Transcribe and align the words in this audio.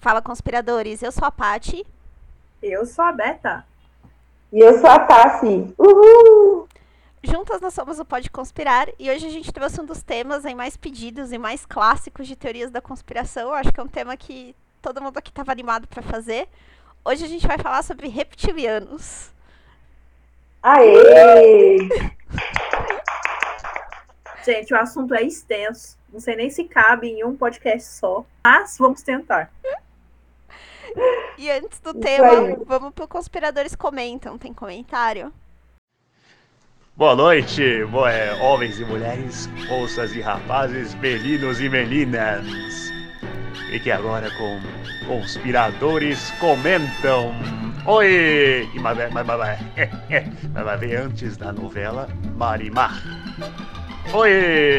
Fala, 0.00 0.22
conspiradores. 0.22 1.02
Eu 1.02 1.12
sou 1.12 1.24
a 1.24 1.30
Pati. 1.30 1.86
Eu 2.62 2.86
sou 2.86 3.04
a 3.04 3.12
Beta. 3.12 3.64
E 4.52 4.58
eu 4.58 4.78
sou 4.80 4.90
a 4.90 4.98
Tassi. 4.98 5.72
Uhul! 5.78 6.66
Juntas 7.22 7.60
nós 7.60 7.74
somos 7.74 8.00
o 8.00 8.04
Pode 8.04 8.30
Conspirar 8.30 8.88
e 8.98 9.10
hoje 9.10 9.26
a 9.26 9.30
gente 9.30 9.52
trouxe 9.52 9.80
um 9.80 9.84
dos 9.84 10.02
temas 10.02 10.44
em 10.46 10.54
mais 10.54 10.76
pedidos 10.76 11.32
e 11.32 11.38
mais 11.38 11.66
clássicos 11.66 12.26
de 12.26 12.34
teorias 12.34 12.70
da 12.70 12.80
conspiração. 12.80 13.52
Acho 13.52 13.70
que 13.70 13.78
é 13.78 13.82
um 13.82 13.88
tema 13.88 14.16
que 14.16 14.56
todo 14.80 15.02
mundo 15.02 15.18
aqui 15.18 15.30
estava 15.30 15.52
animado 15.52 15.86
para 15.86 16.02
fazer. 16.02 16.48
Hoje 17.04 17.24
a 17.24 17.28
gente 17.28 17.46
vai 17.46 17.58
falar 17.58 17.82
sobre 17.82 18.08
reptilianos. 18.08 19.30
Aê! 20.62 21.78
Gente, 24.44 24.72
o 24.72 24.78
assunto 24.78 25.14
é 25.14 25.22
extenso. 25.22 25.98
Não 26.12 26.18
sei 26.18 26.34
nem 26.34 26.50
se 26.50 26.64
cabe 26.64 27.08
em 27.08 27.24
um 27.24 27.36
podcast 27.36 27.88
só, 27.92 28.24
mas 28.42 28.76
vamos 28.78 29.02
tentar. 29.02 29.50
E 31.38 31.50
antes 31.50 31.78
do 31.80 31.90
Isso 31.90 32.00
tema, 32.00 32.28
aí. 32.28 32.56
vamos 32.66 32.92
pro 32.92 33.06
Conspiradores 33.06 33.74
Comentam. 33.74 34.36
Tem 34.38 34.52
comentário? 34.52 35.32
Boa 36.96 37.14
noite, 37.14 37.84
boa, 37.86 38.10
é, 38.10 38.34
homens 38.42 38.78
e 38.78 38.84
mulheres, 38.84 39.46
moças 39.68 40.14
e 40.14 40.20
rapazes, 40.20 40.94
meninos 40.96 41.60
e 41.60 41.68
meninas. 41.68 42.44
Fique 43.70 43.92
agora 43.92 44.28
com 44.32 44.58
Conspiradores 45.06 46.32
Comentam. 46.40 47.32
Oi! 47.86 48.68
E 48.74 48.80
mas, 48.80 48.98
mas, 49.12 49.12
mas, 49.12 49.38
mas, 49.38 50.64
vai 50.64 50.76
ver 50.76 50.96
antes 50.96 51.36
da 51.36 51.52
novela 51.52 52.08
Marimar. 52.36 53.00
Oi! 54.12 54.78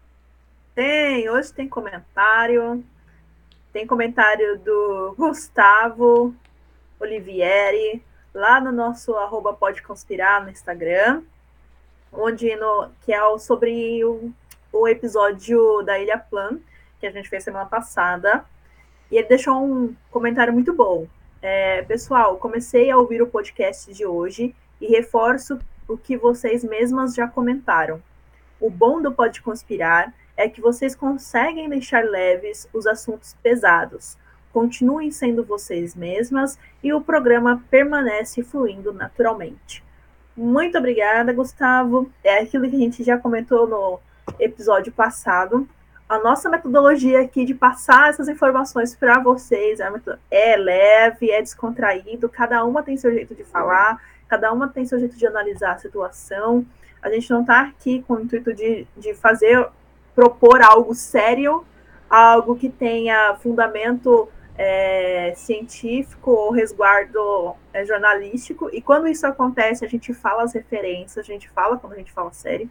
Tem, 0.75 1.29
hoje 1.29 1.53
tem 1.53 1.69
comentário. 1.69 2.83
Tem 3.71 3.88
comentário 3.88 4.59
do 4.59 5.16
Gustavo 5.17 6.35
Olivieri, 6.99 8.03
lá 8.33 8.59
no 8.59 8.73
nosso 8.73 9.16
arroba 9.16 9.53
pode 9.53 9.81
conspirar 9.81 10.44
no 10.44 10.49
Instagram, 10.49 11.21
onde 12.11 12.53
no, 12.57 12.89
que 13.05 13.13
é 13.13 13.23
o, 13.23 13.39
sobre 13.39 14.03
o, 14.03 14.33
o 14.73 14.85
episódio 14.85 15.81
da 15.83 15.97
Ilha 15.97 16.17
Plan, 16.17 16.59
que 16.99 17.07
a 17.07 17.11
gente 17.11 17.29
fez 17.29 17.45
semana 17.45 17.66
passada. 17.67 18.44
E 19.11 19.17
ele 19.17 19.27
deixou 19.27 19.61
um 19.61 19.93
comentário 20.09 20.53
muito 20.53 20.73
bom. 20.73 21.05
É, 21.41 21.81
pessoal, 21.81 22.37
comecei 22.37 22.89
a 22.89 22.97
ouvir 22.97 23.21
o 23.21 23.27
podcast 23.27 23.93
de 23.93 24.05
hoje 24.05 24.55
e 24.79 24.87
reforço 24.87 25.59
o 25.87 25.97
que 25.97 26.15
vocês 26.15 26.63
mesmas 26.63 27.13
já 27.13 27.27
comentaram. 27.27 28.01
O 28.59 28.69
bom 28.69 29.01
do 29.01 29.11
Pode 29.11 29.41
Conspirar 29.41 30.13
é 30.37 30.47
que 30.47 30.61
vocês 30.61 30.95
conseguem 30.95 31.67
deixar 31.67 32.03
leves 32.05 32.67
os 32.73 32.87
assuntos 32.87 33.35
pesados. 33.43 34.17
Continuem 34.53 35.11
sendo 35.11 35.43
vocês 35.43 35.95
mesmas 35.95 36.57
e 36.83 36.93
o 36.93 37.01
programa 37.01 37.63
permanece 37.69 38.43
fluindo 38.43 38.93
naturalmente. 38.93 39.83
Muito 40.35 40.77
obrigada, 40.77 41.33
Gustavo. 41.33 42.09
É 42.23 42.39
aquilo 42.39 42.69
que 42.69 42.75
a 42.75 42.79
gente 42.79 43.03
já 43.03 43.17
comentou 43.17 43.67
no 43.67 43.99
episódio 44.39 44.91
passado. 44.91 45.67
A 46.11 46.19
nossa 46.19 46.49
metodologia 46.49 47.21
aqui 47.21 47.45
de 47.45 47.53
passar 47.53 48.09
essas 48.09 48.27
informações 48.27 48.93
para 48.93 49.17
vocês 49.21 49.79
é, 49.79 49.89
é 50.29 50.57
leve, 50.57 51.31
é 51.31 51.41
descontraído, 51.41 52.27
cada 52.27 52.65
uma 52.65 52.83
tem 52.83 52.97
seu 52.97 53.13
jeito 53.13 53.33
de 53.33 53.45
falar, 53.45 53.97
cada 54.27 54.51
uma 54.51 54.67
tem 54.67 54.85
seu 54.85 55.00
jeito 55.00 55.16
de 55.16 55.25
analisar 55.25 55.71
a 55.71 55.77
situação. 55.77 56.66
A 57.01 57.09
gente 57.09 57.31
não 57.31 57.39
está 57.39 57.61
aqui 57.61 58.03
com 58.05 58.16
o 58.16 58.19
intuito 58.19 58.53
de, 58.53 58.85
de 58.97 59.13
fazer 59.13 59.66
propor 60.13 60.61
algo 60.61 60.94
sério, 60.94 61.66
algo 62.09 62.57
que 62.57 62.69
tenha 62.69 63.35
fundamento 63.35 64.27
é, 64.57 65.31
científico 65.38 66.29
ou 66.29 66.51
resguardo 66.51 67.55
é, 67.71 67.85
jornalístico. 67.85 68.69
E 68.73 68.81
quando 68.81 69.07
isso 69.07 69.25
acontece, 69.25 69.85
a 69.85 69.88
gente 69.88 70.13
fala 70.13 70.44
as 70.44 70.51
referências, 70.51 71.23
a 71.23 71.25
gente 71.25 71.50
fala 71.51 71.77
quando 71.77 71.94
a 71.94 71.97
gente 71.97 72.11
fala 72.11 72.33
sério. 72.33 72.69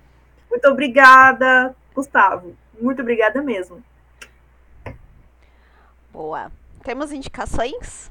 Muito 0.50 0.68
obrigada, 0.68 1.74
Gustavo. 1.94 2.54
Muito 2.80 3.02
obrigada 3.02 3.42
mesmo. 3.42 3.82
Boa. 6.12 6.50
Temos 6.82 7.12
indicações? 7.12 8.10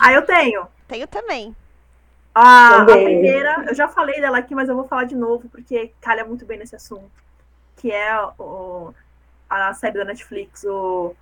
Ah, 0.00 0.12
eu 0.12 0.22
tenho. 0.24 0.66
Tenho 0.88 1.06
também. 1.06 1.54
A, 2.34 2.68
a 2.82 2.84
Também. 2.84 3.04
primeira, 3.04 3.64
eu 3.68 3.74
já 3.74 3.88
falei 3.88 4.20
dela 4.20 4.38
aqui, 4.38 4.54
mas 4.54 4.68
eu 4.68 4.74
vou 4.74 4.84
falar 4.86 5.04
de 5.04 5.14
novo, 5.14 5.48
porque 5.48 5.92
calha 6.00 6.24
muito 6.24 6.44
bem 6.44 6.58
nesse 6.58 6.76
assunto. 6.76 7.10
Que 7.76 7.90
é 7.92 8.14
o, 8.38 8.92
a 9.48 9.72
série 9.74 9.96
da 9.98 10.04
Netflix, 10.04 10.64
o, 10.64 11.14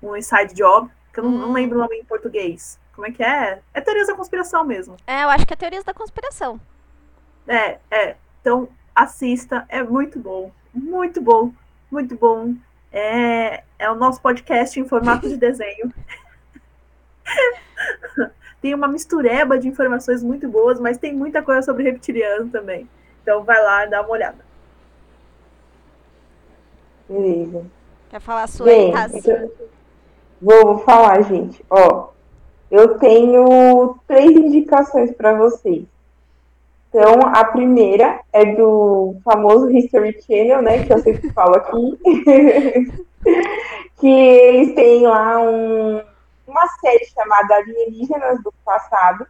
o 0.00 0.16
Inside 0.16 0.54
Job, 0.54 0.88
que 1.12 1.18
eu 1.20 1.24
não, 1.24 1.30
não 1.32 1.48
Hum. 1.50 1.52
lembro 1.52 1.78
o 1.78 1.82
nome 1.82 1.96
em 1.96 2.04
português. 2.04 2.78
Como 2.94 3.06
é 3.06 3.10
que 3.10 3.22
é? 3.22 3.60
É 3.72 3.80
teorias 3.80 4.06
da 4.06 4.14
conspiração 4.14 4.64
mesmo. 4.64 4.96
É, 5.06 5.24
eu 5.24 5.30
acho 5.30 5.46
que 5.46 5.52
é 5.54 5.56
teorias 5.56 5.82
da 5.84 5.94
conspiração. 5.94 6.60
É, 7.46 7.78
é. 7.90 8.16
Então, 8.40 8.68
assista, 8.94 9.64
é 9.68 9.82
muito 9.82 10.18
bom. 10.18 10.50
Muito 10.72 11.20
bom, 11.20 11.52
muito 11.90 12.16
bom. 12.16 12.54
É, 12.90 13.62
é 13.78 13.90
o 13.90 13.94
nosso 13.94 14.20
podcast 14.20 14.78
em 14.78 14.88
formato 14.88 15.28
de 15.28 15.36
desenho. 15.38 15.92
tem 18.60 18.74
uma 18.74 18.88
mistureba 18.88 19.58
de 19.58 19.68
informações 19.68 20.22
muito 20.22 20.48
boas, 20.48 20.78
mas 20.78 20.98
tem 20.98 21.14
muita 21.14 21.42
coisa 21.42 21.62
sobre 21.62 21.84
reptiliano 21.84 22.48
também. 22.50 22.88
Então 23.22 23.42
vai 23.44 23.62
lá 23.62 23.86
e 23.86 23.90
dá 23.90 24.00
uma 24.00 24.10
olhada. 24.10 24.44
Beleza. 27.08 27.66
Quer 28.08 28.20
falar 28.20 28.44
a 28.44 28.46
sua 28.46 28.66
Bem, 28.66 28.92
então, 29.14 29.50
vou, 30.40 30.64
vou 30.64 30.78
falar, 30.78 31.22
gente. 31.22 31.64
Ó, 31.68 32.10
eu 32.70 32.98
tenho 32.98 33.98
três 34.06 34.30
indicações 34.30 35.12
para 35.12 35.34
vocês. 35.34 35.84
Então, 36.94 37.22
a 37.34 37.42
primeira 37.46 38.20
é 38.34 38.44
do 38.54 39.16
famoso 39.24 39.70
History 39.70 40.20
Channel, 40.20 40.60
né? 40.60 40.84
Que 40.84 40.92
eu 40.92 40.98
sempre 40.98 41.30
falo 41.30 41.56
aqui. 41.56 42.92
que 43.98 44.08
eles 44.08 44.74
têm 44.74 45.06
lá 45.06 45.38
um- 45.40 46.02
uma 46.46 46.66
série 46.82 47.06
chamada 47.06 47.54
Alienígenas 47.54 48.42
do 48.42 48.52
Passado. 48.62 49.26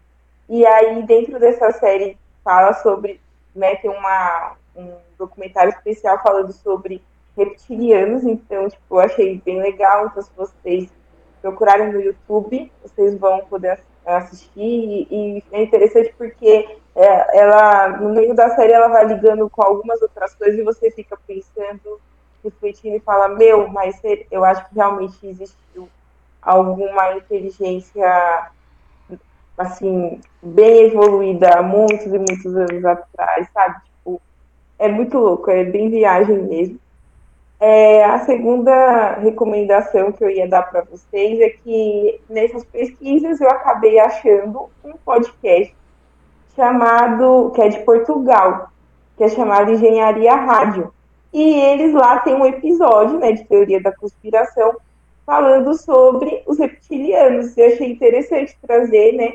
E 0.48 0.66
aí, 0.66 1.04
dentro 1.04 1.38
dessa 1.38 1.70
série, 1.70 2.18
fala 2.42 2.72
sobre, 2.74 3.20
né? 3.54 3.76
Tem 3.76 3.92
uma, 3.92 4.54
um 4.74 4.96
documentário 5.16 5.70
especial 5.70 6.20
falando 6.20 6.52
sobre 6.52 7.00
reptilianos, 7.36 8.24
então, 8.24 8.68
tipo, 8.68 8.96
eu 8.96 8.98
achei 8.98 9.40
bem 9.44 9.62
legal. 9.62 10.06
Então, 10.06 10.20
se 10.20 10.30
vocês 10.36 10.88
procurarem 11.40 11.92
no 11.92 12.00
YouTube, 12.00 12.72
vocês 12.82 13.16
vão 13.16 13.44
poder 13.44 13.70
assistir. 14.04 15.06
E, 15.10 15.44
é 15.52 15.62
interessante 15.62 16.14
porque 16.16 16.80
é, 16.94 17.38
ela, 17.40 17.88
no 18.00 18.10
meio 18.14 18.34
da 18.34 18.50
série, 18.54 18.72
ela 18.72 18.88
vai 18.88 19.06
ligando 19.06 19.48
com 19.50 19.62
algumas 19.62 20.00
outras 20.02 20.34
coisas 20.34 20.58
e 20.58 20.62
você 20.64 20.90
fica 20.90 21.16
pensando, 21.26 22.00
refletindo 22.44 22.96
e 22.96 23.00
fala, 23.00 23.28
meu, 23.28 23.68
mas 23.68 23.96
se- 24.00 24.26
eu 24.30 24.44
acho 24.44 24.68
que 24.68 24.74
realmente 24.74 25.26
existiu 25.26 25.90
alguma 26.42 27.14
inteligência 27.16 28.50
assim, 29.56 30.20
bem 30.42 30.86
evoluída 30.88 31.58
há 31.58 31.62
muitos 31.62 32.06
e 32.06 32.18
muitos 32.18 32.54
anos 32.56 32.84
atrás, 32.84 33.48
sabe? 33.52 33.80
Tipo, 33.84 34.22
é 34.78 34.88
muito 34.88 35.18
louco, 35.18 35.50
é 35.50 35.64
bem 35.64 35.90
viagem 35.90 36.38
mesmo. 36.44 36.80
É, 37.64 38.04
a 38.04 38.18
segunda 38.18 39.20
recomendação 39.20 40.10
que 40.10 40.24
eu 40.24 40.28
ia 40.28 40.48
dar 40.48 40.62
para 40.62 40.82
vocês 40.82 41.38
é 41.38 41.48
que 41.50 42.20
nessas 42.28 42.64
pesquisas 42.64 43.40
eu 43.40 43.48
acabei 43.48 44.00
achando 44.00 44.68
um 44.84 44.94
podcast 44.94 45.72
chamado, 46.56 47.52
que 47.54 47.62
é 47.62 47.68
de 47.68 47.78
Portugal, 47.84 48.68
que 49.16 49.22
é 49.22 49.28
chamado 49.28 49.70
Engenharia 49.70 50.34
Rádio. 50.34 50.92
E 51.32 51.40
eles 51.40 51.94
lá 51.94 52.18
têm 52.18 52.34
um 52.34 52.44
episódio 52.44 53.20
né, 53.20 53.30
de 53.30 53.44
teoria 53.44 53.80
da 53.80 53.92
conspiração 53.92 54.74
falando 55.24 55.72
sobre 55.74 56.42
os 56.48 56.58
reptilianos. 56.58 57.56
Eu 57.56 57.68
achei 57.68 57.92
interessante 57.92 58.58
trazer, 58.60 59.12
né? 59.12 59.34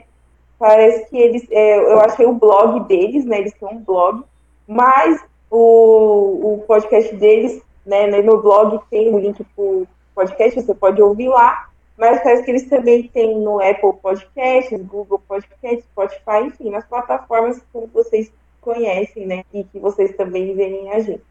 Parece 0.59 1.09
que 1.09 1.17
eles, 1.17 1.47
é, 1.49 1.77
eu 1.77 2.01
achei 2.01 2.25
o 2.25 2.33
blog 2.33 2.81
deles, 2.89 3.23
né? 3.23 3.39
Eles 3.39 3.53
têm 3.53 3.69
um 3.69 3.79
blog, 3.79 4.21
mas 4.67 5.23
o, 5.49 6.55
o 6.55 6.63
podcast 6.67 7.15
deles, 7.15 7.65
né, 7.87 8.05
né, 8.07 8.21
no 8.21 8.41
blog 8.41 8.79
tem 8.91 9.11
o 9.13 9.17
link 9.17 9.43
para 9.43 9.63
o 9.63 9.87
podcast, 10.13 10.61
você 10.61 10.75
pode 10.75 11.01
ouvir 11.01 11.29
lá, 11.29 11.69
mas 11.97 12.21
parece 12.21 12.43
que 12.43 12.51
eles 12.51 12.69
também 12.69 13.07
têm 13.07 13.39
no 13.39 13.59
Apple 13.59 13.93
Podcasts, 14.01 14.79
Google 14.83 15.21
Podcasts, 15.27 15.85
Spotify, 15.85 16.45
enfim, 16.45 16.69
nas 16.69 16.85
plataformas 16.85 17.57
que 17.59 17.87
vocês 17.93 18.31
conhecem, 18.61 19.25
né, 19.25 19.43
e 19.53 19.63
que 19.63 19.79
vocês 19.79 20.15
também 20.15 20.53
veem 20.53 20.91
a 20.91 20.99
gente. 20.99 21.23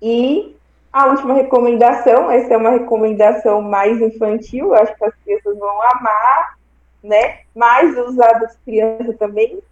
E 0.00 0.54
A 0.92 1.08
última 1.08 1.34
recomendação, 1.34 2.30
essa 2.30 2.54
é 2.54 2.56
uma 2.56 2.70
recomendação 2.70 3.60
mais 3.60 4.00
infantil, 4.00 4.72
acho 4.74 4.96
que 4.96 5.04
as 5.04 5.14
crianças 5.16 5.58
vão 5.58 5.82
amar, 5.82 6.58
né? 7.02 7.40
Mais 7.54 7.96
os 7.98 8.18
adultos 8.18 8.56
crianças 8.64 9.14
também, 9.18 9.62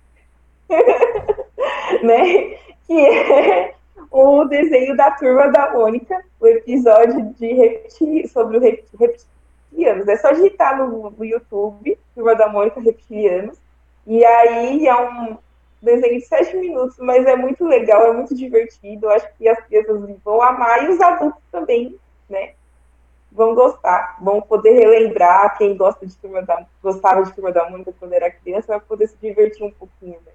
né? 2.02 2.58
Que 2.87 3.00
é 3.06 3.75
o 4.11 4.45
desenho 4.45 4.97
da 4.97 5.11
turma 5.12 5.51
da 5.51 5.73
Mônica, 5.73 6.23
o 6.41 6.47
episódio 6.47 7.35
de 7.35 8.29
sobre 8.29 8.59
o 8.59 8.61
reptilianos. 8.61 10.09
É 10.09 10.17
só 10.17 10.33
digitar 10.33 10.79
no, 10.79 11.11
no 11.11 11.25
YouTube, 11.25 11.99
turma 12.15 12.35
da 12.35 12.49
Mônica 12.49 12.81
Reptilianos. 12.81 13.59
E 14.06 14.25
aí 14.25 14.87
é 14.87 14.97
um 14.97 15.39
desenho 15.81 16.19
de 16.19 16.27
sete 16.27 16.56
minutos, 16.56 16.97
mas 16.99 17.27
é 17.27 17.37
muito 17.37 17.65
legal, 17.65 18.06
é 18.06 18.12
muito 18.12 18.35
divertido. 18.35 19.06
Eu 19.06 19.11
acho 19.11 19.29
que 19.37 19.49
as 19.49 19.61
crianças 19.67 20.01
vão 20.25 20.43
amar 20.43 20.85
e 20.85 20.89
os 20.89 21.01
adultos 21.01 21.43
também, 21.51 21.99
né? 22.29 22.53
Vão 23.31 23.55
gostar, 23.55 24.17
vão 24.21 24.41
poder 24.41 24.73
relembrar. 24.73 25.56
Quem 25.59 25.77
gosta 25.77 26.06
de 26.06 26.17
turma 26.17 26.43
da, 26.43 26.65
gostava 26.83 27.23
de 27.23 27.33
turma 27.33 27.53
da 27.53 27.69
Mônica 27.69 27.95
quando 27.99 28.12
era 28.12 28.31
criança 28.31 28.69
vai 28.69 28.81
poder 28.81 29.09
se 29.09 29.17
divertir 29.21 29.65
um 29.65 29.71
pouquinho, 29.71 30.19
né? 30.25 30.33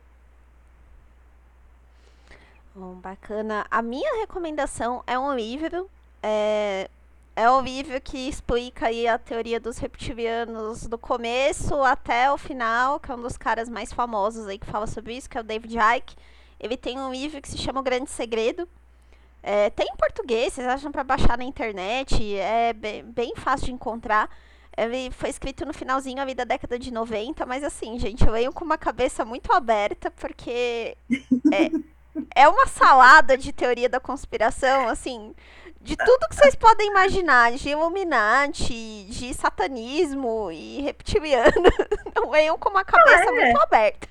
Bom, 2.79 2.95
bacana. 2.95 3.67
A 3.69 3.81
minha 3.81 4.21
recomendação 4.21 5.03
é 5.05 5.19
um 5.19 5.35
livro. 5.35 5.89
É, 6.23 6.89
é 7.35 7.51
um 7.51 7.59
livro 7.59 7.99
que 7.99 8.17
explica 8.29 8.87
aí 8.87 9.05
a 9.05 9.17
teoria 9.17 9.59
dos 9.59 9.77
reptilianos 9.77 10.87
do 10.87 10.97
começo 10.97 11.83
até 11.83 12.31
o 12.31 12.37
final, 12.37 12.97
que 12.97 13.11
é 13.11 13.15
um 13.15 13.21
dos 13.21 13.35
caras 13.35 13.67
mais 13.67 13.91
famosos 13.91 14.47
aí 14.47 14.57
que 14.57 14.65
fala 14.65 14.87
sobre 14.87 15.13
isso, 15.17 15.29
que 15.29 15.37
é 15.37 15.41
o 15.41 15.43
David 15.43 15.75
Icke. 15.97 16.15
Ele 16.57 16.77
tem 16.77 16.97
um 16.97 17.11
livro 17.11 17.41
que 17.41 17.49
se 17.49 17.57
chama 17.57 17.81
O 17.81 17.83
Grande 17.83 18.09
Segredo. 18.09 18.65
É, 19.43 19.69
tem 19.71 19.87
em 19.91 19.97
português, 19.97 20.53
vocês 20.53 20.65
acham 20.65 20.89
para 20.89 21.03
baixar 21.03 21.37
na 21.37 21.43
internet, 21.43 22.33
é 22.37 22.71
bem, 22.71 23.03
bem 23.03 23.35
fácil 23.35 23.65
de 23.65 23.73
encontrar. 23.73 24.29
Ele 24.77 25.11
foi 25.11 25.29
escrito 25.29 25.65
no 25.65 25.73
finalzinho 25.73 26.21
ali 26.21 26.33
da 26.33 26.45
década 26.45 26.79
de 26.79 26.91
90, 26.93 27.45
mas 27.45 27.61
assim, 27.61 27.99
gente, 27.99 28.25
eu 28.25 28.31
venho 28.31 28.53
com 28.53 28.63
uma 28.63 28.77
cabeça 28.77 29.25
muito 29.25 29.51
aberta, 29.51 30.09
porque 30.11 30.95
é, 31.51 31.71
é 32.35 32.47
uma 32.47 32.67
salada 32.67 33.37
de 33.37 33.51
teoria 33.51 33.89
da 33.89 33.99
conspiração, 33.99 34.87
assim, 34.87 35.33
de 35.81 35.95
tudo 35.95 36.27
que 36.29 36.35
vocês 36.35 36.55
podem 36.55 36.89
imaginar, 36.89 37.53
de 37.53 37.69
Illuminati, 37.69 39.05
de 39.05 39.33
satanismo 39.33 40.51
e 40.51 40.81
reptiliano. 40.81 41.51
Não 42.15 42.29
venham 42.29 42.57
com 42.57 42.69
uma 42.69 42.83
cabeça 42.83 43.29
ah, 43.29 43.35
é. 43.35 43.45
muito 43.45 43.61
aberta. 43.61 44.07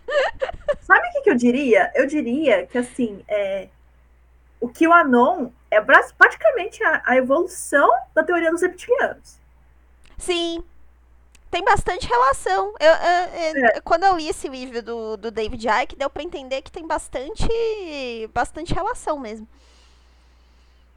Sabe 0.80 1.06
o 1.08 1.12
que, 1.12 1.20
que, 1.22 1.30
eu 1.30 1.34
diria? 1.34 1.92
Eu 1.94 2.06
diria 2.06 2.66
que, 2.66 2.78
assim, 2.78 3.22
é, 3.28 3.68
o 4.60 4.68
que 4.68 4.88
o 4.88 4.92
Anon 4.92 5.50
é 5.70 5.80
praticamente 5.80 6.82
a, 6.82 7.02
a 7.04 7.16
evolução 7.16 7.88
da 8.14 8.22
teoria 8.22 8.50
dos 8.50 8.62
reptilianos. 8.62 9.38
Sim, 10.16 10.64
tem 11.50 11.64
bastante 11.64 12.06
relação. 12.06 12.74
Eu, 12.78 12.92
eu, 12.92 13.56
eu, 13.56 13.66
é. 13.66 13.80
Quando 13.80 14.04
eu 14.04 14.16
li 14.16 14.28
esse 14.28 14.48
livro 14.48 14.82
do, 14.82 15.16
do 15.16 15.30
David 15.30 15.66
Icke, 15.66 15.96
deu 15.96 16.10
para 16.10 16.22
entender 16.22 16.62
que 16.62 16.70
tem 16.70 16.86
bastante, 16.86 17.48
bastante 18.34 18.74
relação 18.74 19.18
mesmo. 19.18 19.48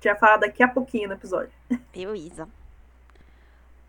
Já 0.01 0.15
falar 0.15 0.37
daqui 0.37 0.63
a 0.63 0.67
pouquinho 0.67 1.07
no 1.09 1.13
episódio. 1.13 1.51
Eu, 1.93 2.15
Isa. 2.15 2.47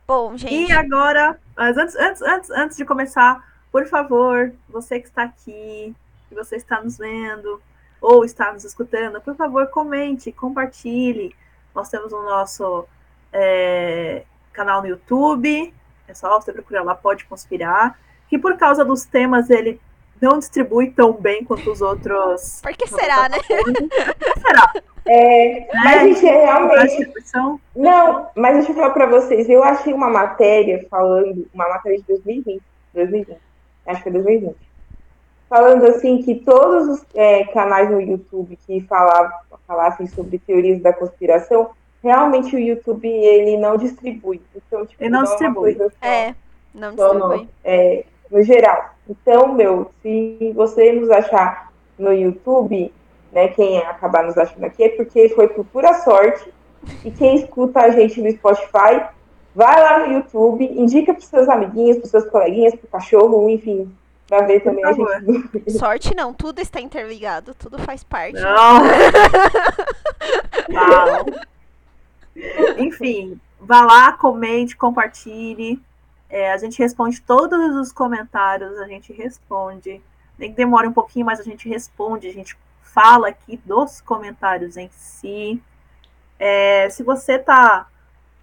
Bom, 0.07 0.37
gente. 0.37 0.71
E 0.71 0.73
agora, 0.73 1.39
mas 1.57 1.77
antes, 1.77 1.97
antes, 1.97 2.23
antes, 2.23 2.51
antes 2.51 2.77
de 2.77 2.85
começar, 2.85 3.43
por 3.71 3.87
favor, 3.87 4.53
você 4.69 5.01
que 5.01 5.09
está 5.09 5.23
aqui, 5.23 5.95
que 6.29 6.35
você 6.35 6.57
está 6.57 6.83
nos 6.83 6.99
vendo 6.99 7.63
ou 8.01 8.25
está 8.25 8.53
nos 8.53 8.65
escutando, 8.65 9.21
por 9.21 9.35
favor, 9.35 9.67
comente, 9.69 10.31
compartilhe. 10.31 11.35
Nós 11.75 11.89
temos 11.89 12.13
o 12.13 12.23
nosso 12.23 12.87
é, 13.33 14.25
canal 14.53 14.83
no 14.83 14.89
YouTube, 14.89 15.73
só 16.15 16.41
você 16.41 16.53
procurar 16.53 16.83
lá, 16.83 16.95
pode 16.95 17.25
conspirar. 17.25 17.99
Que 18.29 18.39
por 18.39 18.57
causa 18.57 18.85
dos 18.85 19.05
temas 19.05 19.51
ele 19.51 19.81
não 20.21 20.39
distribui 20.39 20.91
tão 20.91 21.13
bem 21.13 21.45
quanto 21.45 21.71
os 21.71 21.83
outros. 21.83 22.61
Por 22.63 22.73
que 22.75 22.87
será, 22.87 23.29
né? 23.29 23.39
Por 23.39 23.73
que 23.73 24.41
será? 24.41 24.73
É, 25.05 25.67
mas, 25.75 26.03
gente, 26.03 26.29
é 26.29 26.45
realmente. 26.45 27.13
Não, 27.75 28.29
mas 28.37 28.55
deixa 28.55 28.71
eu 28.71 28.77
falar 28.77 28.91
para 28.91 29.07
vocês. 29.07 29.49
Eu 29.49 29.65
achei 29.65 29.93
uma 29.93 30.09
matéria 30.09 30.87
falando, 30.89 31.45
uma 31.53 31.69
matéria 31.69 31.99
de 31.99 32.05
2020, 32.05 32.63
2020, 32.95 33.37
acho 33.87 34.03
que 34.03 34.09
é 34.09 34.13
2020, 34.13 34.57
falando 35.49 35.87
assim 35.87 36.23
que 36.23 36.37
todos 36.37 36.89
os 36.89 37.05
é, 37.15 37.45
canais 37.47 37.91
no 37.91 38.01
YouTube 38.01 38.57
que 38.65 38.81
falavam, 38.83 39.33
falassem 39.67 40.07
sobre 40.07 40.39
teorias 40.39 40.81
da 40.81 40.93
conspiração 40.93 41.71
realmente 42.03 42.55
o 42.57 42.59
YouTube 42.59 43.09
ele 43.09 43.57
não 43.57 43.77
distribui. 43.77 44.41
Então, 44.55 44.85
tipo, 44.85 45.03
ele 45.03 45.11
não, 45.11 45.21
não 45.21 45.29
distribui. 45.29 45.75
Só, 45.75 45.89
é, 46.03 46.35
não 46.75 46.95
distribui. 46.95 47.39
No, 47.39 47.49
é, 47.65 48.05
no 48.31 48.43
geral. 48.43 48.91
Então, 49.09 49.55
meu, 49.55 49.91
se 50.03 50.53
você 50.55 50.93
nos 50.93 51.11
achar 51.11 51.73
no 51.99 52.13
YouTube, 52.13 52.93
né, 53.31 53.49
quem 53.49 53.79
acabar 53.79 54.25
nos 54.25 54.37
achando 54.37 54.65
aqui 54.65 54.85
é 54.85 54.89
porque 54.91 55.29
foi 55.31 55.49
por 55.49 55.65
pura 55.67 55.95
sorte. 55.95 56.53
E 57.05 57.11
quem 57.11 57.37
escuta 57.37 57.81
a 57.81 57.91
gente 57.91 58.21
no 58.21 58.31
Spotify, 58.33 59.07
vai 59.55 59.81
lá 59.81 60.01
no 60.01 60.15
YouTube, 60.15 60.65
indica 60.65 61.15
para 61.15 61.23
seus 61.23 61.49
amiguinhos, 61.49 61.99
para 61.99 62.09
seus 62.09 62.25
coleguinhas, 62.25 62.75
para 62.75 62.87
o 62.87 62.91
cachorro, 62.91 63.49
enfim, 63.49 63.95
para 64.27 64.47
ver 64.47 64.61
também 64.61 64.85
a 64.85 64.93
gente. 64.93 65.71
Sorte 65.79 66.15
não, 66.17 66.33
tudo 66.35 66.59
está 66.59 66.81
interligado, 66.81 67.55
tudo 67.55 67.79
faz 67.79 68.03
parte. 68.03 68.41
Não. 68.41 68.83
não. 70.69 71.52
Enfim, 72.79 73.41
vá 73.61 73.83
lá, 73.83 74.13
comente, 74.13 74.77
compartilhe. 74.77 75.81
É, 76.29 76.53
a 76.53 76.57
gente 76.57 76.79
responde 76.79 77.21
todos 77.21 77.77
os 77.77 77.93
comentários, 77.93 78.79
a 78.79 78.87
gente 78.87 79.13
responde. 79.13 80.03
Nem 80.39 80.51
que 80.51 80.57
demore 80.57 80.89
um 80.89 80.93
pouquinho, 80.93 81.27
mas 81.27 81.39
a 81.39 81.45
gente 81.45 81.69
responde, 81.69 82.27
a 82.27 82.33
gente 82.33 82.57
fala 82.83 83.29
aqui 83.29 83.57
dos 83.65 84.01
comentários 84.01 84.77
em 84.77 84.89
si. 84.93 85.63
É, 86.39 86.89
se 86.91 87.03
você 87.03 87.39
tá, 87.39 87.87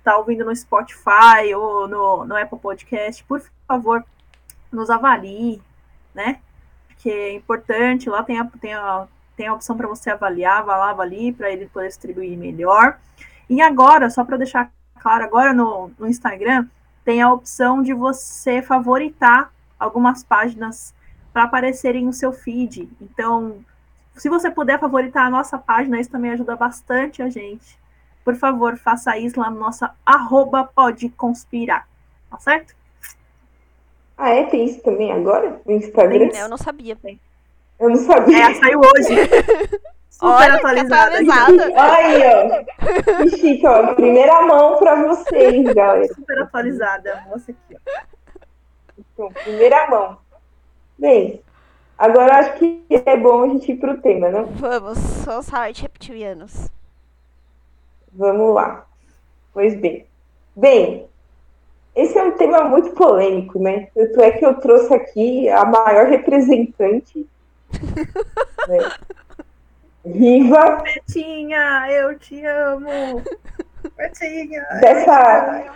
tá 0.04 0.18
ouvindo 0.18 0.46
no 0.46 0.56
Spotify 0.56 1.54
ou 1.56 1.88
no, 1.88 2.26
no 2.26 2.36
Apple 2.36 2.60
Podcast, 2.60 3.24
por 3.24 3.42
favor, 3.68 4.06
nos 4.72 4.90
avalie, 4.90 5.62
né? 6.14 6.40
Porque 6.88 7.10
é 7.10 7.34
importante, 7.34 8.10
lá 8.10 8.24
tem 8.24 8.40
a, 8.40 8.46
tem 8.46 8.74
a, 8.74 9.08
tem 9.36 9.48
a 9.48 9.54
opção 9.54 9.76
para 9.76 9.88
você 9.88 10.10
avaliar, 10.10 10.64
vá 10.64 10.78
lá, 10.78 10.90
avalie, 10.92 11.34
para 11.34 11.52
ele 11.52 11.68
poder 11.68 11.88
distribuir 11.88 12.38
melhor. 12.38 13.00
E 13.50 13.62
agora, 13.62 14.10
só 14.10 14.24
para 14.24 14.38
deixar 14.38 14.72
claro, 15.00 15.24
agora 15.24 15.54
no, 15.54 15.92
no 15.98 16.08
Instagram 16.08 16.68
tem 17.04 17.22
a 17.22 17.34
opção 17.34 17.82
de 17.82 17.94
você 17.94 18.62
favoritar 18.62 19.52
algumas 19.80 20.24
páginas 20.24 20.94
para 21.34 21.44
aparecerem 21.44 22.06
no 22.06 22.14
seu 22.14 22.32
feed. 22.32 22.90
Então, 23.02 23.64
se 24.16 24.30
você 24.30 24.52
puder 24.52 24.80
favoritar 24.80 25.26
a 25.26 25.30
nossa 25.30 25.58
página, 25.58 26.00
isso 26.00 26.12
também 26.12 26.32
ajuda 26.32 26.56
bastante 26.56 27.22
a 27.24 27.30
gente. 27.30 27.80
Por 28.24 28.36
favor, 28.36 28.78
faça 28.78 29.18
isso 29.18 29.40
lá 29.40 29.50
no 29.50 29.60
nosso 29.60 29.86
arroba 30.06 30.64
pode 30.64 31.10
conspirar. 31.10 31.88
Tá 32.30 32.38
certo? 32.38 32.76
Ah, 34.18 34.30
é? 34.30 34.44
Tem 34.44 34.66
isso 34.66 34.82
também 34.84 35.12
agora 35.12 35.62
no 35.66 35.72
Instagram? 35.72 36.30
Eu 36.36 36.50
não 36.50 36.58
sabia. 36.58 36.98
Eu 37.80 37.90
não 37.90 37.96
sabia. 37.96 38.52
É, 38.52 38.54
saiu 38.56 38.82
hoje. 38.82 39.90
Super 40.10 40.28
Olha, 40.28 40.56
atualizada. 40.56 41.18
Olha, 41.76 42.66
que 43.24 43.38
chique, 43.38 43.66
ó. 43.66 43.94
Primeira 43.94 44.42
mão 44.42 44.78
para 44.78 45.08
vocês, 45.08 45.64
galera. 45.74 46.14
Super 46.14 46.42
atualizada, 46.42 47.24
moça 47.28 47.52
aqui, 47.52 47.76
ó. 47.76 48.02
Então, 48.98 49.32
primeira 49.44 49.90
mão. 49.90 50.18
Bem, 50.98 51.42
agora 51.98 52.40
acho 52.40 52.54
que 52.56 52.84
é 52.90 53.16
bom 53.16 53.44
a 53.44 53.48
gente 53.48 53.72
ir 53.72 53.78
pro 53.78 54.02
tema, 54.02 54.30
né? 54.30 54.46
Vamos, 54.56 54.98
os 55.26 55.54
Howard 55.54 55.82
reptilianos. 55.82 56.70
Vamos 58.12 58.54
lá. 58.54 58.86
Pois 59.54 59.76
bem. 59.76 60.06
Bem, 60.56 61.08
esse 61.96 62.18
é 62.18 62.24
um 62.24 62.32
tema 62.32 62.66
muito 62.66 62.92
polêmico, 62.92 63.60
né? 63.60 63.88
Tanto 63.94 64.22
é 64.22 64.32
que 64.32 64.46
eu 64.46 64.56
trouxe 64.56 64.94
aqui 64.94 65.48
a 65.50 65.64
maior 65.66 66.08
representante 66.08 67.28
né? 68.68 68.78
Viva! 70.14 70.82
Betinha, 70.84 71.88
eu 71.92 72.18
te 72.18 72.44
amo! 72.46 73.22
Betinha! 73.96 74.64
Dessa, 74.82 75.74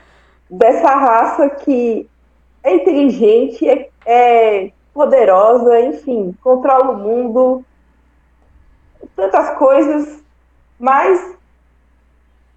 dessa 0.50 0.96
raça 0.96 1.50
que 1.50 2.10
é 2.64 2.76
inteligente, 2.76 3.68
é, 3.68 3.90
é 4.06 4.72
poderosa, 4.94 5.80
enfim, 5.82 6.36
controla 6.42 6.92
o 6.92 6.98
mundo, 6.98 7.66
tantas 9.16 9.52
coisas, 9.58 10.24
mas 10.80 11.38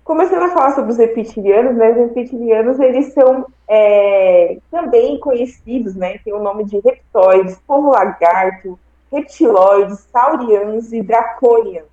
começando 0.05 0.45
a 0.45 0.51
falar 0.51 0.71
sobre 0.73 0.93
os 0.93 0.99
reptilianos, 0.99 1.77
né? 1.77 1.91
Os 1.91 2.15
reptilianos 2.15 2.79
eles 2.79 3.13
são 3.13 3.47
é, 3.69 4.59
também 4.71 5.19
conhecidos, 5.19 5.95
né? 5.95 6.19
Tem 6.19 6.33
o 6.33 6.43
nome 6.43 6.65
de 6.65 6.79
reptóides, 6.79 7.59
povo 7.67 7.91
lagarto, 7.91 8.79
reptiloides, 9.13 10.01
saurianos 10.13 10.93
e 10.93 11.03
draconianos. 11.03 11.89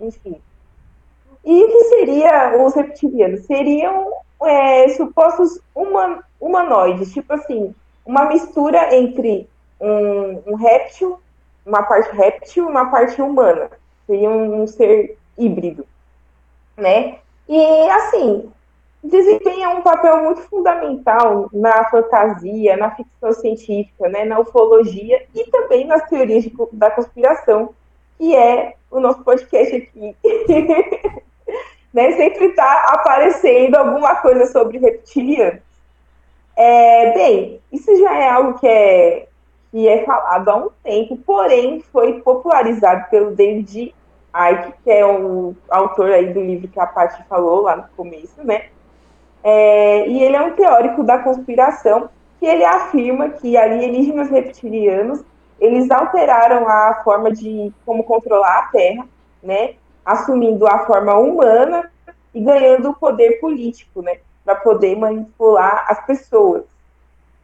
Enfim. 0.00 0.40
E 1.44 1.64
o 1.64 1.68
que 1.68 1.84
seriam 1.84 2.64
os 2.64 2.74
reptilianos? 2.74 3.46
Seriam 3.46 4.12
é, 4.42 4.88
supostos 4.90 5.60
human, 5.74 6.20
humanoides, 6.40 7.12
tipo 7.12 7.32
assim, 7.32 7.74
uma 8.04 8.26
mistura 8.26 8.94
entre 8.94 9.48
um, 9.80 10.42
um 10.46 10.54
réptil, 10.54 11.20
uma 11.64 11.82
parte 11.82 12.14
réptil 12.14 12.64
e 12.64 12.68
uma 12.68 12.90
parte 12.90 13.20
humana. 13.20 13.70
Seria 14.06 14.30
um, 14.30 14.62
um 14.62 14.66
ser 14.66 15.16
híbrido, 15.38 15.86
né? 16.76 17.18
E 17.48 17.90
assim, 17.90 18.50
desempenha 19.08 19.70
um 19.70 19.82
papel 19.82 20.22
muito 20.22 20.42
fundamental 20.42 21.48
na 21.52 21.84
fantasia, 21.90 22.76
na 22.76 22.90
ficção 22.90 23.32
científica, 23.32 24.08
né, 24.08 24.24
na 24.24 24.40
ufologia 24.40 25.24
e 25.34 25.44
também 25.50 25.86
nas 25.86 26.08
teorias 26.08 26.44
de, 26.44 26.52
da 26.72 26.90
conspiração, 26.90 27.74
que 28.18 28.34
é 28.34 28.74
o 28.90 29.00
nosso 29.00 29.22
podcast 29.22 29.76
aqui. 29.76 30.16
né, 31.92 32.12
sempre 32.12 32.46
está 32.46 32.90
aparecendo 32.94 33.76
alguma 33.76 34.16
coisa 34.16 34.46
sobre 34.46 34.78
reptilianos. 34.78 35.60
É, 36.56 37.12
bem, 37.12 37.60
isso 37.70 37.94
já 37.98 38.18
é 38.18 38.30
algo 38.30 38.58
que 38.58 38.66
é, 38.66 39.26
que 39.70 39.88
é 39.88 40.04
falado 40.04 40.48
há 40.48 40.56
um 40.56 40.70
tempo, 40.82 41.16
porém 41.18 41.82
foi 41.92 42.20
popularizado 42.20 43.10
pelo 43.10 43.34
David 43.34 43.94
Icke, 44.34 44.74
que 44.82 44.90
é 44.90 45.04
o 45.04 45.54
autor 45.68 46.10
aí 46.10 46.32
do 46.32 46.40
livro 46.40 46.68
que 46.68 46.80
a 46.80 46.86
Paty 46.86 47.22
falou 47.28 47.62
lá 47.62 47.76
no 47.76 47.88
começo, 47.96 48.42
né? 48.42 48.68
É, 49.48 50.08
e 50.08 50.24
ele 50.24 50.34
é 50.34 50.42
um 50.42 50.56
teórico 50.56 51.04
da 51.04 51.18
conspiração 51.18 52.10
que 52.40 52.44
ele 52.44 52.64
afirma 52.64 53.28
que 53.28 53.56
alienígenas 53.56 54.28
reptilianos 54.28 55.22
eles 55.60 55.88
alteraram 55.88 56.68
a 56.68 57.00
forma 57.04 57.30
de 57.30 57.72
como 57.84 58.02
controlar 58.02 58.58
a 58.58 58.62
Terra, 58.72 59.06
né? 59.40 59.74
Assumindo 60.04 60.66
a 60.66 60.80
forma 60.84 61.14
humana 61.14 61.88
e 62.34 62.40
ganhando 62.40 62.90
o 62.90 62.94
poder 62.94 63.38
político, 63.38 64.02
né? 64.02 64.18
Para 64.44 64.56
poder 64.56 64.96
manipular 64.96 65.86
as 65.88 66.04
pessoas. 66.04 66.64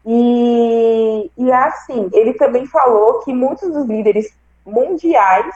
E, 0.05 1.31
e 1.39 1.53
assim, 1.53 2.11
ele 2.13 2.35
também 2.35 2.67
falou 2.67 3.21
que 3.21 3.33
muitos 3.33 3.73
dos 3.73 3.87
líderes 3.87 4.37
mundiais 4.67 5.55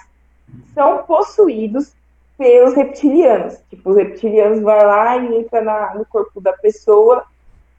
são 0.72 0.98
possuídos 0.98 1.92
pelos 2.36 2.74
reptilianos. 2.74 3.58
Tipo, 3.70 3.90
os 3.90 3.96
reptilianos 3.96 4.60
vai 4.60 4.84
lá 4.84 5.16
e 5.16 5.36
entra 5.38 5.60
na, 5.60 5.94
no 5.94 6.04
corpo 6.06 6.40
da 6.40 6.52
pessoa, 6.52 7.24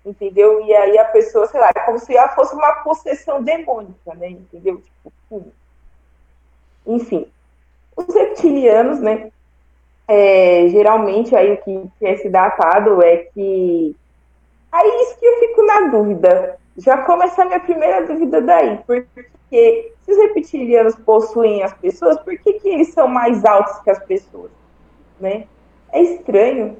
entendeu? 0.05 0.65
E 0.65 0.75
aí 0.75 0.97
a 0.97 1.05
pessoa, 1.05 1.47
sei 1.47 1.59
lá, 1.59 1.69
é 1.75 1.79
como 1.81 1.99
se 1.99 2.15
ela 2.15 2.29
fosse 2.29 2.55
uma 2.55 2.71
possessão 2.83 3.43
demônica, 3.43 4.13
né? 4.15 4.29
Entendeu? 4.29 4.77
Tipo, 4.77 5.13
tudo. 5.29 5.51
Enfim. 6.85 7.27
Os 7.95 8.13
reptilianos, 8.13 8.99
né? 8.99 9.31
É, 10.07 10.69
geralmente 10.69 11.35
aí 11.35 11.53
o 11.53 11.57
que, 11.57 11.89
que 11.99 12.05
é 12.05 12.17
se 12.17 12.29
datado 12.29 13.03
é 13.03 13.17
que. 13.17 13.95
Aí 14.71 14.87
isso 15.01 15.19
que 15.19 15.25
eu 15.25 15.39
fico 15.39 15.63
na 15.63 15.87
dúvida. 15.89 16.57
Já 16.77 16.99
começa 16.99 17.41
a 17.41 17.45
minha 17.45 17.59
primeira 17.59 18.05
dúvida 18.05 18.39
daí, 18.39 18.77
porque 18.85 19.25
se 19.49 20.11
os 20.11 20.17
reptilianos 20.17 20.95
possuem 20.95 21.63
as 21.63 21.73
pessoas, 21.73 22.19
por 22.19 22.37
que, 22.37 22.53
que 22.53 22.67
eles 22.67 22.93
são 22.93 23.07
mais 23.07 23.45
altos 23.45 23.79
que 23.79 23.89
as 23.89 24.03
pessoas? 24.03 24.51
Né? 25.19 25.47
É 25.91 26.01
estranho. 26.01 26.77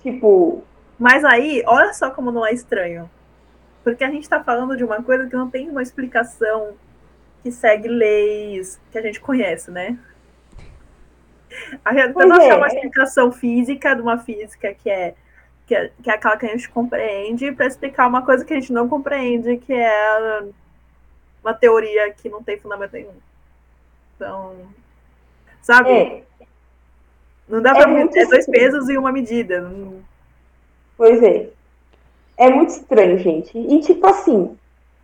Tipo. 0.00 0.62
Mas 0.98 1.24
aí, 1.24 1.62
olha 1.66 1.92
só 1.92 2.10
como 2.10 2.30
não 2.30 2.46
é 2.46 2.52
estranho. 2.52 3.10
Porque 3.82 4.04
a 4.04 4.10
gente 4.10 4.22
está 4.22 4.42
falando 4.42 4.76
de 4.76 4.84
uma 4.84 5.02
coisa 5.02 5.26
que 5.26 5.34
não 5.34 5.50
tem 5.50 5.68
uma 5.68 5.82
explicação 5.82 6.74
que 7.42 7.50
segue 7.50 7.88
leis 7.88 8.80
que 8.90 8.98
a 8.98 9.02
gente 9.02 9.20
conhece, 9.20 9.70
né? 9.70 9.98
A 11.84 11.92
gente 11.92 12.14
não 12.14 12.40
é. 12.40 12.54
uma 12.54 12.68
explicação 12.68 13.32
física 13.32 13.94
de 13.94 14.00
uma 14.00 14.18
física 14.18 14.72
que 14.72 14.88
é, 14.88 15.14
que 15.66 15.74
é, 15.74 15.90
que 16.02 16.10
é 16.10 16.14
aquela 16.14 16.36
que 16.36 16.46
a 16.46 16.50
gente 16.50 16.70
compreende 16.70 17.50
para 17.52 17.66
explicar 17.66 18.06
uma 18.06 18.24
coisa 18.24 18.44
que 18.44 18.54
a 18.54 18.60
gente 18.60 18.72
não 18.72 18.88
compreende, 18.88 19.58
que 19.58 19.72
é 19.72 20.42
uma 21.42 21.54
teoria 21.54 22.12
que 22.12 22.28
não 22.28 22.42
tem 22.42 22.58
fundamento 22.58 22.92
nenhum. 22.92 23.14
Então, 24.16 24.54
sabe? 25.60 25.90
É. 25.90 26.22
Não 27.48 27.60
dá 27.60 27.74
para 27.74 27.90
é, 27.90 28.02
é 28.02 28.26
dois 28.26 28.46
pesos 28.46 28.88
e 28.88 28.96
uma 28.96 29.12
medida. 29.12 29.70
Pois 30.96 31.22
é. 31.22 31.48
É 32.36 32.48
muito 32.48 32.70
estranho, 32.70 33.18
gente. 33.18 33.56
E 33.58 33.80
tipo 33.80 34.06
assim, 34.06 34.56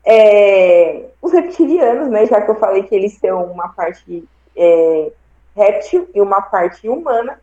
é... 0.04 1.04
os 1.20 1.32
reptilianos, 1.32 2.08
né? 2.08 2.26
Já 2.26 2.40
que 2.40 2.50
eu 2.50 2.54
falei 2.54 2.84
que 2.84 2.94
eles 2.94 3.14
são 3.14 3.44
uma 3.44 3.68
parte 3.68 4.24
é, 4.56 5.12
réptil 5.54 6.08
e 6.14 6.20
uma 6.20 6.40
parte 6.40 6.88
humana, 6.88 7.40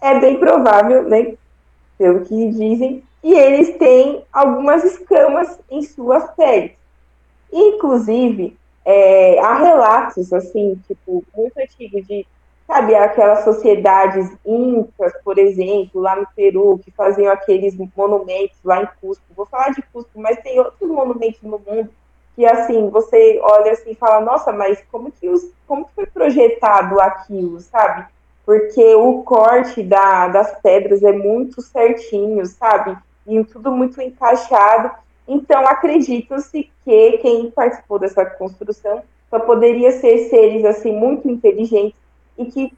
é 0.00 0.18
bem 0.18 0.38
provável, 0.38 1.04
né? 1.04 1.34
Pelo 1.96 2.24
que 2.24 2.50
dizem, 2.50 3.02
que 3.20 3.32
eles 3.32 3.76
têm 3.78 4.24
algumas 4.32 4.82
escamas 4.84 5.58
em 5.70 5.82
suas 5.82 6.28
peles. 6.34 6.81
Inclusive, 7.52 8.56
é, 8.84 9.38
há 9.38 9.58
relatos, 9.58 10.32
assim, 10.32 10.80
tipo, 10.86 11.22
muito 11.36 11.56
antigos 11.58 12.06
de, 12.06 12.26
sabe, 12.66 12.94
aquelas 12.94 13.44
sociedades 13.44 14.30
incas, 14.44 15.12
por 15.22 15.38
exemplo, 15.38 16.00
lá 16.00 16.16
no 16.16 16.26
Peru, 16.34 16.80
que 16.82 16.90
faziam 16.90 17.32
aqueles 17.32 17.76
monumentos 17.94 18.56
lá 18.64 18.82
em 18.82 18.88
Cusco. 19.00 19.24
Vou 19.36 19.46
falar 19.46 19.70
de 19.70 19.82
Cusco, 19.92 20.18
mas 20.18 20.40
tem 20.40 20.58
outros 20.58 20.90
monumentos 20.90 21.42
no 21.42 21.60
mundo 21.66 21.90
que, 22.34 22.46
assim, 22.46 22.88
você 22.88 23.38
olha 23.42 23.72
assim 23.72 23.90
e 23.90 23.94
fala, 23.94 24.20
nossa, 24.20 24.52
mas 24.52 24.82
como 24.90 25.12
que, 25.12 25.28
os, 25.28 25.50
como 25.66 25.84
que 25.84 25.94
foi 25.94 26.06
projetado 26.06 26.98
aquilo, 27.00 27.60
sabe? 27.60 28.06
Porque 28.44 28.94
o 28.94 29.22
corte 29.22 29.82
da, 29.82 30.28
das 30.28 30.58
pedras 30.60 31.02
é 31.02 31.12
muito 31.12 31.60
certinho, 31.60 32.44
sabe? 32.46 32.96
E 33.26 33.44
tudo 33.44 33.70
muito 33.70 34.00
encaixado. 34.00 34.90
Então, 35.26 35.66
acredita-se 35.66 36.70
que 36.84 37.18
quem 37.18 37.50
participou 37.50 37.98
dessa 37.98 38.24
construção 38.24 39.02
só 39.30 39.38
poderia 39.38 39.92
ser 39.92 40.28
seres 40.28 40.64
assim 40.64 40.92
muito 40.92 41.28
inteligentes 41.28 41.96
e 42.36 42.44
que 42.46 42.72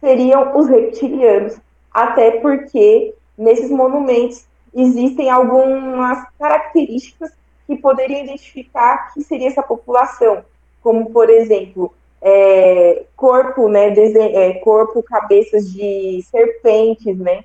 seriam 0.00 0.56
os 0.56 0.68
reptilianos, 0.68 1.58
até 1.92 2.32
porque 2.32 3.14
nesses 3.36 3.70
monumentos 3.70 4.46
existem 4.74 5.30
algumas 5.30 6.24
características 6.38 7.32
que 7.66 7.76
poderiam 7.76 8.22
identificar 8.22 9.12
que 9.12 9.22
seria 9.22 9.48
essa 9.48 9.62
população, 9.62 10.44
como 10.82 11.10
por 11.10 11.28
exemplo 11.28 11.92
é, 12.22 13.04
corpo, 13.16 13.68
né, 13.68 13.88
é, 13.88 14.54
corpo, 14.54 15.02
cabeças 15.02 15.72
de 15.72 16.22
serpentes, 16.30 17.18
né, 17.18 17.44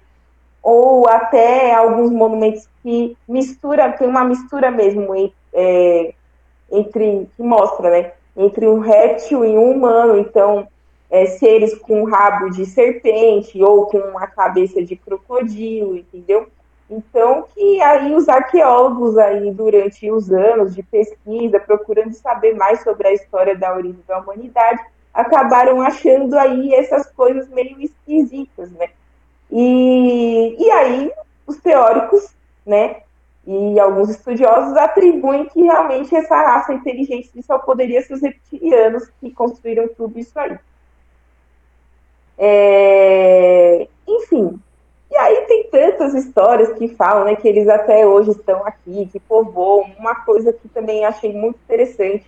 ou 0.61 1.07
até 1.07 1.73
alguns 1.73 2.11
monumentos 2.11 2.67
que 2.83 3.17
mistura, 3.27 3.91
tem 3.93 4.07
uma 4.07 4.23
mistura 4.23 4.69
mesmo 4.69 5.13
é, 5.53 6.13
entre, 6.71 7.27
que 7.35 7.43
mostra, 7.43 7.89
né, 7.89 8.11
entre 8.35 8.67
um 8.67 8.79
réptil 8.79 9.43
e 9.43 9.57
um 9.57 9.71
humano, 9.71 10.17
então, 10.17 10.67
é, 11.09 11.25
seres 11.25 11.77
com 11.77 12.03
rabo 12.03 12.49
de 12.49 12.65
serpente 12.65 13.61
ou 13.61 13.87
com 13.87 13.97
uma 13.97 14.27
cabeça 14.27 14.83
de 14.83 14.95
crocodilo, 14.95 15.97
entendeu? 15.97 16.47
Então, 16.89 17.45
que 17.53 17.81
aí 17.81 18.13
os 18.13 18.27
arqueólogos 18.27 19.17
aí, 19.17 19.49
durante 19.51 20.11
os 20.11 20.29
anos 20.29 20.75
de 20.75 20.83
pesquisa, 20.83 21.59
procurando 21.59 22.13
saber 22.13 22.53
mais 22.53 22.83
sobre 22.83 23.07
a 23.07 23.13
história 23.13 23.55
da 23.55 23.73
origem 23.73 24.03
da 24.07 24.19
humanidade, 24.19 24.81
acabaram 25.13 25.81
achando 25.81 26.37
aí 26.37 26.73
essas 26.73 27.09
coisas 27.11 27.49
meio 27.49 27.79
esquisitas, 27.81 28.71
né? 28.71 28.89
E, 29.51 30.55
e 30.57 30.71
aí 30.71 31.11
os 31.45 31.57
teóricos, 31.57 32.33
né, 32.65 33.01
e 33.45 33.79
alguns 33.79 34.09
estudiosos 34.09 34.77
atribuem 34.77 35.45
que 35.47 35.61
realmente 35.61 36.15
essa 36.15 36.35
raça 36.35 36.73
inteligente 36.73 37.29
só 37.43 37.57
poderia 37.57 38.01
ser 38.01 38.13
os 38.13 38.21
reptilianos 38.21 39.09
que 39.19 39.31
construíram 39.31 39.87
tudo 39.89 40.17
isso 40.19 40.37
aí. 40.39 40.57
É, 42.37 43.87
enfim, 44.07 44.59
e 45.11 45.17
aí 45.17 45.41
tem 45.45 45.63
tantas 45.69 46.13
histórias 46.13 46.71
que 46.77 46.87
falam 46.87 47.25
né, 47.25 47.35
que 47.35 47.47
eles 47.47 47.67
até 47.67 48.07
hoje 48.07 48.31
estão 48.31 48.65
aqui, 48.65 49.09
que 49.11 49.19
povoam. 49.19 49.91
Uma 49.99 50.15
coisa 50.15 50.53
que 50.53 50.69
também 50.69 51.03
achei 51.03 51.33
muito 51.33 51.59
interessante 51.65 52.25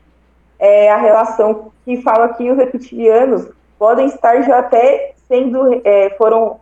é 0.59 0.91
a 0.91 0.97
relação 0.97 1.71
que 1.85 2.01
fala 2.01 2.33
que 2.33 2.51
os 2.51 2.57
reptilianos 2.57 3.47
podem 3.79 4.07
estar 4.07 4.41
já 4.41 4.59
até 4.59 5.13
sendo, 5.27 5.81
é, 5.85 6.09
foram 6.17 6.59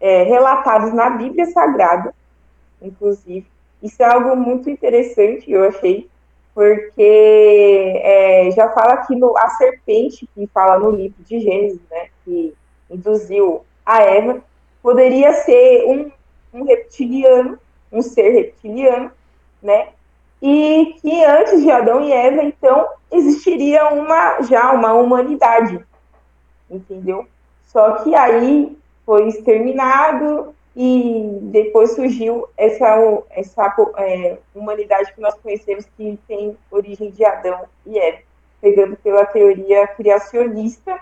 é, 0.00 0.22
relatados 0.22 0.92
na 0.92 1.10
Bíblia 1.10 1.46
Sagrada, 1.46 2.14
inclusive. 2.80 3.46
Isso 3.82 4.02
é 4.02 4.06
algo 4.06 4.34
muito 4.36 4.68
interessante, 4.70 5.50
eu 5.50 5.64
achei, 5.64 6.08
porque 6.54 8.00
é, 8.02 8.50
já 8.52 8.68
fala 8.70 8.94
aqui 8.94 9.14
no, 9.16 9.36
a 9.36 9.48
serpente 9.50 10.28
que 10.34 10.46
fala 10.48 10.78
no 10.78 10.90
livro 10.90 11.22
de 11.22 11.40
Gênesis, 11.40 11.80
né, 11.90 12.08
que 12.24 12.54
induziu 12.90 13.64
a 13.84 14.02
Eva, 14.02 14.42
poderia 14.82 15.32
ser 15.32 15.84
um, 15.86 16.10
um 16.52 16.64
reptiliano, 16.64 17.58
um 17.92 18.02
ser 18.02 18.30
reptiliano, 18.30 19.10
né, 19.62 19.88
e 20.42 20.96
que 21.00 21.24
antes 21.24 21.62
de 21.62 21.70
Adão 21.70 22.02
e 22.02 22.12
Eva, 22.12 22.42
então, 22.42 22.88
existiria 23.10 23.88
uma 23.88 24.42
já 24.42 24.72
uma 24.72 24.94
humanidade, 24.94 25.84
entendeu? 26.70 27.26
Só 27.66 27.92
que 27.98 28.14
aí 28.14 28.76
foi 29.10 29.26
exterminado 29.26 30.54
e 30.76 31.40
depois 31.42 31.96
surgiu 31.96 32.46
essa, 32.56 32.86
essa 33.30 33.92
é, 33.96 34.38
humanidade 34.54 35.12
que 35.12 35.20
nós 35.20 35.34
conhecemos 35.34 35.84
que 35.96 36.16
tem 36.28 36.56
origem 36.70 37.10
de 37.10 37.24
Adão 37.24 37.64
e 37.84 37.98
Eva, 37.98 38.18
pegando 38.60 38.96
pela 38.98 39.26
teoria 39.26 39.84
criacionista. 39.88 40.96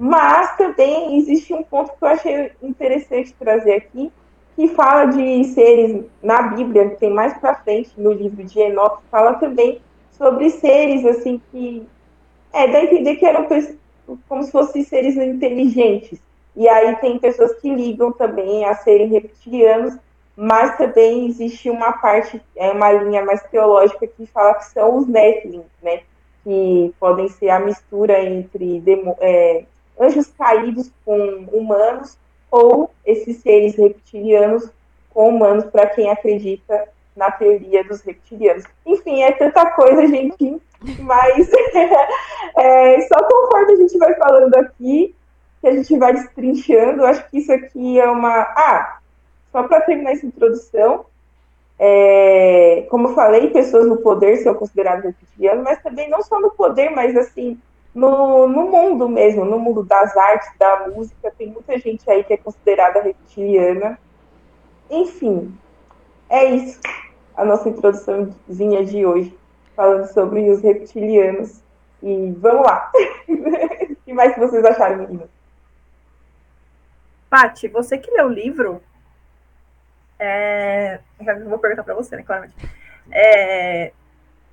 Mas 0.00 0.56
também 0.56 1.18
existe 1.18 1.52
um 1.52 1.62
ponto 1.62 1.92
que 1.92 2.02
eu 2.02 2.08
achei 2.08 2.52
interessante 2.62 3.34
trazer 3.34 3.74
aqui, 3.74 4.10
que 4.54 4.68
fala 4.68 5.04
de 5.04 5.44
seres 5.44 6.06
na 6.22 6.40
Bíblia, 6.40 6.88
que 6.88 6.96
tem 6.96 7.10
mais 7.12 7.36
para 7.36 7.56
frente 7.56 7.90
no 7.98 8.12
livro 8.12 8.42
de 8.44 8.58
Enoque, 8.60 9.02
fala 9.10 9.34
também 9.34 9.82
sobre 10.12 10.48
seres 10.48 11.04
assim 11.04 11.38
que 11.52 11.86
é, 12.54 12.66
dá 12.66 12.78
a 12.78 12.84
entender 12.84 13.16
que 13.16 13.26
eram 13.26 13.46
como 14.26 14.42
se 14.42 14.50
fossem 14.50 14.82
seres 14.82 15.18
inteligentes. 15.18 16.18
E 16.56 16.68
aí 16.68 16.96
tem 16.96 17.18
pessoas 17.18 17.54
que 17.60 17.72
ligam 17.72 18.10
também 18.12 18.64
a 18.64 18.74
serem 18.74 19.08
reptilianos, 19.08 19.94
mas 20.34 20.76
também 20.76 21.26
existe 21.26 21.68
uma 21.68 21.92
parte, 21.92 22.40
é 22.56 22.70
uma 22.70 22.92
linha 22.92 23.24
mais 23.24 23.42
teológica 23.44 24.06
que 24.06 24.26
fala 24.26 24.54
que 24.54 24.66
são 24.66 24.96
os 24.96 25.06
Nephilim, 25.06 25.64
né? 25.82 26.00
Que 26.42 26.94
podem 26.98 27.28
ser 27.28 27.50
a 27.50 27.58
mistura 27.58 28.22
entre 28.22 28.80
demo, 28.80 29.16
é, 29.20 29.64
anjos 30.00 30.28
caídos 30.38 30.90
com 31.04 31.46
humanos 31.52 32.16
ou 32.50 32.90
esses 33.04 33.38
seres 33.38 33.76
reptilianos 33.76 34.70
com 35.12 35.30
humanos, 35.30 35.64
para 35.64 35.86
quem 35.86 36.10
acredita 36.10 36.88
na 37.16 37.30
teoria 37.30 37.82
dos 37.84 38.02
reptilianos. 38.02 38.64
Enfim, 38.84 39.22
é 39.22 39.32
tanta 39.32 39.70
coisa, 39.70 40.06
gente, 40.06 40.60
mas 41.00 41.50
é, 42.56 43.00
só 43.02 43.22
conforme 43.22 43.72
a 43.72 43.76
gente 43.76 43.98
vai 43.98 44.14
falando 44.14 44.54
aqui, 44.56 45.14
que 45.66 45.70
a 45.70 45.74
gente 45.74 45.98
vai 45.98 46.12
destrinchando, 46.12 47.04
acho 47.04 47.28
que 47.28 47.38
isso 47.38 47.52
aqui 47.52 47.98
é 47.98 48.08
uma. 48.08 48.30
Ah, 48.30 48.98
só 49.50 49.64
para 49.64 49.80
terminar 49.80 50.12
essa 50.12 50.24
introdução, 50.24 51.06
é, 51.76 52.86
como 52.88 53.08
eu 53.08 53.14
falei, 53.14 53.50
pessoas 53.50 53.86
no 53.86 53.96
poder 53.96 54.36
são 54.36 54.54
consideradas 54.54 55.04
reptilianas, 55.04 55.64
mas 55.64 55.82
também 55.82 56.08
não 56.08 56.22
só 56.22 56.38
no 56.38 56.52
poder, 56.52 56.90
mas 56.90 57.16
assim, 57.16 57.58
no, 57.92 58.46
no 58.46 58.70
mundo 58.70 59.08
mesmo, 59.08 59.44
no 59.44 59.58
mundo 59.58 59.82
das 59.82 60.16
artes, 60.16 60.48
da 60.56 60.88
música, 60.88 61.32
tem 61.36 61.48
muita 61.48 61.76
gente 61.78 62.08
aí 62.08 62.22
que 62.22 62.34
é 62.34 62.36
considerada 62.36 63.02
reptiliana. 63.02 63.98
Enfim, 64.88 65.52
é 66.28 66.44
isso. 66.44 66.78
A 67.36 67.44
nossa 67.44 67.68
introduçãozinha 67.68 68.84
de 68.84 69.04
hoje, 69.04 69.36
falando 69.74 70.06
sobre 70.12 70.48
os 70.48 70.62
reptilianos. 70.62 71.60
E 72.02 72.32
vamos 72.38 72.64
lá. 72.64 72.90
o 73.28 73.96
que 74.04 74.12
mais 74.12 74.36
vocês 74.36 74.64
acharam, 74.64 74.98
meninas? 74.98 75.35
Pati, 77.28 77.68
você 77.68 77.98
que 77.98 78.10
leu 78.10 78.26
o 78.26 78.32
livro, 78.32 78.82
é... 80.18 81.00
vou 81.46 81.58
perguntar 81.58 81.82
para 81.82 81.94
você, 81.94 82.16
né, 82.16 82.22
claramente. 82.22 82.54
É... 83.10 83.92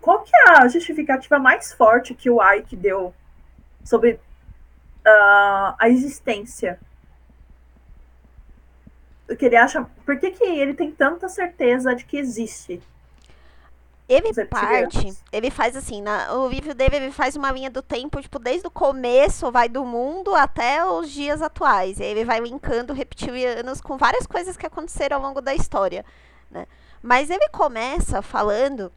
Qual 0.02 0.22
que 0.22 0.36
é 0.36 0.58
a 0.58 0.68
justificativa 0.68 1.40
mais 1.40 1.72
forte 1.74 2.14
que 2.14 2.30
o 2.30 2.42
Ike 2.42 2.76
deu 2.76 3.14
sobre 3.84 4.20
uh, 5.06 5.76
a 5.78 5.90
existência. 5.90 6.80
O 9.30 9.36
que 9.36 9.46
ele 9.46 9.56
acha. 9.56 9.86
Por 10.06 10.18
que, 10.20 10.32
que 10.32 10.44
ele 10.44 10.74
tem 10.74 10.92
tanta 10.92 11.30
certeza 11.30 11.96
de 11.96 12.06
que 12.06 12.18
existe? 12.18 12.82
Ele 14.08 14.34
parte, 14.46 15.18
ele 15.32 15.50
faz 15.50 15.78
assim, 15.78 16.02
na, 16.02 16.34
o 16.34 16.50
livro 16.50 16.74
dele 16.76 16.98
ele 16.98 17.12
faz 17.12 17.36
uma 17.38 17.52
linha 17.52 17.70
do 17.70 17.82
tempo, 17.82 18.22
tipo, 18.22 18.38
desde 18.38 18.68
o 18.68 18.72
começo, 18.72 19.52
vai 19.52 19.70
do 19.70 19.86
mundo 19.86 20.36
até 20.36 20.86
os 20.86 21.10
dias 21.10 21.42
atuais. 21.42 22.00
E 22.00 22.04
ele 22.04 22.26
vai 22.26 22.40
linkando 22.42 22.94
reptilianos 22.94 23.80
com 23.80 23.98
várias 23.98 24.28
coisas 24.28 24.58
que 24.58 24.66
aconteceram 24.66 25.18
ao 25.18 25.24
longo 25.24 25.42
da 25.42 25.56
história, 25.56 26.06
né? 26.52 26.68
Mas 27.02 27.30
ele 27.30 27.48
começa 27.50 28.22
falando 28.22 28.92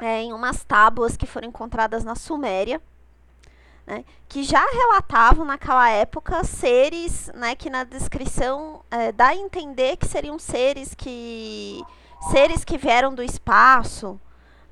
é, 0.00 0.22
em 0.22 0.32
umas 0.32 0.64
tábuas 0.64 1.16
que 1.16 1.26
foram 1.26 1.48
encontradas 1.48 2.04
na 2.04 2.14
Suméria, 2.14 2.80
né, 3.86 4.04
que 4.28 4.42
já 4.42 4.64
relatavam 4.64 5.44
naquela 5.44 5.88
época 5.90 6.42
seres 6.42 7.30
né, 7.34 7.54
que 7.54 7.68
na 7.68 7.84
descrição 7.84 8.82
é, 8.90 9.12
dá 9.12 9.28
a 9.28 9.36
entender 9.36 9.96
que 9.96 10.06
seriam 10.06 10.38
seres 10.38 10.94
que 10.94 11.82
seres 12.30 12.64
que 12.64 12.78
vieram 12.78 13.14
do 13.14 13.22
espaço 13.22 14.20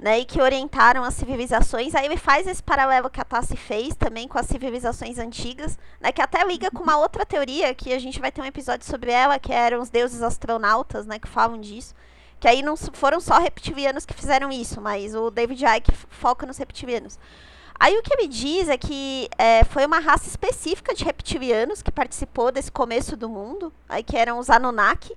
né, 0.02 0.18
e 0.18 0.24
que 0.24 0.42
orientaram 0.42 1.04
as 1.04 1.14
civilizações. 1.14 1.94
Aí 1.94 2.04
ele 2.06 2.16
faz 2.16 2.46
esse 2.46 2.62
paralelo 2.62 3.08
que 3.08 3.20
a 3.20 3.24
Tassi 3.24 3.56
fez 3.56 3.94
também 3.94 4.26
com 4.26 4.36
as 4.36 4.46
civilizações 4.46 5.16
antigas, 5.16 5.78
né, 6.00 6.10
que 6.10 6.20
até 6.20 6.44
liga 6.44 6.70
com 6.72 6.82
uma 6.82 6.98
outra 6.98 7.24
teoria 7.24 7.72
que 7.72 7.92
a 7.92 7.98
gente 8.00 8.20
vai 8.20 8.32
ter 8.32 8.42
um 8.42 8.44
episódio 8.44 8.84
sobre 8.84 9.12
ela, 9.12 9.38
que 9.38 9.52
eram 9.52 9.80
os 9.80 9.90
deuses 9.90 10.20
astronautas, 10.20 11.06
né, 11.06 11.20
que 11.20 11.28
falam 11.28 11.60
disso. 11.60 11.94
Que 12.40 12.48
aí 12.48 12.60
não 12.60 12.76
foram 12.76 13.20
só 13.20 13.38
reptilianos 13.38 14.04
que 14.04 14.12
fizeram 14.12 14.50
isso, 14.50 14.80
mas 14.80 15.14
o 15.14 15.30
David 15.30 15.64
Icke 15.64 15.92
foca 16.10 16.44
nos 16.44 16.58
reptilianos. 16.58 17.16
Aí 17.78 17.96
o 17.96 18.02
que 18.02 18.12
ele 18.14 18.26
diz 18.26 18.68
é 18.68 18.76
que 18.76 19.28
é, 19.38 19.62
foi 19.64 19.86
uma 19.86 20.00
raça 20.00 20.26
específica 20.28 20.92
de 20.94 21.04
reptilianos 21.04 21.80
que 21.80 21.92
participou 21.92 22.50
desse 22.50 22.70
começo 22.70 23.16
do 23.16 23.28
mundo, 23.28 23.72
aí 23.88 24.02
que 24.02 24.16
eram 24.16 24.40
os 24.40 24.50
Anunnaki. 24.50 25.16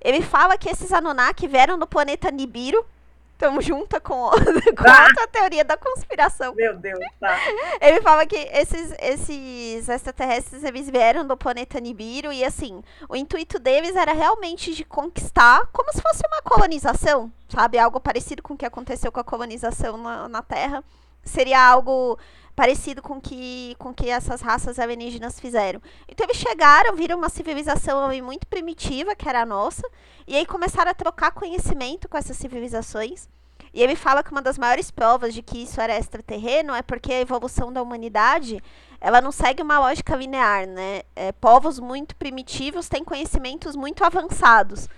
Ele 0.00 0.22
fala 0.22 0.56
que 0.56 0.68
esses 0.68 0.92
Anunnaki 0.92 1.46
vieram 1.46 1.78
do 1.78 1.86
planeta 1.86 2.30
Nibiru. 2.30 2.84
Estamos 3.32 3.64
junto 3.64 4.00
com, 4.00 4.30
com 4.76 4.88
ah! 4.88 5.04
outra 5.06 5.28
teoria 5.28 5.64
da 5.64 5.76
conspiração. 5.76 6.52
Meu 6.56 6.76
Deus, 6.76 6.98
tá. 7.20 7.38
Ele 7.80 8.00
fala 8.00 8.26
que 8.26 8.36
esses, 8.36 8.92
esses 8.98 9.88
extraterrestres 9.88 10.64
eles 10.64 10.90
vieram 10.90 11.24
do 11.24 11.36
planeta 11.36 11.78
Nibiru 11.78 12.32
e 12.32 12.44
assim, 12.44 12.82
o 13.08 13.14
intuito 13.14 13.60
deles 13.60 13.94
era 13.94 14.12
realmente 14.12 14.74
de 14.74 14.84
conquistar, 14.84 15.68
como 15.72 15.92
se 15.92 16.02
fosse 16.02 16.22
uma 16.26 16.42
colonização, 16.42 17.30
sabe? 17.48 17.78
Algo 17.78 18.00
parecido 18.00 18.42
com 18.42 18.54
o 18.54 18.56
que 18.56 18.66
aconteceu 18.66 19.12
com 19.12 19.20
a 19.20 19.24
colonização 19.24 19.96
na, 19.96 20.28
na 20.28 20.42
Terra 20.42 20.82
seria 21.22 21.64
algo 21.64 22.18
parecido 22.58 23.00
com 23.00 23.20
que, 23.20 23.76
com 23.78 23.94
que 23.94 24.10
essas 24.10 24.40
raças 24.40 24.80
alienígenas 24.80 25.38
fizeram. 25.38 25.80
Então 26.08 26.26
eles 26.26 26.38
chegaram, 26.38 26.96
viram 26.96 27.16
uma 27.16 27.28
civilização 27.28 28.10
muito 28.20 28.48
primitiva, 28.48 29.14
que 29.14 29.28
era 29.28 29.42
a 29.42 29.46
nossa, 29.46 29.88
e 30.26 30.34
aí 30.34 30.44
começaram 30.44 30.90
a 30.90 30.94
trocar 30.94 31.30
conhecimento 31.30 32.08
com 32.08 32.18
essas 32.18 32.36
civilizações. 32.36 33.28
E 33.72 33.80
ele 33.80 33.94
fala 33.94 34.24
que 34.24 34.32
uma 34.32 34.42
das 34.42 34.58
maiores 34.58 34.90
provas 34.90 35.34
de 35.34 35.40
que 35.40 35.62
isso 35.62 35.80
era 35.80 35.96
extraterreno 35.96 36.74
é 36.74 36.82
porque 36.82 37.12
a 37.12 37.20
evolução 37.20 37.72
da 37.72 37.80
humanidade 37.80 38.60
ela 39.00 39.20
não 39.20 39.30
segue 39.30 39.62
uma 39.62 39.78
lógica 39.78 40.16
linear, 40.16 40.66
né? 40.66 41.02
É, 41.14 41.30
povos 41.30 41.78
muito 41.78 42.16
primitivos 42.16 42.88
têm 42.88 43.04
conhecimentos 43.04 43.76
muito 43.76 44.02
avançados. 44.02 44.88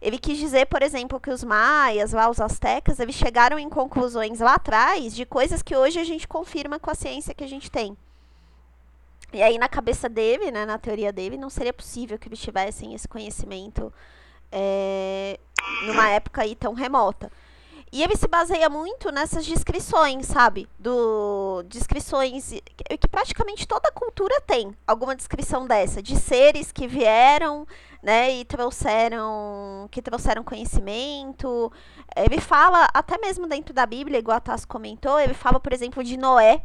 Ele 0.00 0.18
quis 0.18 0.38
dizer, 0.38 0.66
por 0.66 0.82
exemplo, 0.82 1.18
que 1.18 1.30
os 1.30 1.42
maias, 1.42 2.12
lá 2.12 2.30
os 2.30 2.40
astecas, 2.40 3.00
eles 3.00 3.16
chegaram 3.16 3.58
em 3.58 3.68
conclusões 3.68 4.40
lá 4.40 4.54
atrás 4.54 5.14
de 5.14 5.26
coisas 5.26 5.62
que 5.62 5.76
hoje 5.76 5.98
a 5.98 6.04
gente 6.04 6.28
confirma 6.28 6.78
com 6.78 6.90
a 6.90 6.94
ciência 6.94 7.34
que 7.34 7.42
a 7.42 7.48
gente 7.48 7.70
tem. 7.70 7.96
E 9.32 9.42
aí 9.42 9.58
na 9.58 9.68
cabeça 9.68 10.08
dele, 10.08 10.50
né, 10.50 10.64
na 10.64 10.78
teoria 10.78 11.12
dele, 11.12 11.36
não 11.36 11.50
seria 11.50 11.72
possível 11.72 12.18
que 12.18 12.28
eles 12.28 12.38
tivessem 12.38 12.94
esse 12.94 13.06
conhecimento 13.06 13.92
é, 14.50 15.38
numa 15.86 16.08
época 16.08 16.42
aí 16.42 16.54
tão 16.54 16.72
remota. 16.72 17.30
E 17.90 18.02
ele 18.02 18.16
se 18.16 18.28
baseia 18.28 18.68
muito 18.68 19.10
nessas 19.10 19.46
descrições, 19.46 20.26
sabe? 20.26 20.68
Do 20.78 21.62
descrições 21.64 22.52
que 23.00 23.08
praticamente 23.08 23.66
toda 23.66 23.90
cultura 23.90 24.40
tem 24.42 24.76
alguma 24.86 25.16
descrição 25.16 25.66
dessa, 25.66 26.02
de 26.02 26.16
seres 26.16 26.70
que 26.70 26.86
vieram, 26.86 27.66
né, 28.02 28.30
e 28.32 28.44
trouxeram 28.44 29.88
que 29.90 30.00
trouxeram 30.02 30.44
conhecimento. 30.44 31.72
Ele 32.16 32.40
fala 32.40 32.88
até 32.94 33.18
mesmo 33.18 33.46
dentro 33.46 33.74
da 33.74 33.86
Bíblia, 33.86 34.18
igual 34.18 34.36
a 34.36 34.40
Tass 34.40 34.64
comentou, 34.64 35.18
ele 35.18 35.34
fala, 35.34 35.58
por 35.58 35.72
exemplo, 35.72 36.02
de 36.04 36.16
Noé, 36.16 36.62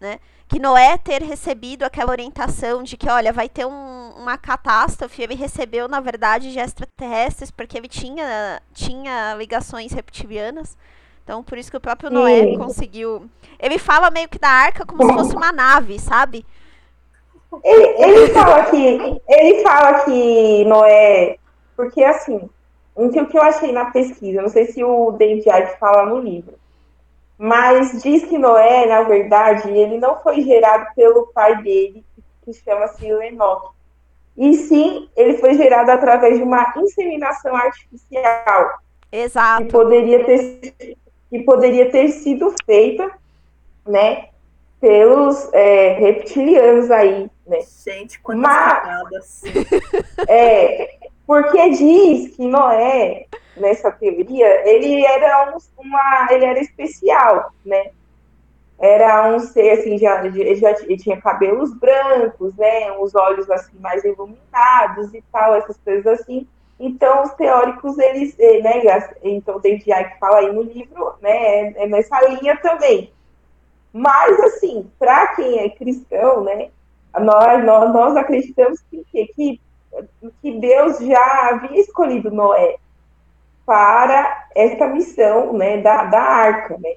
né? 0.00 0.18
Que 0.46 0.58
Noé 0.58 0.96
ter 0.96 1.22
recebido 1.22 1.82
aquela 1.82 2.10
orientação 2.10 2.82
de 2.82 2.96
que, 2.96 3.08
olha, 3.10 3.32
vai 3.32 3.48
ter 3.50 3.66
um, 3.66 4.10
uma 4.16 4.38
catástrofe, 4.38 5.22
ele 5.22 5.34
recebeu, 5.34 5.86
na 5.86 6.00
verdade, 6.00 6.50
de 6.50 6.58
extraterrestres, 6.58 7.50
porque 7.50 7.76
ele 7.76 7.88
tinha, 7.88 8.62
tinha 8.72 9.34
ligações 9.34 9.92
reptilianas. 9.92 10.76
Então, 11.22 11.44
por 11.44 11.58
isso 11.58 11.70
que 11.70 11.76
o 11.76 11.80
próprio 11.80 12.10
Noé 12.10 12.44
Sim. 12.44 12.56
conseguiu. 12.56 13.28
Ele 13.58 13.78
fala 13.78 14.10
meio 14.10 14.30
que 14.30 14.38
da 14.38 14.48
arca 14.48 14.86
como 14.86 15.04
se 15.04 15.12
fosse 15.12 15.36
uma 15.36 15.52
nave, 15.52 15.98
sabe? 15.98 16.46
Ele, 17.64 18.02
ele 18.02 18.26
fala 18.28 18.64
que 18.64 19.20
ele 19.28 19.62
fala 19.62 20.04
que 20.04 20.64
Noé, 20.66 21.38
porque 21.76 22.04
assim, 22.04 22.48
o 22.94 23.08
que 23.08 23.36
eu 23.36 23.42
achei 23.42 23.72
na 23.72 23.86
pesquisa, 23.86 24.42
não 24.42 24.48
sei 24.48 24.66
se 24.66 24.84
o 24.84 25.12
David 25.12 25.48
Icke 25.48 25.78
fala 25.78 26.04
no 26.06 26.18
livro, 26.18 26.54
mas 27.38 28.02
diz 28.02 28.24
que 28.24 28.36
Noé, 28.36 28.86
na 28.86 29.02
verdade, 29.02 29.70
ele 29.70 29.98
não 29.98 30.20
foi 30.20 30.42
gerado 30.42 30.86
pelo 30.94 31.28
pai 31.28 31.62
dele, 31.62 32.04
que 32.44 32.52
chama-se 32.52 33.06
Enoque. 33.06 33.76
E 34.36 34.54
sim, 34.54 35.08
ele 35.16 35.38
foi 35.38 35.54
gerado 35.54 35.90
através 35.90 36.36
de 36.36 36.42
uma 36.44 36.72
inseminação 36.76 37.56
artificial. 37.56 38.78
Exato. 39.10 39.64
Que 39.64 39.72
poderia 39.72 40.24
ter, 40.24 40.74
que 41.30 41.42
poderia 41.44 41.90
ter 41.90 42.08
sido 42.08 42.54
feita, 42.64 43.10
né? 43.86 44.28
pelos 44.80 45.52
é, 45.52 45.94
reptilianos 45.94 46.90
aí, 46.90 47.30
né? 47.48 47.60
Gente, 47.84 48.20
quantas 48.20 48.42
Mas- 48.42 48.82
camadas. 48.82 49.42
É, 50.28 50.98
porque 51.26 51.70
diz 51.70 52.34
que 52.36 52.46
Noé, 52.46 53.26
nessa 53.56 53.90
teoria, 53.90 54.68
ele 54.68 55.04
era 55.04 55.52
um- 55.54 55.82
uma, 55.82 56.28
ele 56.30 56.44
era 56.44 56.58
especial, 56.60 57.52
né? 57.64 57.90
Era 58.78 59.28
um 59.34 59.40
ser 59.40 59.70
assim, 59.70 59.98
já, 59.98 60.24
ele 60.24 60.54
já 60.54 60.72
tinha 60.74 61.20
cabelos 61.20 61.72
brancos, 61.74 62.54
né? 62.56 62.92
Os 62.98 63.14
olhos 63.14 63.50
assim 63.50 63.76
mais 63.80 64.04
iluminados 64.04 65.12
e 65.12 65.22
tal, 65.32 65.56
essas 65.56 65.76
coisas 65.78 66.06
assim. 66.20 66.46
Então 66.78 67.24
os 67.24 67.32
teóricos 67.34 67.98
eles, 67.98 68.36
eh, 68.38 68.60
né? 68.62 68.80
Então 69.24 69.58
David 69.58 69.90
Icke 69.90 70.18
fala 70.20 70.38
aí 70.38 70.52
no 70.52 70.62
livro, 70.62 71.14
né? 71.20 71.30
É, 71.36 71.84
é 71.84 71.86
nessa 71.88 72.20
linha 72.28 72.56
também. 72.58 73.12
Mas 73.92 74.38
assim, 74.40 74.88
para 74.98 75.34
quem 75.34 75.58
é 75.58 75.70
cristão, 75.70 76.44
né? 76.44 76.68
Nós, 77.14 77.64
nós, 77.64 77.92
nós 77.92 78.16
acreditamos 78.16 78.80
que, 78.90 79.04
que, 79.34 79.60
que 80.42 80.58
Deus 80.58 80.98
já 80.98 81.48
havia 81.50 81.80
escolhido 81.80 82.30
Noé 82.30 82.76
para 83.64 84.46
essa 84.54 84.86
missão, 84.88 85.52
né, 85.52 85.78
da, 85.82 86.04
da 86.04 86.20
arca, 86.20 86.78
né, 86.78 86.94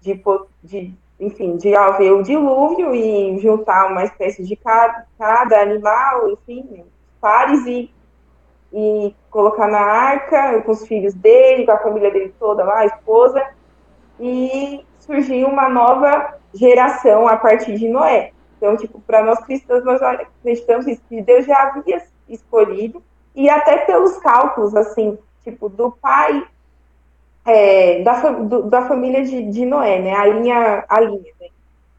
de, 0.00 0.22
de, 0.62 0.94
enfim, 1.18 1.56
de 1.56 1.74
haver 1.74 2.12
o 2.12 2.22
dilúvio 2.22 2.94
e 2.94 3.38
juntar 3.40 3.90
uma 3.90 4.04
espécie 4.04 4.44
de 4.44 4.54
cada, 4.54 5.06
cada 5.18 5.60
animal, 5.60 6.30
enfim, 6.30 6.84
pares 7.20 7.66
e, 7.66 7.90
e 8.72 9.14
colocar 9.30 9.66
na 9.66 9.80
arca 9.80 10.60
com 10.62 10.72
os 10.72 10.86
filhos 10.86 11.14
dele, 11.14 11.64
com 11.66 11.72
a 11.72 11.78
família 11.78 12.10
dele 12.10 12.34
toda 12.38 12.62
lá, 12.62 12.80
a 12.80 12.86
esposa, 12.86 13.44
e 14.20 14.84
surgiu 15.00 15.48
uma 15.48 15.68
nova 15.68 16.38
geração 16.54 17.26
a 17.26 17.36
partir 17.36 17.76
de 17.76 17.88
Noé. 17.88 18.33
Então, 18.56 18.76
tipo, 18.76 19.00
para 19.00 19.22
nós 19.24 19.40
cristãos, 19.44 19.84
nós 19.84 20.00
acreditamos 20.02 20.86
que 21.08 21.22
Deus 21.22 21.46
já 21.46 21.56
havia 21.62 22.02
escolhido, 22.28 23.02
e 23.34 23.48
até 23.50 23.78
pelos 23.78 24.16
cálculos, 24.18 24.74
assim, 24.74 25.18
tipo, 25.44 25.68
do 25.68 25.90
pai 25.92 26.46
é, 27.46 28.02
da, 28.02 28.30
do- 28.30 28.62
da 28.70 28.86
família 28.88 29.22
de, 29.24 29.50
de 29.50 29.66
Noé, 29.66 30.00
né? 30.00 30.12
A 30.14 30.26
linha, 30.26 30.84
a 30.88 31.00
linha, 31.00 31.32
né? 31.40 31.48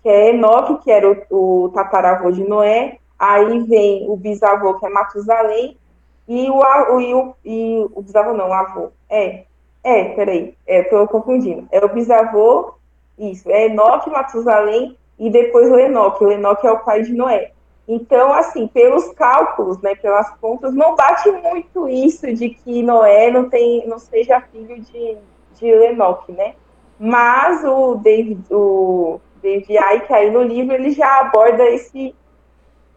Que 0.03 0.09
é 0.09 0.29
Enoque, 0.31 0.83
que 0.83 0.91
era 0.91 1.09
o, 1.29 1.65
o 1.65 1.69
tataravô 1.69 2.31
de 2.31 2.43
Noé, 2.47 2.99
aí 3.19 3.59
vem 3.63 4.09
o 4.09 4.17
bisavô, 4.17 4.79
que 4.79 4.85
é 4.85 4.89
Matusalém, 4.89 5.77
e 6.27 6.49
o, 6.49 6.55
o, 6.59 7.01
e 7.01 7.13
o, 7.13 7.35
e 7.45 7.87
o 7.93 8.01
bisavô 8.01 8.33
não, 8.33 8.49
o 8.49 8.53
avô. 8.53 8.91
É, 9.09 9.45
é, 9.83 10.05
peraí, 10.15 10.55
é, 10.67 10.83
tô 10.83 11.07
confundindo. 11.07 11.67
É 11.71 11.83
o 11.85 11.89
bisavô, 11.93 12.75
isso, 13.17 13.49
é 13.51 13.65
Enoque, 13.67 14.09
Matusalém, 14.09 14.97
e 15.19 15.29
depois 15.29 15.71
Lenoque. 15.71 16.23
Lenoque 16.23 16.67
é 16.67 16.71
o 16.71 16.79
pai 16.79 17.03
de 17.03 17.13
Noé. 17.13 17.51
Então, 17.87 18.33
assim, 18.33 18.67
pelos 18.67 19.11
cálculos, 19.13 19.79
né, 19.81 19.95
pelas 19.95 20.29
contas, 20.37 20.73
não 20.73 20.95
bate 20.95 21.29
muito 21.31 21.87
isso 21.87 22.33
de 22.33 22.49
que 22.49 22.81
Noé 22.81 23.29
não 23.29 23.47
tem, 23.47 23.87
não 23.87 23.99
seja 23.99 24.41
filho 24.41 24.81
de, 24.81 25.17
de 25.59 25.75
Lenoque, 25.75 26.31
né? 26.31 26.55
Mas 26.99 27.63
o 27.63 27.95
David, 27.95 28.41
o 28.51 29.19
David 29.41 29.73
Icke 29.73 30.13
aí 30.13 30.31
no 30.31 30.41
livro 30.41 30.73
ele 30.73 30.91
já 30.91 31.19
aborda 31.19 31.63
esse, 31.69 32.15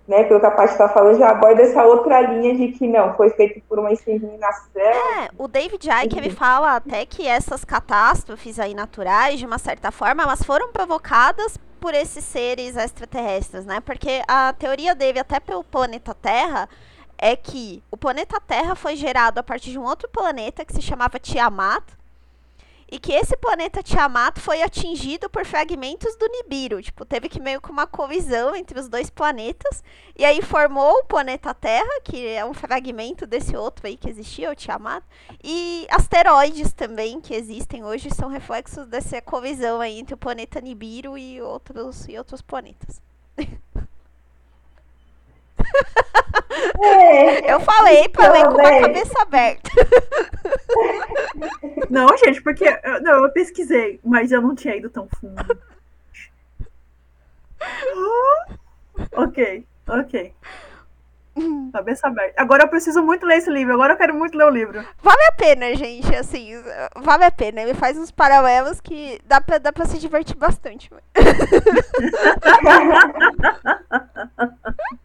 né, 0.09 0.25
pelo 0.25 0.41
que 0.41 0.47
a 0.47 0.51
Paty 0.51 0.73
está 0.73 0.89
falando, 0.89 1.19
já 1.19 1.29
aborda 1.29 1.61
essa 1.61 1.85
outra 1.85 2.23
linha 2.23 2.57
de 2.57 2.69
que 2.73 2.89
não, 2.89 3.15
foi 3.15 3.29
feito 3.29 3.61
por 3.69 3.79
uma 3.79 3.93
inseminação. 3.93 4.81
É, 4.81 5.29
o 5.37 5.47
David 5.47 5.87
Icke, 5.87 6.17
ele 6.17 6.31
fala 6.31 6.77
até 6.77 7.05
que 7.05 7.27
essas 7.27 7.63
catástrofes 7.63 8.59
aí 8.59 8.73
naturais, 8.73 9.39
de 9.39 9.45
uma 9.45 9.59
certa 9.59 9.93
forma, 9.93 10.23
elas 10.23 10.43
foram 10.43 10.73
provocadas 10.73 11.59
por 11.79 11.93
esses 11.93 12.25
seres 12.25 12.75
extraterrestres, 12.75 13.67
né? 13.67 13.81
Porque 13.81 14.23
a 14.27 14.55
teoria 14.55 14.95
dele, 14.95 15.19
até 15.19 15.39
pelo 15.39 15.63
planeta 15.63 16.15
Terra, 16.15 16.69
é 17.19 17.37
que 17.37 17.83
o 17.91 17.97
planeta 17.97 18.41
Terra 18.41 18.75
foi 18.75 18.97
gerado 18.97 19.39
a 19.39 19.43
partir 19.43 19.73
de 19.73 19.79
um 19.79 19.85
outro 19.85 20.09
planeta 20.09 20.65
que 20.65 20.73
se 20.73 20.81
chamava 20.81 21.19
Tiamat, 21.19 21.85
e 22.91 22.99
que 22.99 23.13
esse 23.13 23.37
planeta 23.37 23.83
Tiamat 23.83 24.39
foi 24.39 24.63
atingido 24.63 25.29
por 25.29 25.45
fragmentos 25.45 26.17
do 26.17 26.27
Nibiru. 26.27 26.83
Tipo, 26.83 27.05
teve 27.05 27.29
que 27.29 27.41
meio 27.41 27.61
que 27.61 27.71
uma 27.71 27.87
colisão 27.87 28.57
entre 28.57 28.79
os 28.79 28.89
dois 28.89 29.11
planetas. 29.11 29.83
E 30.17 30.25
aí 30.25 30.41
formou 30.41 30.99
o 30.99 31.05
planeta 31.05 31.53
Terra, 31.53 32.01
que 32.03 32.27
é 32.27 32.45
um 32.45 32.55
fragmento 32.55 33.27
desse 33.27 33.57
outro 33.57 33.87
aí 33.87 33.97
que 33.97 34.09
existia, 34.09 34.51
o 34.51 34.55
Tiamat. 34.55 35.05
E 35.45 35.87
asteroides 35.91 36.73
também 36.73 37.21
que 37.21 37.35
existem 37.35 37.85
hoje 37.85 38.11
são 38.11 38.29
reflexos 38.29 38.87
dessa 38.87 39.21
colisão 39.21 39.81
aí 39.81 39.99
entre 39.99 40.15
o 40.15 40.19
planeta 40.19 40.61
Nibiru 40.61 41.19
e 41.19 41.41
outros, 41.43 42.07
e 42.09 42.17
outros 42.17 42.41
planetas. 42.41 43.03
É, 46.81 47.53
Eu 47.53 47.61
falei 47.61 48.09
pra 48.09 48.27
Então, 48.29 48.53
com 48.53 48.61
uma 48.61 48.71
né? 48.71 48.81
cabeça 48.81 49.23
aberta. 49.23 49.71
Não, 51.91 52.07
gente, 52.19 52.43
porque 52.43 52.65
eu, 52.83 53.03
não, 53.03 53.25
eu 53.25 53.31
pesquisei, 53.33 53.99
mas 54.05 54.31
eu 54.31 54.41
não 54.43 54.55
tinha 54.55 54.77
ido 54.77 54.91
tão 54.91 55.09
fundo. 55.21 55.43
ok, 59.13 59.65
ok. 59.89 60.35
Cabeça 61.73 62.09
aberta. 62.09 62.41
Agora 62.43 62.65
eu 62.65 62.69
preciso 62.69 63.03
muito 63.03 63.25
ler 63.25 63.37
esse 63.39 63.51
livro. 63.51 63.73
Agora 63.75 63.93
eu 63.93 63.97
quero 63.97 64.15
muito 64.15 64.37
ler 64.37 64.45
o 64.45 64.51
livro. 64.51 64.85
Vale 65.03 65.23
a 65.29 65.33
pena, 65.33 65.75
gente, 65.75 66.15
assim, 66.15 66.53
vale 66.97 67.25
a 67.25 67.31
pena. 67.31 67.63
Ele 67.63 67.75
faz 67.75 67.97
uns 67.97 68.11
paralelos 68.11 68.81
que 68.81 69.19
dá 69.25 69.41
pra, 69.41 69.59
dá 69.59 69.73
pra 69.73 69.87
se 69.87 69.99
divertir 69.99 70.37
bastante. 70.37 70.91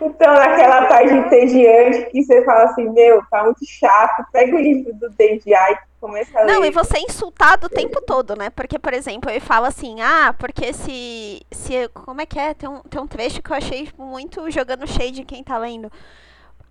Então, 0.00 0.32
naquela 0.34 0.86
tarde 0.86 1.14
entediante 1.14 2.10
que 2.10 2.22
você 2.22 2.44
fala 2.44 2.64
assim, 2.64 2.88
meu, 2.90 3.22
tá 3.30 3.44
muito 3.44 3.64
chato, 3.66 4.24
pega 4.32 4.56
o 4.56 4.58
livro 4.58 4.94
do 4.94 5.10
David 5.10 5.44
Icke, 5.46 5.82
começa 6.00 6.38
a 6.40 6.44
Não, 6.46 6.60
ler. 6.60 6.68
e 6.68 6.70
você 6.70 6.98
é 6.98 7.02
insultado 7.02 7.66
o 7.66 7.70
tempo 7.70 8.00
todo, 8.02 8.34
né? 8.34 8.48
Porque, 8.50 8.78
por 8.78 8.94
exemplo, 8.94 9.30
ele 9.30 9.40
fala 9.40 9.68
assim, 9.68 10.00
ah, 10.00 10.34
porque 10.38 10.72
se. 10.72 11.42
se 11.52 11.88
como 11.88 12.20
é 12.20 12.26
que 12.26 12.38
é? 12.38 12.54
Tem 12.54 12.68
um, 12.68 12.80
tem 12.80 13.00
um 13.00 13.06
trecho 13.06 13.42
que 13.42 13.50
eu 13.50 13.56
achei 13.56 13.88
muito 13.98 14.50
jogando 14.50 14.86
shade 14.86 15.20
em 15.20 15.24
quem 15.24 15.44
tá 15.44 15.58
lendo. 15.58 15.90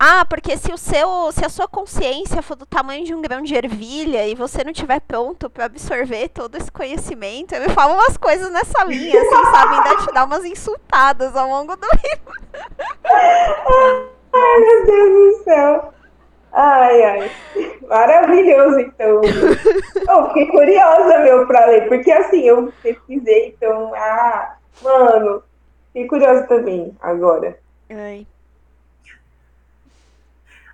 Ah, 0.02 0.24
porque 0.24 0.56
se 0.56 0.72
o 0.72 0.78
seu. 0.78 1.30
Se 1.30 1.44
a 1.44 1.50
sua 1.50 1.68
consciência 1.68 2.40
for 2.40 2.56
do 2.56 2.64
tamanho 2.64 3.04
de 3.04 3.14
um 3.14 3.20
grão 3.20 3.42
de 3.42 3.54
ervilha 3.54 4.26
e 4.26 4.34
você 4.34 4.64
não 4.64 4.72
tiver 4.72 4.98
pronto 5.00 5.50
pra 5.50 5.66
absorver 5.66 6.30
todo 6.30 6.56
esse 6.56 6.72
conhecimento, 6.72 7.54
ele 7.54 7.68
fala 7.68 7.92
umas 7.92 8.16
coisas 8.16 8.50
nessa 8.50 8.82
linha, 8.84 9.20
assim, 9.20 9.44
sabe? 9.52 9.74
Ainda 9.74 9.96
te 10.02 10.14
dá 10.14 10.24
umas 10.24 10.42
insultadas 10.46 11.36
ao 11.36 11.46
longo 11.50 11.76
do 11.76 11.86
Ai, 14.32 14.60
meu 14.60 14.86
Deus 14.86 15.10
do 15.10 15.44
céu. 15.44 15.92
Ai, 16.50 17.02
ai. 17.02 17.30
Maravilhoso, 17.86 18.80
então. 18.80 19.20
Eu 19.20 20.28
fiquei 20.32 20.46
curiosa, 20.46 21.18
meu, 21.18 21.46
pra 21.46 21.66
ler, 21.66 21.88
porque 21.88 22.10
assim, 22.10 22.40
eu 22.40 22.72
pesquisei, 22.82 23.48
então, 23.48 23.92
ah, 23.94 24.56
mano, 24.80 25.42
fiquei 25.88 26.08
curiosa 26.08 26.44
também 26.44 26.96
agora. 27.02 27.58
Ai. 27.90 28.26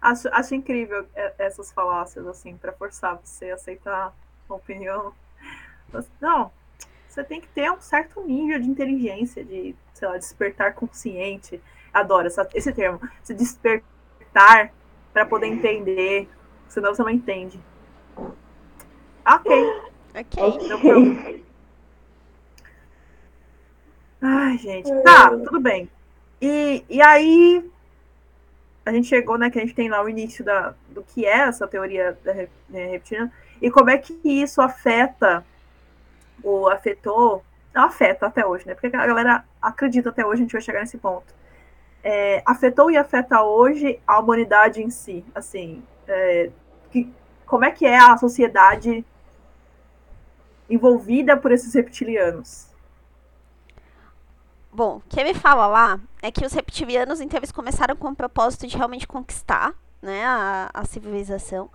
Acho, 0.07 0.29
acho 0.31 0.55
incrível 0.55 1.05
é, 1.17 1.35
essas 1.39 1.73
falácias, 1.73 2.25
assim, 2.29 2.57
pra 2.57 2.73
forçar 2.73 3.17
você 3.17 3.51
a 3.51 3.55
aceitar 3.55 4.15
uma 4.49 4.57
opinião. 4.57 5.13
Mas, 5.93 6.09
Não, 6.21 6.53
você 7.09 7.25
tem 7.25 7.41
que 7.41 7.49
ter 7.49 7.71
um 7.73 7.81
certo 7.81 8.23
nível 8.23 8.61
de 8.61 8.69
inteligência, 8.69 9.45
de, 9.45 9.75
sei 9.95 10.07
lá, 10.07 10.17
despertar 10.17 10.75
consciente. 10.75 11.61
Adoro 11.93 12.29
essa- 12.29 12.49
esse 12.55 12.73
termo. 12.73 13.01
Se 13.25 13.35
despertar 13.35 14.73
pra 15.13 15.27
poder 15.27 15.49
entender, 15.49 16.29
senão 16.69 16.95
você 16.95 17.03
não 17.03 17.11
entende. 17.11 17.59
Ok. 19.27 19.51
Ok. 20.15 20.69
Não 20.69 20.81
problema. 20.81 21.41
Ai, 24.21 24.57
gente. 24.59 25.03
Tá, 25.03 25.31
tudo 25.31 25.59
bem. 25.61 25.91
E, 26.41 26.85
e 26.89 27.03
aí, 27.03 27.69
a 28.87 28.93
gente 28.93 29.09
chegou, 29.09 29.37
né, 29.37 29.51
que 29.51 29.59
a 29.59 29.61
gente 29.61 29.75
tem 29.75 29.89
lá 29.89 30.01
o 30.01 30.09
início 30.09 30.45
da, 30.45 30.73
do 30.91 31.03
que 31.03 31.27
é 31.27 31.41
essa 31.41 31.67
teoria 31.67 32.17
da 32.25 32.33
né, 32.33 32.87
reptiliana 32.87 33.33
e 33.61 33.69
como 33.69 33.91
é 33.91 33.99
que 33.99 34.17
isso 34.25 34.63
afeta 34.63 35.45
ou 36.43 36.71
afetou, 36.71 37.45
não 37.75 37.83
afeta 37.83 38.27
até 38.27 38.47
hoje, 38.47 38.65
né, 38.65 38.75
porque 38.75 38.97
a 38.97 39.07
galera 39.07 39.45
acredita 39.61 40.11
até 40.11 40.25
hoje, 40.25 40.41
a 40.41 40.45
gente 40.45 40.53
vai 40.53 40.63
chegar 40.63 40.81
nesse 40.81 40.99
ponto. 40.99 41.35
É, 42.05 42.41
afetou 42.47 42.89
e 42.89 42.97
afeta 42.97 43.43
hoje 43.43 43.99
a 44.07 44.21
humanidade 44.21 44.81
em 44.81 44.89
si, 44.89 45.25
assim, 45.35 45.83
é, 46.07 46.51
que, 46.93 47.13
como 47.45 47.65
é 47.65 47.73
que 47.73 47.85
é 47.85 47.99
a 47.99 48.17
sociedade 48.17 49.05
envolvida 50.71 51.37
por 51.37 51.51
esses 51.51 51.75
reptilianos? 51.75 52.69
Bom, 54.77 54.97
o 54.99 55.03
que 55.09 55.19
ele 55.19 55.33
fala 55.33 55.67
lá 55.67 55.99
é 56.21 56.31
que 56.31 56.45
os 56.45 56.53
reptilianos, 56.53 57.23
então, 57.23 57.39
eles 57.39 57.51
começaram 57.51 57.97
com 57.97 58.09
o 58.09 58.15
propósito 58.15 58.67
de 58.67 58.77
realmente 58.77 59.07
conquistar, 59.07 59.73
né, 60.03 60.23
a, 60.23 60.69
a 60.75 60.85
civilização. 60.85 61.71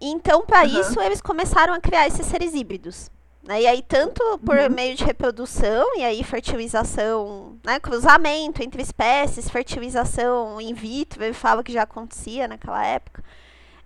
E, 0.00 0.10
então, 0.10 0.44
para 0.44 0.62
Aham. 0.62 0.80
isso, 0.80 1.00
eles 1.00 1.20
começaram 1.20 1.72
a 1.72 1.78
criar 1.78 2.08
esses 2.08 2.26
seres 2.26 2.52
híbridos, 2.52 3.12
Né? 3.44 3.62
E 3.62 3.66
aí, 3.68 3.80
tanto 3.80 4.20
por 4.44 4.58
uhum. 4.58 4.68
meio 4.68 4.96
de 4.96 5.04
reprodução, 5.04 5.96
e 5.96 6.02
aí 6.02 6.24
fertilização, 6.24 7.56
né, 7.62 7.78
cruzamento 7.78 8.60
entre 8.60 8.82
espécies, 8.82 9.48
fertilização 9.48 10.60
in 10.60 10.74
vitro, 10.74 11.22
ele 11.22 11.32
fala 11.32 11.62
que 11.62 11.72
já 11.72 11.82
acontecia 11.82 12.48
naquela 12.48 12.84
época, 12.84 13.22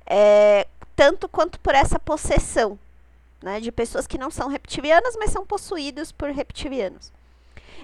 é, 0.06 0.66
tanto 0.96 1.28
quanto 1.28 1.60
por 1.60 1.74
essa 1.74 1.98
possessão 1.98 2.78
né, 3.42 3.60
de 3.60 3.70
pessoas 3.70 4.06
que 4.06 4.16
não 4.16 4.30
são 4.30 4.48
reptilianas, 4.48 5.14
mas 5.18 5.30
são 5.30 5.44
possuídos 5.44 6.10
por 6.10 6.30
reptilianos. 6.30 7.12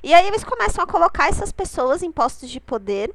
E 0.03 0.15
aí 0.15 0.27
eles 0.27 0.45
começam 0.45 0.83
a 0.83 0.87
colocar 0.87 1.29
essas 1.29 1.53
pessoas 1.53 2.03
em 2.03 2.13
postos 2.13 2.51
de 2.51 2.61
poder 2.61 3.15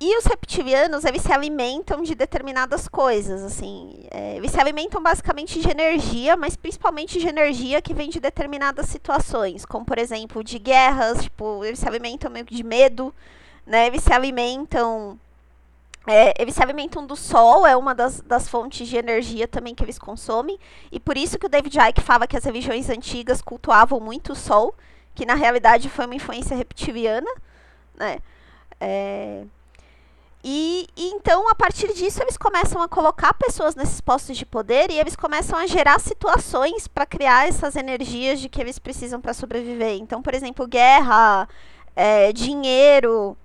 e 0.00 0.16
os 0.16 0.26
reptilianos, 0.26 1.04
eles 1.04 1.22
se 1.22 1.32
alimentam 1.32 2.02
de 2.02 2.14
determinadas 2.14 2.86
coisas, 2.86 3.42
assim. 3.42 4.06
É, 4.12 4.36
eles 4.36 4.52
se 4.52 4.60
alimentam 4.60 5.02
basicamente 5.02 5.58
de 5.58 5.68
energia, 5.68 6.36
mas 6.36 6.54
principalmente 6.54 7.18
de 7.18 7.26
energia 7.26 7.82
que 7.82 7.92
vem 7.92 8.08
de 8.08 8.20
determinadas 8.20 8.86
situações, 8.86 9.64
como, 9.64 9.84
por 9.84 9.98
exemplo, 9.98 10.44
de 10.44 10.56
guerras, 10.60 11.24
tipo, 11.24 11.64
eles 11.64 11.80
se 11.80 11.88
alimentam 11.88 12.30
meio 12.30 12.44
que 12.44 12.54
de 12.54 12.62
medo, 12.62 13.12
né? 13.66 13.88
Eles 13.88 14.02
se 14.04 14.12
alimentam... 14.12 15.18
É, 16.06 16.32
eles 16.40 16.54
se 16.54 16.62
alimentam 16.62 17.04
do 17.04 17.16
sol, 17.16 17.66
é 17.66 17.76
uma 17.76 17.94
das, 17.94 18.20
das 18.22 18.48
fontes 18.48 18.88
de 18.88 18.96
energia 18.96 19.48
também 19.48 19.74
que 19.74 19.84
eles 19.84 19.98
consomem, 19.98 20.58
e 20.90 20.98
por 20.98 21.18
isso 21.18 21.38
que 21.38 21.44
o 21.44 21.50
David 21.50 21.76
Icke 21.76 22.00
fala 22.00 22.26
que 22.26 22.36
as 22.36 22.44
religiões 22.44 22.88
antigas 22.88 23.42
cultuavam 23.42 24.00
muito 24.00 24.32
o 24.32 24.36
sol, 24.36 24.74
que 25.18 25.26
na 25.26 25.34
realidade 25.34 25.90
foi 25.90 26.04
uma 26.04 26.14
influência 26.14 26.56
reptiliana, 26.56 27.28
né? 27.96 28.20
É... 28.80 29.42
E, 30.44 30.86
e, 30.96 31.08
então, 31.08 31.48
a 31.48 31.54
partir 31.56 31.92
disso, 31.92 32.22
eles 32.22 32.36
começam 32.36 32.80
a 32.80 32.88
colocar 32.88 33.34
pessoas 33.34 33.74
nesses 33.74 34.00
postos 34.00 34.36
de 34.36 34.46
poder 34.46 34.92
e 34.92 34.98
eles 34.98 35.16
começam 35.16 35.58
a 35.58 35.66
gerar 35.66 35.98
situações 35.98 36.86
para 36.86 37.04
criar 37.04 37.48
essas 37.48 37.74
energias 37.74 38.38
de 38.38 38.48
que 38.48 38.60
eles 38.60 38.78
precisam 38.78 39.20
para 39.20 39.34
sobreviver. 39.34 39.94
Então, 39.94 40.22
por 40.22 40.32
exemplo, 40.32 40.64
guerra, 40.68 41.48
é, 41.96 42.32
dinheiro. 42.32 43.36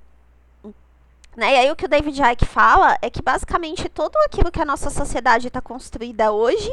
Né? 1.36 1.54
E 1.54 1.58
aí, 1.58 1.72
o 1.72 1.76
que 1.76 1.86
o 1.86 1.90
David 1.90 2.22
Icke 2.22 2.46
fala 2.46 2.96
é 3.02 3.10
que 3.10 3.24
basicamente 3.24 3.90
tudo 3.90 4.16
aquilo 4.28 4.52
que 4.52 4.62
a 4.62 4.66
nossa 4.66 4.92
sociedade 4.92 5.48
está 5.48 5.60
construída 5.60 6.32
hoje 6.32 6.72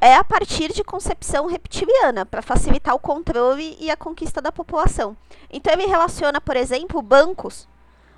é 0.00 0.14
a 0.16 0.24
partir 0.24 0.72
de 0.72 0.84
concepção 0.84 1.46
reptiliana, 1.46 2.24
para 2.26 2.42
facilitar 2.42 2.94
o 2.94 2.98
controle 2.98 3.76
e 3.80 3.90
a 3.90 3.96
conquista 3.96 4.40
da 4.40 4.52
população. 4.52 5.16
Então, 5.50 5.72
ele 5.72 5.86
relaciona, 5.86 6.40
por 6.40 6.56
exemplo, 6.56 7.00
bancos 7.00 7.68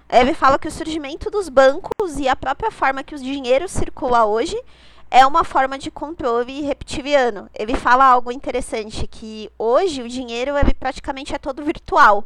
ele 0.08 0.34
fala 0.34 0.58
que 0.58 0.68
o 0.68 0.72
surgimento 0.72 1.30
dos 1.30 1.48
bancos 1.48 2.18
e 2.18 2.28
a 2.28 2.36
própria 2.36 2.70
forma 2.70 3.02
que 3.02 3.14
o 3.14 3.18
dinheiro 3.18 3.68
circula 3.68 4.24
hoje 4.24 4.56
é 5.10 5.26
uma 5.26 5.42
forma 5.42 5.76
de 5.78 5.90
controle 5.90 6.62
reptiliano. 6.62 7.50
Ele 7.52 7.74
fala 7.74 8.04
algo 8.04 8.30
interessante, 8.30 9.06
que 9.06 9.50
hoje 9.58 10.02
o 10.02 10.08
dinheiro 10.08 10.56
ele 10.56 10.72
praticamente 10.74 11.34
é 11.34 11.38
todo 11.38 11.64
virtual. 11.64 12.24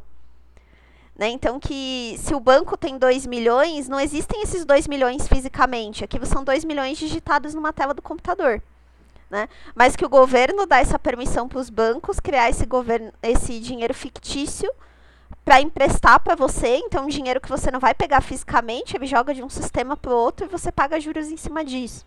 Né? 1.16 1.30
Então 1.30 1.58
que 1.58 2.16
se 2.18 2.34
o 2.34 2.40
banco 2.40 2.76
tem 2.76 2.98
2 2.98 3.26
milhões, 3.26 3.88
não 3.88 3.98
existem 3.98 4.42
esses 4.42 4.64
2 4.66 4.86
milhões 4.86 5.26
fisicamente. 5.26 6.04
Aquilo 6.04 6.26
são 6.26 6.44
2 6.44 6.64
milhões 6.66 6.98
digitados 6.98 7.54
numa 7.54 7.72
tela 7.72 7.94
do 7.94 8.02
computador. 8.02 8.62
Né? 9.30 9.48
Mas 9.74 9.94
que 9.94 10.04
o 10.04 10.08
governo 10.08 10.66
dá 10.66 10.78
essa 10.78 10.98
permissão 10.98 11.48
para 11.48 11.60
os 11.60 11.70
bancos 11.70 12.18
criar 12.18 12.50
esse, 12.50 12.66
governo, 12.66 13.12
esse 13.22 13.60
dinheiro 13.60 13.94
fictício 13.94 14.70
para 15.44 15.60
emprestar 15.60 16.20
para 16.20 16.34
você, 16.34 16.76
então 16.76 17.06
dinheiro 17.06 17.40
que 17.40 17.48
você 17.48 17.70
não 17.70 17.80
vai 17.80 17.94
pegar 17.94 18.20
fisicamente, 18.20 18.96
ele 18.96 19.06
joga 19.06 19.32
de 19.32 19.42
um 19.42 19.48
sistema 19.48 19.96
para 19.96 20.10
o 20.10 20.16
outro 20.16 20.46
e 20.46 20.48
você 20.48 20.70
paga 20.72 21.00
juros 21.00 21.28
em 21.28 21.36
cima 21.36 21.64
disso. 21.64 22.04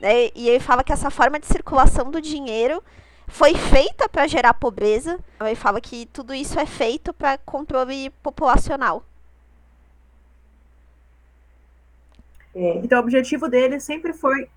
Né? 0.00 0.30
E 0.34 0.48
ele 0.48 0.60
fala 0.60 0.82
que 0.82 0.92
essa 0.92 1.10
forma 1.10 1.38
de 1.38 1.46
circulação 1.46 2.10
do 2.10 2.20
dinheiro 2.20 2.82
foi 3.26 3.54
feita 3.54 4.08
para 4.08 4.26
gerar 4.26 4.54
pobreza. 4.54 5.18
Ele 5.40 5.54
fala 5.54 5.80
que 5.80 6.06
tudo 6.06 6.34
isso 6.34 6.58
é 6.58 6.66
feito 6.66 7.12
para 7.12 7.38
controle 7.38 8.10
populacional. 8.22 9.04
É. 12.54 12.76
Então, 12.78 12.98
o 12.98 13.02
objetivo 13.02 13.48
dele 13.48 13.78
sempre 13.80 14.12
foi 14.12 14.48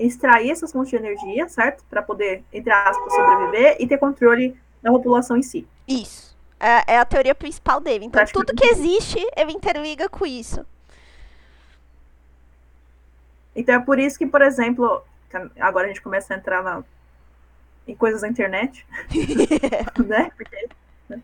extrair 0.00 0.50
essas 0.50 0.72
fontes 0.72 0.90
de 0.90 0.96
energia, 0.96 1.46
certo? 1.48 1.84
Para 1.88 2.02
poder, 2.02 2.42
entre 2.52 2.72
aspas, 2.72 3.12
sobreviver 3.12 3.76
e 3.78 3.86
ter 3.86 3.98
controle 3.98 4.56
da 4.82 4.90
população 4.90 5.36
em 5.36 5.42
si. 5.42 5.68
Isso. 5.86 6.36
É, 6.58 6.94
é 6.94 6.98
a 6.98 7.04
teoria 7.04 7.34
principal 7.34 7.80
dele. 7.80 8.06
Então, 8.06 8.24
tudo 8.32 8.54
que 8.54 8.66
existe, 8.66 9.18
ele 9.36 9.52
interliga 9.52 10.08
com 10.08 10.24
isso. 10.24 10.64
Então, 13.54 13.74
é 13.74 13.78
por 13.78 13.98
isso 13.98 14.18
que, 14.18 14.26
por 14.26 14.40
exemplo, 14.40 15.02
agora 15.58 15.86
a 15.86 15.88
gente 15.88 16.02
começa 16.02 16.32
a 16.32 16.36
entrar 16.36 16.62
na, 16.62 16.82
em 17.86 17.94
coisas 17.94 18.22
da 18.22 18.28
internet, 18.28 18.86
né? 20.06 20.30
Porque, 20.36 20.68
né? 21.08 21.20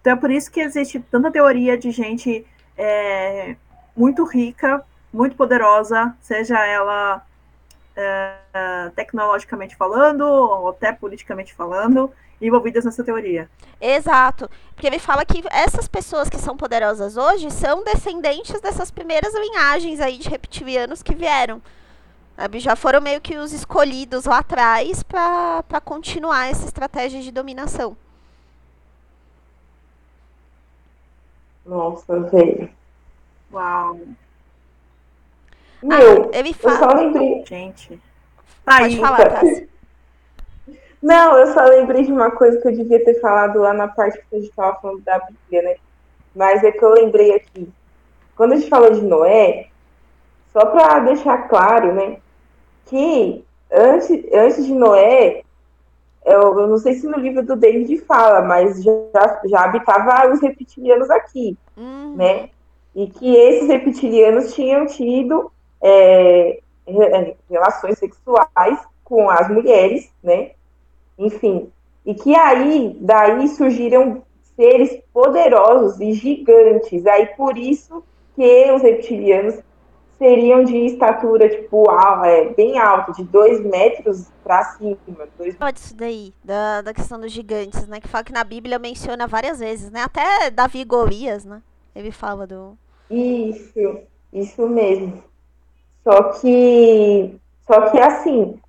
Então, 0.00 0.12
é 0.12 0.16
por 0.16 0.30
isso 0.30 0.50
que 0.50 0.60
existe 0.60 1.00
tanta 1.10 1.30
teoria 1.30 1.78
de 1.78 1.90
gente 1.90 2.46
é, 2.76 3.56
muito 3.96 4.24
rica, 4.24 4.84
muito 5.12 5.36
poderosa, 5.36 6.14
seja 6.20 6.66
ela 6.66 7.24
é, 7.96 8.90
tecnologicamente 8.94 9.76
falando, 9.76 10.22
ou 10.22 10.68
até 10.68 10.92
politicamente 10.92 11.54
falando, 11.54 12.12
envolvidas 12.40 12.84
nessa 12.84 13.04
teoria. 13.04 13.48
Exato. 13.80 14.50
Porque 14.74 14.86
ele 14.86 14.98
fala 14.98 15.24
que 15.24 15.42
essas 15.50 15.86
pessoas 15.88 16.28
que 16.28 16.38
são 16.38 16.56
poderosas 16.56 17.16
hoje 17.16 17.50
são 17.50 17.84
descendentes 17.84 18.60
dessas 18.60 18.90
primeiras 18.90 19.34
linhagens 19.34 20.00
aí 20.00 20.18
de 20.18 20.28
reptilianos 20.28 21.02
que 21.02 21.14
vieram. 21.14 21.62
Sabe? 22.36 22.58
Já 22.58 22.74
foram 22.74 23.00
meio 23.00 23.20
que 23.20 23.36
os 23.36 23.52
escolhidos 23.52 24.24
lá 24.24 24.38
atrás 24.38 25.02
para 25.02 25.80
continuar 25.84 26.50
essa 26.50 26.64
estratégia 26.64 27.22
de 27.22 27.30
dominação. 27.30 27.96
Nossa, 31.64 32.20
velho. 32.20 32.68
Uau. 33.52 34.00
Meu, 35.84 36.30
ah, 36.32 36.38
ele 36.38 36.54
fala... 36.54 36.74
eu 36.74 36.78
só 36.78 36.96
lembrei. 36.96 37.44
Gente. 37.46 38.00
Pode 38.64 38.98
falar, 38.98 39.30
Tassi. 39.30 39.68
Não, 41.02 41.36
eu 41.36 41.52
só 41.52 41.62
lembrei 41.64 42.04
de 42.04 42.10
uma 42.10 42.30
coisa 42.30 42.58
que 42.58 42.66
eu 42.66 42.72
devia 42.72 43.04
ter 43.04 43.20
falado 43.20 43.60
lá 43.60 43.74
na 43.74 43.88
parte 43.88 44.18
que 44.18 44.34
a 44.34 44.38
gente 44.38 44.48
estava 44.48 44.80
falando 44.80 45.02
da 45.02 45.18
Bíblia, 45.18 45.62
né? 45.62 45.76
Mas 46.34 46.64
é 46.64 46.72
que 46.72 46.82
eu 46.82 46.88
lembrei 46.88 47.34
aqui. 47.34 47.70
Quando 48.34 48.52
a 48.52 48.56
gente 48.56 48.70
falou 48.70 48.90
de 48.90 49.02
Noé, 49.02 49.66
só 50.50 50.64
para 50.64 51.00
deixar 51.00 51.46
claro, 51.46 51.92
né? 51.92 52.16
Que 52.86 53.44
antes, 53.70 54.24
antes 54.32 54.64
de 54.64 54.72
Noé, 54.72 55.42
eu, 56.24 56.58
eu, 56.58 56.66
não 56.66 56.78
sei 56.78 56.94
se 56.94 57.06
no 57.06 57.18
livro 57.18 57.44
do 57.44 57.54
David 57.54 57.98
fala, 58.06 58.40
mas 58.40 58.82
já, 58.82 59.42
já 59.44 59.64
habitava 59.64 60.32
os 60.32 60.40
reptilianos 60.40 61.10
aqui, 61.10 61.58
uhum. 61.76 62.16
né? 62.16 62.48
E 62.94 63.06
que 63.08 63.36
esses 63.36 63.68
reptilianos 63.68 64.54
tinham 64.54 64.86
tido 64.86 65.52
é, 65.84 66.60
relações 67.48 67.98
sexuais 67.98 68.78
com 69.04 69.28
as 69.28 69.48
mulheres, 69.48 70.10
né? 70.22 70.52
enfim. 71.18 71.70
E 72.04 72.14
que 72.14 72.34
aí, 72.34 72.96
daí 73.00 73.48
surgiram 73.48 74.22
seres 74.56 74.98
poderosos 75.12 76.00
e 76.00 76.12
gigantes. 76.12 77.06
Aí 77.06 77.26
por 77.36 77.56
isso 77.56 78.02
que 78.34 78.72
os 78.72 78.82
reptilianos 78.82 79.58
seriam 80.18 80.64
de 80.64 80.76
estatura, 80.86 81.48
tipo, 81.48 81.84
é, 82.24 82.48
bem 82.50 82.78
alta, 82.78 83.12
de 83.12 83.24
dois 83.24 83.60
metros 83.64 84.28
para 84.42 84.64
cima. 84.64 84.98
Dois... 85.36 85.56
Fala 85.56 85.72
disso 85.72 85.96
daí, 85.96 86.32
da, 86.42 86.82
da 86.82 86.94
questão 86.94 87.18
dos 87.18 87.32
gigantes, 87.32 87.86
né? 87.88 88.00
Que 88.00 88.08
fala 88.08 88.24
que 88.24 88.32
na 88.32 88.44
Bíblia 88.44 88.78
menciona 88.78 89.26
várias 89.26 89.58
vezes, 89.58 89.90
né? 89.90 90.02
Até 90.02 90.50
Davi 90.50 90.80
e 90.80 90.84
Golias, 90.84 91.44
né? 91.44 91.62
Ele 91.94 92.10
fala 92.10 92.46
do. 92.46 92.76
Isso, 93.10 93.98
isso 94.32 94.68
mesmo. 94.68 95.22
Só 96.04 96.22
que. 96.34 97.40
Só 97.66 97.90
que 97.90 97.98
assim, 97.98 98.60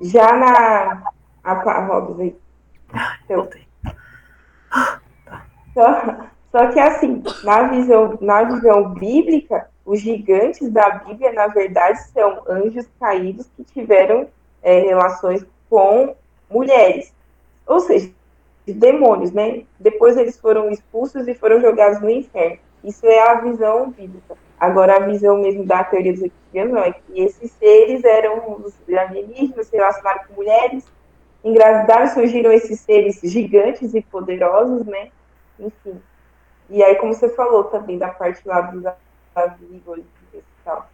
já 0.00 0.36
na, 0.36 1.04
a 1.44 1.54
pá, 1.56 1.86
Robson 1.86 2.20
aí. 2.20 2.36
Voltei. 3.28 3.66
Só, 5.72 6.16
só 6.50 6.72
que 6.72 6.80
assim, 6.80 7.22
na 7.44 7.68
visão, 7.68 8.18
na 8.20 8.42
visão 8.42 8.92
bíblica, 8.94 9.68
os 9.84 10.00
gigantes 10.00 10.68
da 10.70 10.90
Bíblia, 10.90 11.32
na 11.32 11.46
verdade, 11.46 12.02
são 12.08 12.42
anjos 12.48 12.88
caídos 12.98 13.46
que 13.56 13.62
tiveram 13.62 14.26
é, 14.62 14.80
relações 14.80 15.46
com 15.70 16.16
mulheres. 16.50 17.12
Ou 17.64 17.78
seja, 17.78 18.10
demônios, 18.66 19.30
né? 19.30 19.62
Depois 19.78 20.16
eles 20.16 20.36
foram 20.38 20.70
expulsos 20.70 21.28
e 21.28 21.34
foram 21.34 21.60
jogados 21.60 22.00
no 22.00 22.10
inferno. 22.10 22.58
Isso 22.82 23.06
é 23.06 23.30
a 23.30 23.40
visão 23.40 23.90
bíblica. 23.90 24.36
Agora, 24.58 24.96
a 24.96 25.00
visão 25.00 25.38
mesmo 25.38 25.66
da 25.66 25.84
teoria 25.84 26.12
dos 26.12 26.22
reptilianos 26.22 26.76
é 26.78 26.92
que 26.92 27.20
esses 27.20 27.50
seres 27.52 28.02
eram 28.04 28.62
os 28.62 28.74
alienígenas, 28.88 29.66
se 29.66 29.76
relacionaram 29.76 30.24
com 30.26 30.34
mulheres, 30.34 30.86
engravidaram, 31.44 32.06
surgiram 32.08 32.50
esses 32.50 32.80
seres 32.80 33.20
gigantes 33.22 33.94
e 33.94 34.00
poderosos, 34.00 34.86
né? 34.86 35.10
Enfim. 35.60 36.00
E 36.70 36.82
aí, 36.82 36.96
como 36.96 37.14
você 37.14 37.28
falou 37.28 37.64
também 37.64 37.98
da 37.98 38.08
parte 38.08 38.46
lá 38.46 38.62
dos 38.62 38.84
amigos 39.34 40.04
e 40.32 40.42
tal. 40.64 40.88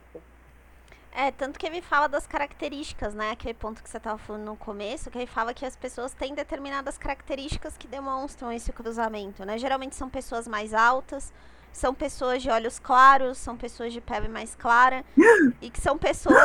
É, 1.14 1.30
tanto 1.30 1.58
que 1.58 1.66
ele 1.66 1.82
fala 1.82 2.08
das 2.08 2.26
características, 2.26 3.14
né? 3.14 3.32
Aquele 3.32 3.52
ponto 3.52 3.82
que 3.82 3.88
você 3.88 3.98
estava 3.98 4.16
falando 4.16 4.44
no 4.44 4.56
começo, 4.56 5.10
que 5.10 5.18
ele 5.18 5.26
fala 5.26 5.52
que 5.52 5.64
as 5.64 5.76
pessoas 5.76 6.14
têm 6.14 6.34
determinadas 6.34 6.96
características 6.96 7.76
que 7.76 7.86
demonstram 7.86 8.50
esse 8.50 8.72
cruzamento, 8.72 9.44
né? 9.44 9.58
Geralmente 9.58 9.94
são 9.94 10.08
pessoas 10.08 10.48
mais 10.48 10.72
altas, 10.72 11.32
são 11.72 11.94
pessoas 11.94 12.42
de 12.42 12.50
olhos 12.50 12.78
claros, 12.78 13.38
são 13.38 13.56
pessoas 13.56 13.92
de 13.92 14.00
pele 14.00 14.28
mais 14.28 14.54
clara, 14.54 15.04
e 15.60 15.70
que 15.70 15.80
são 15.80 15.96
pessoas. 15.98 16.36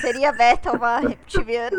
Seria 0.00 0.32
Beta 0.32 0.72
uma 0.72 0.98
reptiliana? 1.00 1.76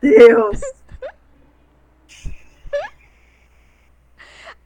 Deus! 0.00 0.60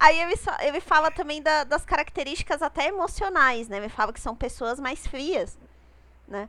Aí 0.01 0.21
ele, 0.21 0.35
ele 0.61 0.81
fala 0.81 1.11
também 1.11 1.43
da- 1.43 1.65
das 1.65 1.85
características 1.85 2.63
até 2.63 2.87
emocionais, 2.87 3.69
né? 3.69 3.79
Ele 3.79 3.89
fala 3.89 4.13
que 4.13 4.21
são 4.21 4.35
pessoas 4.35 4.79
mais 4.79 5.05
frias, 5.07 5.59
né? 6.27 6.49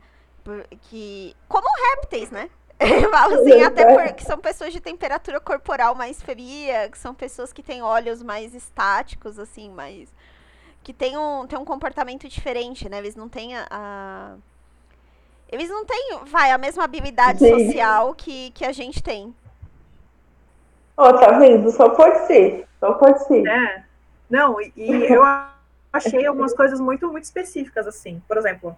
Que, 0.83 1.35
como 1.47 1.67
répteis, 1.95 2.29
né? 2.29 2.49
Fala 3.11 3.35
assim, 3.41 3.61
até 3.61 3.85
por, 3.85 4.13
que 4.13 4.23
são 4.23 4.39
pessoas 4.39 4.71
de 4.73 4.79
temperatura 4.79 5.39
corporal 5.39 5.95
mais 5.95 6.21
fria, 6.21 6.89
que 6.89 6.97
são 6.97 7.13
pessoas 7.13 7.51
que 7.51 7.61
têm 7.61 7.81
olhos 7.81 8.23
mais 8.23 8.55
estáticos, 8.55 9.37
assim, 9.37 9.69
mais... 9.69 10.09
Que 10.83 10.93
tem 10.93 11.17
um, 11.17 11.45
tem 11.45 11.59
um 11.59 11.65
comportamento 11.65 12.27
diferente, 12.29 12.87
né? 12.89 12.99
Eles 12.99 13.15
não 13.15 13.27
têm 13.29 13.55
a... 13.57 13.67
a- 13.69 14.35
Eles 15.51 15.69
não 15.69 15.85
têm, 15.85 16.19
vai, 16.25 16.51
a 16.51 16.57
mesma 16.57 16.83
habilidade 16.85 17.39
Sim. 17.39 17.49
social 17.49 18.15
que, 18.15 18.51
que 18.51 18.65
a 18.65 18.71
gente 18.71 19.03
tem. 19.03 19.35
Ó, 20.97 21.13
tá 21.13 21.37
vendo? 21.37 21.69
Só 21.71 21.89
pode 21.89 22.27
ser. 22.27 22.67
Só 22.79 22.93
pode 22.93 23.25
ser. 23.25 23.47
É. 23.47 23.83
Não, 24.29 24.59
e, 24.61 24.71
e 24.75 25.13
eu 25.13 25.23
achei 25.91 26.25
algumas 26.25 26.53
coisas 26.53 26.79
muito, 26.79 27.09
muito 27.11 27.23
específicas, 27.25 27.87
assim. 27.87 28.21
Por 28.27 28.37
exemplo, 28.37 28.75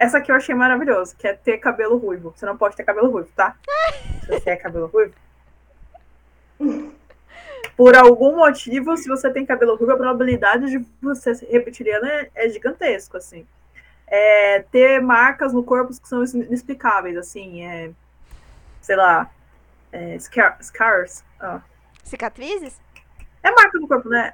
essa 0.00 0.18
aqui 0.18 0.30
eu 0.30 0.36
achei 0.36 0.54
maravilhoso, 0.54 1.16
que 1.16 1.26
é 1.26 1.32
ter 1.34 1.58
cabelo 1.58 1.96
ruivo. 1.96 2.32
Você 2.36 2.44
não 2.46 2.56
pode 2.56 2.76
ter 2.76 2.84
cabelo 2.84 3.10
ruivo, 3.10 3.28
tá? 3.34 3.56
Se 4.24 4.28
você 4.28 4.50
é 4.50 4.56
cabelo 4.56 4.86
ruivo. 4.86 5.14
Por 7.76 7.94
algum 7.94 8.36
motivo, 8.36 8.96
se 8.96 9.08
você 9.08 9.30
tem 9.30 9.44
cabelo 9.44 9.76
ruivo, 9.76 9.92
a 9.92 9.96
probabilidade 9.96 10.66
de 10.70 10.78
você 11.00 11.34
ser 11.34 11.46
reptiliano 11.50 12.06
é, 12.06 12.30
é 12.34 12.48
gigantesco, 12.48 13.16
assim. 13.16 13.46
É, 14.06 14.60
ter 14.70 15.00
marcas 15.00 15.52
no 15.52 15.62
corpo 15.62 15.92
que 16.00 16.08
são 16.08 16.24
inexplicáveis, 16.24 17.16
assim, 17.16 17.64
é, 17.64 17.90
sei 18.80 18.96
lá, 18.96 19.30
é, 19.92 20.16
scar- 20.18 20.58
scars. 20.62 21.24
ah. 21.40 21.60
Cicatrizes? 22.02 22.80
É 23.42 23.50
marca 23.50 23.78
no 23.78 23.88
corpo, 23.88 24.08
né? 24.08 24.32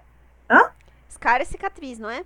Scar 1.09 1.41
é 1.41 1.45
cicatriz, 1.45 1.99
não 1.99 2.11
é? 2.11 2.25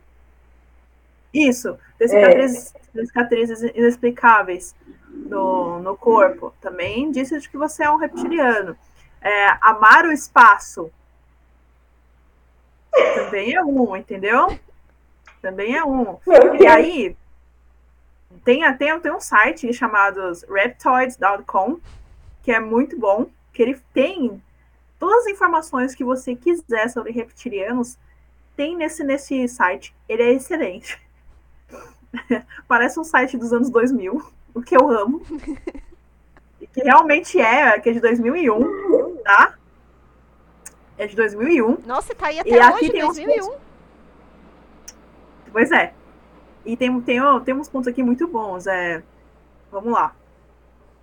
Isso, 1.36 1.78
ter 1.98 2.08
cicatrizes, 2.08 2.74
ter 2.94 3.06
cicatrizes 3.06 3.62
inexplicáveis 3.74 4.74
no, 5.10 5.78
no 5.80 5.96
corpo. 5.96 6.54
Também 6.62 7.10
disse 7.10 7.38
de 7.38 7.48
que 7.48 7.58
você 7.58 7.84
é 7.84 7.90
um 7.90 7.98
reptiliano. 7.98 8.76
É, 9.20 9.48
amar 9.60 10.06
o 10.06 10.12
espaço. 10.12 10.90
Também 13.14 13.54
é 13.54 13.62
um, 13.62 13.94
entendeu? 13.94 14.58
Também 15.42 15.76
é 15.76 15.84
um. 15.84 16.18
E 16.58 16.66
aí, 16.66 17.16
tem, 18.42 18.62
tem, 18.78 18.98
tem 19.00 19.12
um 19.12 19.20
site 19.20 19.70
chamado 19.74 20.20
reptoids.com, 20.48 21.78
que 22.42 22.50
é 22.50 22.60
muito 22.60 22.98
bom, 22.98 23.26
que 23.52 23.62
ele 23.62 23.78
tem 23.92 24.42
todas 24.98 25.26
as 25.26 25.32
informações 25.32 25.94
que 25.94 26.04
você 26.04 26.34
quiser 26.34 26.88
sobre 26.88 27.12
reptilianos, 27.12 27.98
tem 28.56 28.74
nesse, 28.74 29.04
nesse 29.04 29.46
site. 29.48 29.94
Ele 30.08 30.22
é 30.22 30.32
excelente. 30.32 31.05
Parece 32.68 32.98
um 32.98 33.04
site 33.04 33.36
dos 33.36 33.52
anos 33.52 33.70
2000, 33.70 34.22
o 34.54 34.62
que 34.62 34.76
eu 34.76 34.90
amo. 34.90 35.22
E 36.58 36.66
que 36.66 36.82
realmente 36.82 37.38
é, 37.38 37.78
que 37.78 37.90
é 37.90 37.92
de 37.92 38.00
2001, 38.00 39.16
tá? 39.18 39.54
É 40.96 41.06
de 41.06 41.14
2001. 41.14 41.82
Nossa, 41.86 42.14
tá 42.14 42.28
aí 42.28 42.40
até 42.40 42.48
E 42.48 42.58
aqui 42.58 42.74
hoje, 42.84 42.90
tem 42.90 43.04
uns 43.04 43.16
2001. 43.16 43.56
Pois 45.52 45.70
é. 45.70 45.92
E 46.64 46.76
tem, 46.76 47.00
tem, 47.02 47.20
tem 47.44 47.54
uns 47.54 47.68
pontos 47.68 47.88
aqui 47.88 48.02
muito 48.02 48.26
bons. 48.26 48.66
É, 48.66 49.02
vamos 49.70 49.92
lá. 49.92 50.14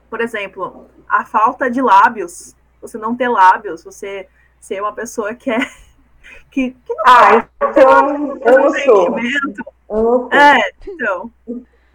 Por 0.09 0.21
exemplo, 0.21 0.87
a 1.07 1.23
falta 1.23 1.69
de 1.69 1.81
lábios. 1.81 2.55
Você 2.81 2.97
não 2.97 3.15
ter 3.15 3.29
lábios, 3.29 3.83
você 3.83 4.27
ser 4.59 4.81
uma 4.81 4.93
pessoa 4.93 5.33
que 5.33 5.51
é. 5.51 5.59
Que, 6.49 6.71
que 6.71 6.93
não 6.93 7.03
Ah, 7.05 7.47
então 7.69 8.39
eu 8.45 8.59
não 8.59 8.73
sou. 8.79 9.15
É, 10.31 10.71
então. 10.87 11.31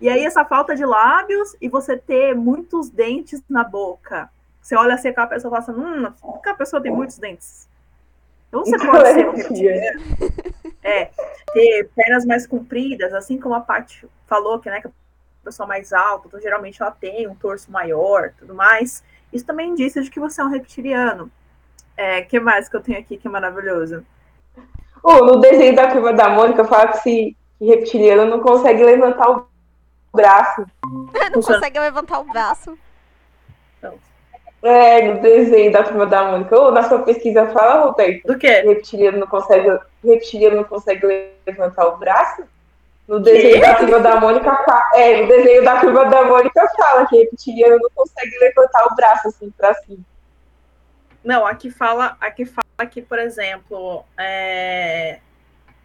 E 0.01 0.09
aí, 0.09 0.25
essa 0.25 0.45
falta 0.45 0.77
de 0.77 0.85
lábios 0.85 1.57
e 1.61 1.69
você 1.69 1.97
ter 1.97 2.35
muitos 2.35 2.89
dentes 2.89 3.43
na 3.49 3.65
boca. 3.65 4.31
Você 4.61 4.77
olha 4.77 4.95
assim, 4.95 5.09
aquela 5.09 5.27
pessoa 5.27 5.51
fala 5.51 5.63
assim: 5.63 5.73
hum, 5.73 6.35
aquela 6.37 6.57
pessoa 6.57 6.83
tem 6.83 6.93
muitos 6.93 7.19
dentes. 7.19 7.69
Então 8.49 8.65
você 8.65 8.79
pode 8.79 9.09
é 9.09 9.13
ser. 9.43 10.47
É, 10.83 11.11
ter 11.53 11.91
pernas 11.95 12.25
mais 12.25 12.47
compridas, 12.47 13.13
assim 13.13 13.39
como 13.39 13.55
a 13.55 13.61
Paty 13.61 14.07
falou, 14.27 14.59
que, 14.59 14.71
né, 14.71 14.81
que 14.81 14.87
a 14.87 14.91
pessoa 15.45 15.67
mais 15.67 15.93
alta, 15.93 16.29
então 16.29 16.41
geralmente 16.41 16.81
ela 16.81 16.91
tem 16.91 17.27
um 17.29 17.35
torso 17.35 17.71
maior 17.71 18.33
tudo 18.39 18.55
mais. 18.55 19.03
Isso 19.33 19.45
também 19.45 19.75
diz 19.75 19.95
de 19.95 20.11
que 20.11 20.21
você 20.21 20.41
é 20.41 20.45
um 20.45 20.51
reptiliano. 20.51 21.31
É, 21.97 22.23
que 22.23 22.39
mais 22.39 22.69
que 22.69 22.77
eu 22.77 22.81
tenho 22.81 22.99
aqui 22.99 23.19
que 23.19 23.27
é 23.27 23.31
maravilhoso? 23.31 24.05
Ô, 25.03 25.25
no 25.25 25.41
desenho 25.41 25.75
da 25.75 25.91
curva 25.91 26.13
da 26.13 26.29
Mônica 26.29 26.65
fala 26.65 26.89
que 26.89 26.99
se 26.99 27.37
que 27.59 27.67
reptiliano 27.67 28.27
não 28.27 28.41
consegue 28.41 28.85
levantar 28.85 29.31
o 29.31 29.47
braço. 30.15 30.65
Não 31.35 31.43
consegue 31.43 31.79
levantar 31.79 32.21
o 32.21 32.25
braço. 32.25 32.79
É, 34.63 35.03
no 35.03 35.21
desenho 35.21 35.71
da 35.71 35.85
turma 35.85 36.05
da 36.05 36.25
Mônica. 36.25 36.59
Ô, 36.59 36.71
na 36.73 36.83
sua 36.83 37.01
pesquisa 37.01 37.47
fala, 37.49 37.85
Roberto, 37.85 38.27
Do 38.27 38.37
que 38.37 38.49
quê? 38.49 38.67
reptiliano 38.67 39.19
não 39.19 39.27
consegue, 39.27 39.79
reptiliano 40.05 40.57
não 40.57 40.65
consegue 40.65 41.31
levantar 41.47 41.87
o 41.87 41.97
braço? 41.97 42.43
No 43.07 43.21
desenho 43.21 43.61
da 43.61 43.75
turma 43.75 44.01
da 44.01 44.21
Mônica, 44.21 44.65
é, 44.95 45.23
no 45.23 45.29
desenho 45.29 45.65
da 45.65 45.81
turma 45.81 46.05
da 46.07 46.25
Mônica 46.25 46.69
fala 46.77 47.07
que 47.07 47.17
reptiliano 47.17 47.79
não 47.81 47.91
consegue 47.95 48.37
levantar 48.39 48.85
o 48.87 48.95
braço 48.95 49.29
assim 49.29 49.51
pra 49.57 49.73
cima. 49.75 50.05
Não, 51.25 51.47
aqui 51.47 51.71
fala, 51.71 52.17
aqui 52.21 52.45
fala 52.45 52.91
que, 52.91 53.01
por 53.01 53.19
exemplo, 53.19 54.05
é, 54.19 55.21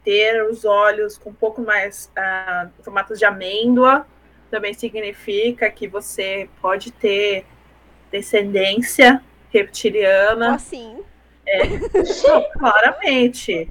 ter 0.04 0.44
os 0.44 0.66
olhos 0.66 1.18
com 1.18 1.30
um 1.30 1.34
pouco 1.34 1.62
mais 1.62 2.12
ah, 2.16 2.68
formatos 2.84 3.20
de 3.20 3.26
amêndoa 3.26 4.06
também 4.54 4.74
significa 4.76 5.68
que 5.72 5.88
você 5.88 6.48
pode 6.62 6.92
ter 6.92 7.44
descendência 8.12 9.20
reptiliana. 9.50 10.54
Assim. 10.54 11.04
Claramente. 12.60 13.68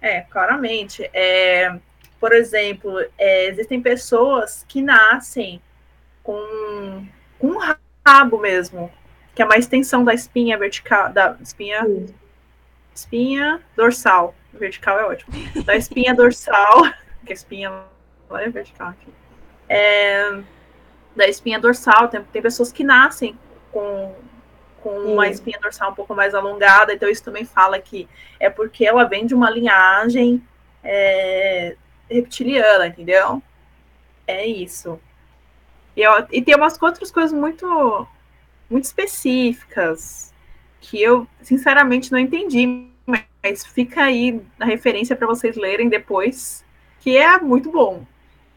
É, 0.00 0.22
claramente. 0.22 1.10
É, 1.12 1.78
por 2.18 2.32
exemplo, 2.32 2.98
é, 3.18 3.48
existem 3.48 3.82
pessoas 3.82 4.64
que 4.66 4.80
nascem 4.80 5.60
com, 6.22 7.06
com 7.38 7.48
um 7.48 7.58
rabo 8.06 8.38
mesmo, 8.38 8.90
que 9.34 9.42
é 9.42 9.44
uma 9.44 9.58
extensão 9.58 10.02
da 10.02 10.14
espinha 10.14 10.56
vertical, 10.56 11.12
da 11.12 11.36
espinha, 11.42 11.86
espinha 12.94 13.60
dorsal. 13.76 14.34
Vertical 14.56 14.98
é 14.98 15.04
ótimo. 15.04 15.32
Da 15.64 15.76
espinha 15.76 16.14
dorsal, 16.14 16.82
que 17.24 17.32
a 17.32 17.34
espinha 17.34 17.70
lá 18.28 18.42
é 18.42 18.48
vertical 18.48 18.88
aqui. 18.88 19.08
É, 19.68 20.38
da 21.14 21.26
espinha 21.26 21.58
dorsal, 21.58 22.08
tem, 22.08 22.22
tem 22.24 22.42
pessoas 22.42 22.70
que 22.72 22.84
nascem 22.84 23.38
com, 23.72 24.14
com 24.82 24.90
uma 24.98 25.28
espinha 25.28 25.58
dorsal 25.60 25.90
um 25.90 25.94
pouco 25.94 26.14
mais 26.14 26.34
alongada, 26.34 26.92
então 26.92 27.08
isso 27.08 27.24
também 27.24 27.44
fala 27.44 27.78
que 27.80 28.08
é 28.38 28.48
porque 28.50 28.84
ela 28.86 29.04
vem 29.04 29.26
de 29.26 29.34
uma 29.34 29.50
linhagem 29.50 30.42
é, 30.84 31.76
reptiliana, 32.08 32.86
entendeu? 32.86 33.42
É 34.26 34.46
isso. 34.46 35.00
E, 35.96 36.02
eu- 36.02 36.26
e 36.30 36.42
tem 36.42 36.54
umas 36.54 36.80
outras 36.80 37.10
coisas 37.10 37.32
muito, 37.32 38.06
muito 38.70 38.84
específicas 38.84 40.32
que 40.80 41.02
eu, 41.02 41.26
sinceramente, 41.42 42.12
não 42.12 42.18
entendi, 42.18 42.88
mas 43.50 43.64
fica 43.64 44.02
aí 44.02 44.42
na 44.58 44.66
referência 44.66 45.14
para 45.14 45.26
vocês 45.26 45.56
lerem 45.56 45.88
depois, 45.88 46.64
que 47.00 47.16
é 47.16 47.38
muito 47.38 47.70
bom. 47.70 48.04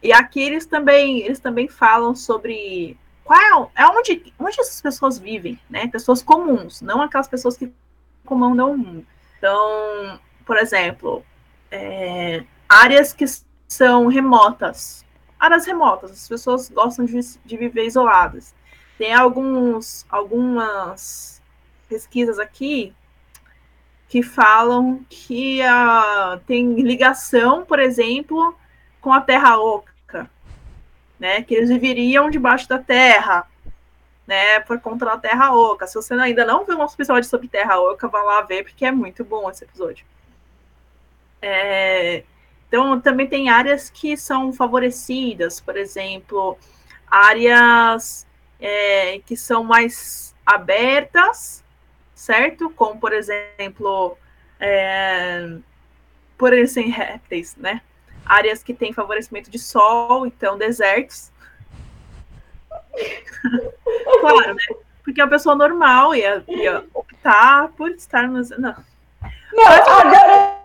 E 0.01 0.11
aqui 0.11 0.41
eles 0.41 0.65
também, 0.65 1.19
eles 1.19 1.39
também 1.39 1.67
falam 1.67 2.15
sobre 2.15 2.97
qual 3.23 3.71
é 3.75 3.85
onde, 3.87 4.33
onde 4.39 4.59
essas 4.59 4.81
pessoas 4.81 5.19
vivem, 5.19 5.59
né? 5.69 5.87
Pessoas 5.87 6.23
comuns, 6.23 6.81
não 6.81 7.01
aquelas 7.01 7.27
pessoas 7.27 7.55
que 7.55 7.71
comandam 8.25 8.71
o 8.71 8.77
mundo. 8.77 9.05
Então, 9.37 10.19
por 10.43 10.57
exemplo, 10.57 11.23
é, 11.69 12.43
áreas 12.67 13.13
que 13.13 13.25
são 13.67 14.07
remotas, 14.07 15.05
áreas 15.39 15.67
remotas, 15.67 16.11
as 16.11 16.27
pessoas 16.27 16.69
gostam 16.69 17.05
de, 17.05 17.19
de 17.45 17.57
viver 17.57 17.85
isoladas. 17.85 18.55
Tem 18.97 19.13
alguns, 19.13 20.05
algumas 20.09 21.41
pesquisas 21.87 22.39
aqui 22.39 22.95
que 24.09 24.23
falam 24.23 25.05
que 25.07 25.61
uh, 25.61 26.39
tem 26.47 26.81
ligação, 26.81 27.63
por 27.63 27.79
exemplo, 27.79 28.57
com 28.99 29.13
a 29.13 29.21
Terra 29.21 29.57
Oca, 29.59 30.27
né? 31.19 31.43
Que 31.43 31.53
eles 31.53 31.69
viveriam 31.69 32.27
debaixo 32.27 32.67
da 32.67 32.79
Terra, 32.79 33.47
né? 34.25 34.59
Por 34.61 34.79
conta 34.79 35.05
da 35.05 35.17
Terra 35.17 35.53
Oca. 35.53 35.85
Se 35.85 35.93
você 35.93 36.15
ainda 36.15 36.43
não 36.43 36.65
viu 36.65 36.75
nosso 36.75 36.95
episódio 36.95 37.29
sobre 37.29 37.47
Terra 37.47 37.79
Oca, 37.79 38.07
vá 38.07 38.23
lá 38.23 38.41
ver, 38.41 38.63
porque 38.63 38.83
é 38.83 38.91
muito 38.91 39.23
bom 39.23 39.47
esse 39.47 39.63
episódio. 39.63 40.03
É, 41.39 42.23
então, 42.67 42.99
também 42.99 43.27
tem 43.27 43.49
áreas 43.49 43.91
que 43.91 44.17
são 44.17 44.51
favorecidas, 44.51 45.59
por 45.59 45.77
exemplo, 45.77 46.57
áreas 47.09 48.25
é, 48.59 49.19
que 49.19 49.37
são 49.37 49.63
mais 49.63 50.35
abertas, 50.43 51.63
certo? 52.19 52.69
Como, 52.71 52.99
por 52.99 53.13
exemplo, 53.13 54.17
é, 54.59 55.55
por 56.37 56.51
exemplo, 56.51 56.91
répteis, 56.91 57.55
né? 57.55 57.81
Áreas 58.25 58.61
que 58.61 58.73
têm 58.73 58.91
favorecimento 58.91 59.49
de 59.49 59.57
sol, 59.57 60.27
então 60.27 60.57
desertos. 60.57 61.31
claro, 64.19 64.53
né? 64.53 64.63
Porque 65.01 65.21
a 65.21 65.27
pessoa 65.27 65.55
normal 65.55 66.13
ia, 66.13 66.43
ia 66.47 66.83
optar 66.93 67.69
por 67.69 67.89
estar 67.91 68.27
nos. 68.27 68.49
Não. 68.49 68.75
Não, 69.53 69.65
agora 69.65 70.59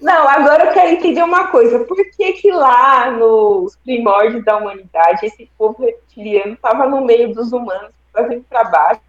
não, 0.00 0.28
agora 0.28 0.64
eu 0.64 0.72
quero 0.72 0.92
entender 0.92 1.22
uma 1.22 1.48
coisa. 1.48 1.84
Por 1.84 1.96
que 1.96 2.32
que 2.32 2.50
lá 2.50 3.10
nos 3.10 3.76
primórdios 3.76 4.44
da 4.44 4.56
humanidade 4.56 5.26
esse 5.26 5.48
povo 5.58 5.84
reptiliano 5.84 6.54
estava 6.54 6.86
no 6.86 7.04
meio 7.04 7.32
dos 7.34 7.52
humanos, 7.52 7.92
fazendo 8.12 8.44
para 8.44 8.64
baixo, 8.64 9.00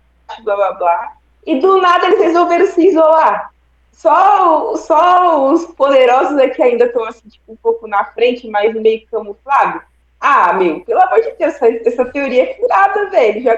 blá 0.43 0.55
blá 0.55 0.73
blá, 0.73 1.14
e 1.45 1.59
do 1.59 1.81
nada 1.81 2.07
eles 2.07 2.19
resolveram 2.19 2.67
se 2.67 2.87
isolar? 2.87 3.51
Só, 3.91 4.75
só 4.75 5.51
os 5.51 5.65
poderosos 5.65 6.37
é 6.37 6.49
que 6.49 6.61
ainda 6.61 6.85
estão 6.85 7.05
assim, 7.05 7.27
tipo, 7.29 7.53
um 7.53 7.55
pouco 7.55 7.87
na 7.87 8.03
frente, 8.05 8.47
mas 8.47 8.73
meio 8.73 9.05
camuflado. 9.07 9.81
Ah, 10.19 10.53
meu, 10.53 10.81
pelo 10.81 11.01
amor 11.01 11.21
de 11.21 11.31
Deus, 11.31 11.53
essa, 11.53 11.67
essa 11.67 12.05
teoria 12.05 12.43
é 12.43 12.53
furada, 12.55 13.09
velho. 13.09 13.41
Já... 13.41 13.57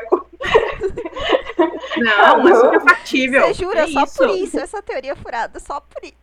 Não, 1.98 2.44
mas 2.44 2.64
é 2.64 2.80
factível. 2.80 3.48
Você 3.48 3.54
jura? 3.54 3.80
É 3.80 3.88
só 3.88 4.04
isso. 4.04 4.18
por 4.18 4.30
isso, 4.30 4.60
essa 4.60 4.82
teoria 4.82 5.14
é 5.14 5.16
furada, 5.16 5.60
só 5.60 5.80
por 5.80 6.04
isso. 6.04 6.16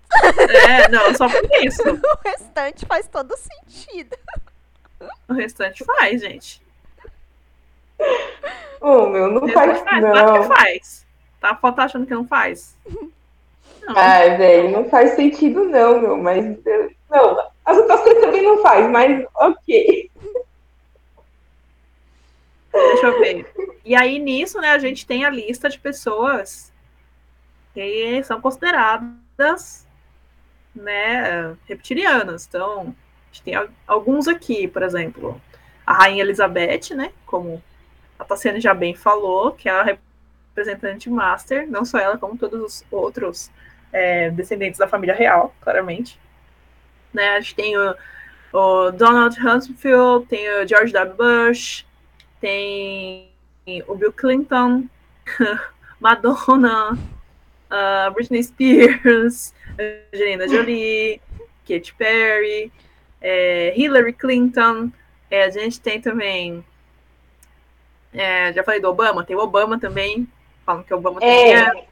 É, 0.68 0.88
não, 0.88 1.14
só 1.14 1.28
por 1.28 1.64
isso. 1.64 1.82
o 1.88 2.28
restante 2.28 2.86
faz 2.86 3.08
todo 3.08 3.34
sentido. 3.36 4.16
O 5.28 5.32
restante 5.32 5.84
faz, 5.84 6.20
gente. 6.20 6.62
Ô, 8.80 8.88
oh, 8.88 9.06
meu, 9.06 9.30
não 9.30 9.48
faz, 9.48 9.80
faz, 9.80 10.02
não. 10.02 10.12
Claro 10.12 10.42
que 10.42 10.48
faz. 10.54 11.03
Tá, 11.44 11.72
tá 11.72 11.84
achando 11.84 12.06
que 12.06 12.14
não 12.14 12.26
faz? 12.26 12.74
Não. 13.86 13.94
Ai, 13.98 14.38
velho, 14.38 14.70
não 14.70 14.88
faz 14.88 15.10
sentido 15.10 15.64
não, 15.64 16.00
meu, 16.00 16.16
mas... 16.16 16.42
Não, 17.10 17.38
as 17.66 17.76
outras 17.76 18.00
coisas 18.00 18.22
também 18.22 18.42
não 18.42 18.62
faz, 18.62 18.90
mas 18.90 19.26
ok. 19.34 20.10
Deixa 22.72 23.06
eu 23.06 23.18
ver. 23.20 23.52
E 23.84 23.94
aí, 23.94 24.18
nisso, 24.18 24.58
né, 24.58 24.70
a 24.70 24.78
gente 24.78 25.06
tem 25.06 25.26
a 25.26 25.30
lista 25.30 25.68
de 25.68 25.78
pessoas 25.78 26.72
que 27.74 28.22
são 28.24 28.40
consideradas 28.40 29.86
né, 30.74 31.54
reptilianas. 31.68 32.46
Então, 32.48 32.94
a 33.30 33.34
gente 33.34 33.42
tem 33.42 33.68
alguns 33.86 34.28
aqui, 34.28 34.66
por 34.66 34.82
exemplo, 34.82 35.38
a 35.86 35.92
Rainha 35.92 36.22
Elizabeth, 36.22 36.94
né, 36.94 37.12
como 37.26 37.62
a 38.18 38.24
Tassiane 38.24 38.60
já 38.60 38.72
bem 38.72 38.94
falou, 38.94 39.52
que 39.52 39.68
é 39.68 39.72
a 39.72 39.82
representante 40.54 41.10
master, 41.10 41.68
não 41.68 41.84
só 41.84 41.98
ela, 41.98 42.16
como 42.16 42.38
todos 42.38 42.60
os 42.60 42.84
outros 42.90 43.50
é, 43.92 44.30
descendentes 44.30 44.78
da 44.78 44.86
família 44.86 45.14
real, 45.14 45.54
claramente. 45.60 46.18
Né, 47.12 47.36
a 47.36 47.40
gente 47.40 47.54
tem 47.54 47.76
o, 47.76 47.94
o 48.52 48.90
Donald 48.92 49.38
Rumsfeld, 49.40 50.26
tem 50.26 50.48
o 50.50 50.66
George 50.66 50.92
W. 50.92 51.16
Bush, 51.16 51.86
tem 52.40 53.30
o 53.86 53.94
Bill 53.94 54.12
Clinton, 54.12 54.84
Madonna, 56.00 56.92
uh, 56.92 58.12
Britney 58.12 58.42
Spears, 58.42 59.54
Angelina 60.12 60.48
Jolie, 60.48 61.20
Katy 61.66 61.94
Perry, 61.94 62.72
é, 63.20 63.72
Hillary 63.76 64.12
Clinton. 64.12 64.92
É, 65.30 65.44
a 65.44 65.50
gente 65.50 65.80
tem 65.80 66.00
também. 66.00 66.64
É, 68.12 68.52
já 68.52 68.62
falei 68.62 68.80
do 68.80 68.88
Obama, 68.88 69.24
tem 69.24 69.34
o 69.34 69.40
Obama 69.40 69.78
também. 69.80 70.28
Falam 70.64 70.82
que 70.82 70.94
Obama 70.94 71.20
tem. 71.20 71.54
É. 71.54 71.86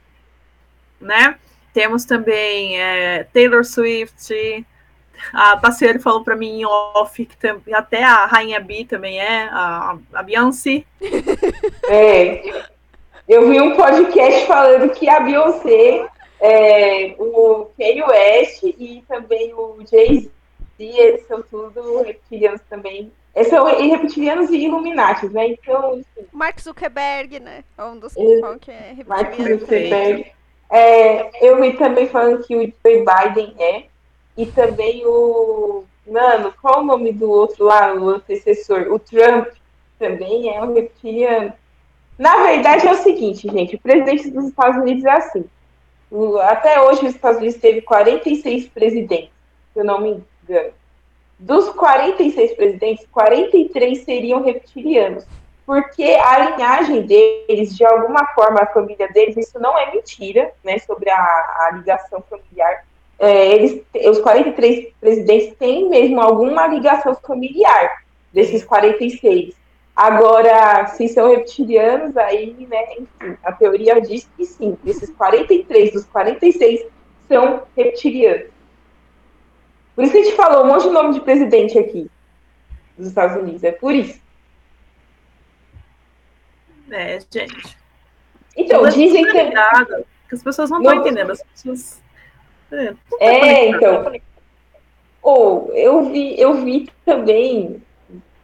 Né? 1.01 1.37
Temos 1.73 2.05
também 2.05 2.81
é, 2.81 3.25
Taylor 3.25 3.65
Swift, 3.65 4.33
a 5.33 5.57
Tassiane 5.57 5.99
falou 5.99 6.25
para 6.25 6.35
mim 6.35 6.61
em 6.61 6.67
off 6.67 7.25
que 7.25 7.37
até 7.73 8.03
a 8.03 8.27
Rainha 8.27 8.59
B 8.59 8.85
também 8.85 9.21
é, 9.21 9.45
a, 9.45 9.97
a 10.13 10.23
Beyoncé. 10.23 10.85
É. 11.89 12.65
Eu 13.29 13.49
vi 13.49 13.61
um 13.61 13.77
podcast 13.77 14.47
falando 14.47 14.91
que 14.91 15.09
a 15.09 15.21
Beyoncé, 15.21 16.09
é, 16.41 17.15
o 17.19 17.69
Kanye 17.79 18.03
West 18.03 18.63
e 18.65 19.05
também 19.07 19.55
o 19.55 19.79
Jay-Z, 19.89 20.31
eles 20.79 21.27
são 21.27 21.43
tudo 21.43 22.03
reptilianos 22.03 22.61
também. 22.69 23.13
Eles 23.35 23.49
são 23.49 23.65
reptilianos 23.65 24.51
e 24.51 24.59
Illuminati, 24.59 25.27
né? 25.29 25.49
Então, 25.49 25.99
enfim. 25.99 26.27
Mark 26.33 26.61
Zuckerberg, 26.61 27.41
né? 27.41 27.65
É 27.79 27.85
um 27.85 27.99
dos 27.99 28.13
que 28.15 28.71
é 28.71 29.05
Mark 29.07 29.35
Zuckerberg. 29.35 30.33
É, 30.71 31.47
eu 31.47 31.61
vi 31.61 31.75
também 31.75 32.07
falando 32.09 32.43
que 32.45 32.55
o 32.55 32.61
Joe 32.61 33.05
Biden 33.05 33.55
é. 33.59 33.85
E 34.37 34.47
também 34.47 35.03
o. 35.07 35.85
Mano, 36.07 36.53
qual 36.61 36.81
o 36.81 36.85
nome 36.85 37.13
do 37.13 37.31
outro 37.31 37.65
lá, 37.65 37.95
o 37.95 38.09
antecessor? 38.09 38.89
O 38.91 38.99
Trump 38.99 39.49
também 39.99 40.55
é 40.55 40.63
um 40.63 40.75
reptiliano. 40.75 41.53
Na 42.19 42.43
verdade, 42.43 42.87
é 42.87 42.93
o 42.93 42.97
seguinte, 42.97 43.49
gente: 43.51 43.77
o 43.77 43.81
presidente 43.81 44.31
dos 44.31 44.47
Estados 44.47 44.81
Unidos 44.81 45.05
é 45.05 45.11
assim. 45.11 45.45
O, 46.11 46.39
até 46.39 46.81
hoje, 46.81 47.07
os 47.07 47.15
Estados 47.15 47.39
Unidos 47.39 47.61
teve 47.61 47.83
46 47.83 48.69
presidentes, 48.69 49.31
se 49.73 49.81
eu 49.81 49.85
não 49.85 50.01
me 50.01 50.25
engano. 50.49 50.73
Dos 51.43 51.69
46 51.71 52.55
presidentes, 52.55 53.07
43 53.11 54.05
seriam 54.05 54.43
reptilianos. 54.43 55.25
Porque 55.67 56.05
a 56.05 56.51
linhagem 56.51 57.03
deles, 57.03 57.77
de 57.77 57.85
alguma 57.85 58.27
forma, 58.35 58.61
a 58.61 58.67
família 58.67 59.09
deles, 59.09 59.37
isso 59.37 59.59
não 59.61 59.79
é 59.79 59.93
mentira, 59.93 60.53
né, 60.65 60.79
sobre 60.79 61.09
a, 61.09 61.17
a 61.17 61.71
ligação 61.75 62.23
familiar 62.29 62.85
é, 63.23 63.55
eles, 63.55 63.81
os 64.11 64.19
43 64.19 64.89
presidentes 65.01 65.55
têm 65.57 65.89
mesmo 65.89 66.21
alguma 66.21 66.67
ligação 66.67 67.15
familiar 67.15 68.03
desses 68.33 68.65
46. 68.65 69.55
Agora, 69.95 70.89
se 70.89 71.07
são 71.07 71.31
reptilianos, 71.31 72.17
aí, 72.17 72.67
né, 72.69 72.95
enfim, 72.95 73.37
a 73.45 73.53
teoria 73.53 74.01
diz 74.01 74.29
que 74.37 74.45
sim, 74.45 74.77
esses 74.85 75.09
43 75.11 75.93
dos 75.93 76.05
46 76.07 76.85
são 77.29 77.63
reptilianos. 77.77 78.49
Por 79.95 80.05
isso 80.05 80.13
que 80.13 80.19
a 80.19 80.25
gente 80.25 80.37
falou 80.37 80.65
um 80.65 80.69
monte 80.69 80.85
de 80.85 80.91
nome 80.91 81.15
de 81.15 81.21
presidente 81.21 81.79
aqui 81.79 82.11
dos 82.97 83.09
Estados 83.09 83.37
Unidos, 83.37 83.63
é 83.65 83.73
por 83.73 83.95
isso. 83.95 84.21
É, 86.91 87.19
gente. 87.31 87.77
Então, 88.57 88.87
dizem 88.89 89.25
que. 89.25 89.33
que 89.33 90.35
as 90.35 90.43
pessoas 90.43 90.71
não 90.71 90.81
estão 90.81 90.95
entendendo, 90.95 91.33
as 91.33 91.43
pessoas 91.43 92.03
é, 92.73 92.95
é 93.21 93.69
então. 93.69 94.13
Ou 95.23 95.69
oh, 95.69 95.73
eu 95.73 96.11
vi, 96.11 96.41
eu 96.41 96.55
vi 96.55 96.89
também, 97.05 97.81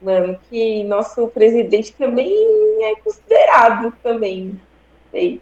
mano, 0.01 0.38
que 0.49 0.84
nosso 0.84 1.26
presidente 1.28 1.92
também 1.94 2.30
é 2.84 2.94
considerado 2.96 3.92
também. 4.03 4.61
Sei. 5.11 5.40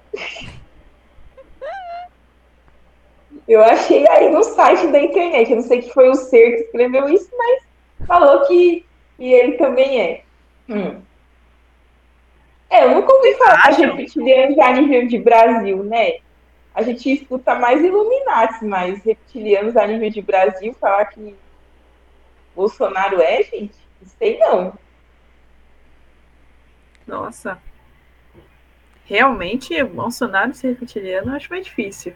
Eu 3.48 3.62
achei 3.62 4.08
aí 4.08 4.30
no 4.30 4.42
site 4.42 4.88
da 4.88 5.00
internet, 5.00 5.50
eu 5.50 5.56
não 5.56 5.62
sei 5.62 5.82
que 5.82 5.92
foi 5.92 6.08
o 6.08 6.14
Ser 6.14 6.56
que 6.56 6.62
escreveu 6.64 7.08
isso, 7.08 7.28
mas 7.36 8.06
falou 8.06 8.46
que, 8.46 8.84
que 9.16 9.32
ele 9.32 9.52
também 9.52 10.00
é. 10.00 10.22
Hum. 10.68 11.00
É, 12.68 12.84
eu 12.84 12.94
nunca 12.96 13.12
ouvi 13.12 13.34
falar 13.34 13.70
de 13.70 13.86
reptiliano 13.86 14.54
já 14.56 14.68
a 14.68 14.72
nível 14.72 15.06
de 15.06 15.18
Brasil, 15.18 15.84
né? 15.84 16.16
a 16.76 16.82
gente 16.82 17.10
escuta 17.10 17.54
mais 17.54 17.82
Illuminati, 17.82 18.62
mais 18.62 19.02
reptilianos 19.02 19.78
a 19.78 19.86
nível 19.86 20.10
de 20.10 20.20
Brasil 20.20 20.74
falar 20.74 21.06
que 21.06 21.34
Bolsonaro 22.54 23.18
é, 23.22 23.42
gente, 23.44 23.74
não 23.98 24.08
sei 24.18 24.38
não. 24.38 24.78
Nossa. 27.06 27.58
Realmente, 29.06 29.82
Bolsonaro 29.84 30.52
ser 30.52 30.76
reptiliano 30.78 31.30
eu 31.30 31.36
acho 31.36 31.48
mais 31.48 31.64
difícil. 31.64 32.12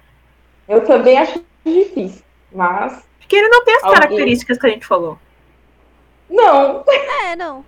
Eu 0.69 0.85
também 0.85 1.19
acho 1.19 1.45
difícil, 1.65 2.23
mas. 2.53 3.05
Porque 3.19 3.37
ele 3.37 3.49
não 3.49 3.65
tem 3.65 3.75
as 3.77 3.85
alguém... 3.85 4.01
características 4.01 4.59
que 4.59 4.67
a 4.67 4.71
gente 4.71 4.87
falou. 4.87 5.19
Não. 6.29 6.85
É, 7.25 7.37
não. 7.37 7.65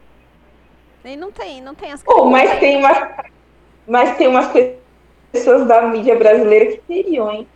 Ele 1.04 1.16
não 1.16 1.32
tem, 1.32 1.60
não 1.60 1.74
tem 1.74 1.92
as 1.92 2.02
características. 2.02 2.24
Oh, 2.24 2.30
mas 2.30 2.60
tem 2.60 2.76
umas. 2.76 3.26
Mas 3.86 4.16
tem 4.16 4.28
umas 4.28 4.48
pessoas 5.32 5.66
da 5.66 5.82
mídia 5.82 6.16
brasileira 6.16 6.66
que 6.66 6.78
teriam, 6.82 7.30
hein? 7.30 7.48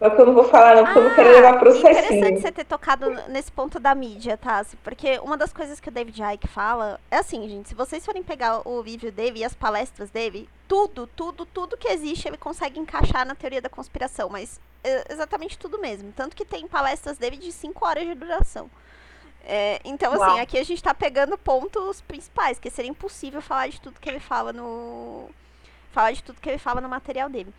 Só 0.00 0.08
que 0.08 0.18
eu 0.18 0.26
não 0.26 0.32
vou 0.32 0.44
falar 0.44 0.76
não, 0.76 0.84
porque 0.84 0.98
eu 0.98 1.04
não 1.04 1.14
quero 1.14 1.30
levar 1.30 1.58
processinho. 1.58 1.90
Interessante 1.90 2.40
você 2.40 2.50
ter 2.50 2.64
tocado 2.64 3.10
nesse 3.28 3.52
ponto 3.52 3.78
da 3.78 3.94
mídia, 3.94 4.38
tá? 4.38 4.64
Porque 4.82 5.18
uma 5.18 5.36
das 5.36 5.52
coisas 5.52 5.78
que 5.78 5.90
o 5.90 5.92
David 5.92 6.22
Icke 6.22 6.48
fala 6.48 6.98
é 7.10 7.18
assim, 7.18 7.46
gente, 7.46 7.68
se 7.68 7.74
vocês 7.74 8.02
forem 8.02 8.22
pegar 8.22 8.66
o 8.66 8.82
vídeo 8.82 9.12
dele 9.12 9.40
e 9.40 9.44
as 9.44 9.52
palestras 9.52 10.10
dele, 10.10 10.48
tudo, 10.66 11.06
tudo, 11.06 11.44
tudo 11.44 11.76
que 11.76 11.86
existe 11.86 12.26
ele 12.26 12.38
consegue 12.38 12.80
encaixar 12.80 13.26
na 13.26 13.34
teoria 13.34 13.60
da 13.60 13.68
conspiração, 13.68 14.30
mas 14.30 14.58
é 14.82 15.04
exatamente 15.12 15.58
tudo 15.58 15.78
mesmo. 15.78 16.10
Tanto 16.12 16.34
que 16.34 16.46
tem 16.46 16.66
palestras 16.66 17.18
dele 17.18 17.36
de 17.36 17.52
5 17.52 17.86
horas 17.86 18.04
de 18.06 18.14
duração. 18.14 18.70
É, 19.44 19.80
então, 19.84 20.12
assim, 20.12 20.22
Uau. 20.22 20.38
aqui 20.38 20.58
a 20.58 20.64
gente 20.64 20.82
tá 20.82 20.94
pegando 20.94 21.36
pontos 21.36 22.00
principais, 22.00 22.58
que 22.58 22.70
seria 22.70 22.90
impossível 22.90 23.42
falar 23.42 23.68
de 23.68 23.78
tudo 23.80 24.00
que 24.00 24.08
ele 24.08 24.20
fala 24.20 24.50
no. 24.52 25.28
Falar 25.92 26.12
de 26.12 26.22
tudo 26.22 26.40
que 26.40 26.48
ele 26.48 26.58
fala 26.58 26.80
no 26.80 26.88
material 26.88 27.28
dele. 27.28 27.52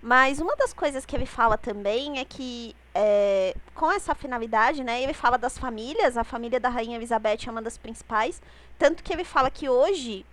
Mas 0.00 0.40
uma 0.40 0.54
das 0.56 0.72
coisas 0.72 1.04
que 1.04 1.16
ele 1.16 1.26
fala 1.26 1.58
também 1.58 2.18
é 2.18 2.24
que, 2.24 2.74
é, 2.94 3.54
com 3.74 3.90
essa 3.90 4.14
finalidade, 4.14 4.84
né, 4.84 5.02
ele 5.02 5.12
fala 5.12 5.36
das 5.36 5.58
famílias, 5.58 6.16
a 6.16 6.22
família 6.22 6.60
da 6.60 6.68
Rainha 6.68 6.96
Elizabeth 6.96 7.46
é 7.46 7.50
uma 7.50 7.62
das 7.62 7.76
principais, 7.76 8.40
tanto 8.78 9.02
que 9.02 9.12
ele 9.12 9.24
fala 9.24 9.50
que 9.50 9.68
hoje 9.68 10.24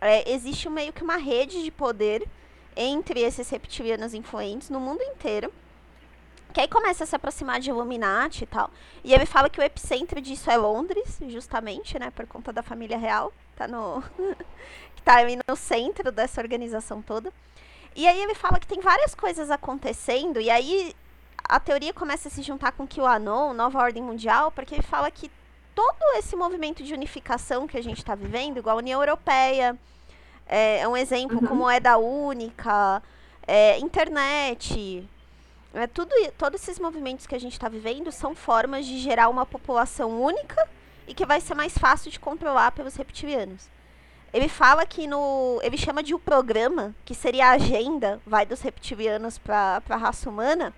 é, 0.00 0.30
existe 0.30 0.68
meio 0.68 0.92
que 0.92 1.04
uma 1.04 1.16
rede 1.16 1.62
de 1.62 1.70
poder 1.70 2.26
entre 2.76 3.20
esses 3.20 3.48
reptilianos 3.48 4.12
influentes 4.12 4.70
no 4.70 4.80
mundo 4.80 5.02
inteiro, 5.02 5.52
que 6.52 6.60
aí 6.60 6.68
começa 6.68 7.04
a 7.04 7.06
se 7.06 7.14
aproximar 7.14 7.60
de 7.60 7.70
Illuminati 7.70 8.44
e 8.44 8.46
tal. 8.46 8.70
E 9.04 9.14
ele 9.14 9.26
fala 9.26 9.48
que 9.48 9.60
o 9.60 9.62
epicentro 9.62 10.20
disso 10.20 10.50
é 10.50 10.56
Londres, 10.56 11.18
justamente, 11.28 11.98
né, 11.98 12.10
por 12.10 12.26
conta 12.26 12.52
da 12.52 12.62
família 12.62 12.98
real, 12.98 13.32
tá 13.54 13.68
no 13.68 14.02
que 14.96 15.02
tá 15.02 15.18
ali 15.18 15.38
no 15.46 15.54
centro 15.54 16.10
dessa 16.10 16.40
organização 16.40 17.00
toda. 17.00 17.32
E 17.96 18.06
aí 18.06 18.22
ele 18.22 18.34
fala 18.34 18.60
que 18.60 18.66
tem 18.66 18.78
várias 18.78 19.14
coisas 19.14 19.50
acontecendo, 19.50 20.38
e 20.38 20.50
aí 20.50 20.94
a 21.48 21.58
teoria 21.58 21.94
começa 21.94 22.28
a 22.28 22.30
se 22.30 22.42
juntar 22.42 22.72
com 22.72 22.84
o 22.84 22.86
QAnon, 22.86 23.54
Nova 23.54 23.78
Ordem 23.78 24.02
Mundial, 24.02 24.52
porque 24.52 24.74
ele 24.74 24.82
fala 24.82 25.10
que 25.10 25.30
todo 25.74 26.18
esse 26.18 26.36
movimento 26.36 26.82
de 26.82 26.92
unificação 26.92 27.66
que 27.66 27.78
a 27.78 27.82
gente 27.82 27.96
está 27.96 28.14
vivendo, 28.14 28.58
igual 28.58 28.76
a 28.76 28.80
União 28.80 29.00
Europeia, 29.00 29.78
é, 30.46 30.80
é 30.80 30.88
um 30.88 30.96
exemplo 30.96 31.38
uhum. 31.40 31.46
como 31.46 31.70
é 31.70 31.80
da 31.80 31.96
única, 31.96 33.02
é, 33.46 33.78
internet, 33.78 35.08
é, 35.72 35.86
tudo, 35.86 36.10
todos 36.36 36.62
esses 36.62 36.78
movimentos 36.78 37.26
que 37.26 37.34
a 37.34 37.40
gente 37.40 37.52
está 37.52 37.68
vivendo 37.68 38.12
são 38.12 38.34
formas 38.34 38.84
de 38.84 38.98
gerar 38.98 39.30
uma 39.30 39.46
população 39.46 40.20
única 40.20 40.68
e 41.06 41.14
que 41.14 41.24
vai 41.24 41.40
ser 41.40 41.54
mais 41.54 41.76
fácil 41.78 42.10
de 42.10 42.20
controlar 42.20 42.72
pelos 42.72 42.94
reptilianos. 42.94 43.74
Ele 44.36 44.50
fala 44.50 44.84
que 44.84 45.06
no. 45.06 45.58
Ele 45.62 45.78
chama 45.78 46.02
de 46.02 46.12
o 46.12 46.18
um 46.18 46.20
programa, 46.20 46.94
que 47.06 47.14
seria 47.14 47.46
a 47.46 47.50
agenda, 47.52 48.20
vai 48.26 48.44
dos 48.44 48.60
reptilianos 48.60 49.38
para 49.38 49.82
a 49.88 49.96
raça 49.96 50.28
humana. 50.28 50.74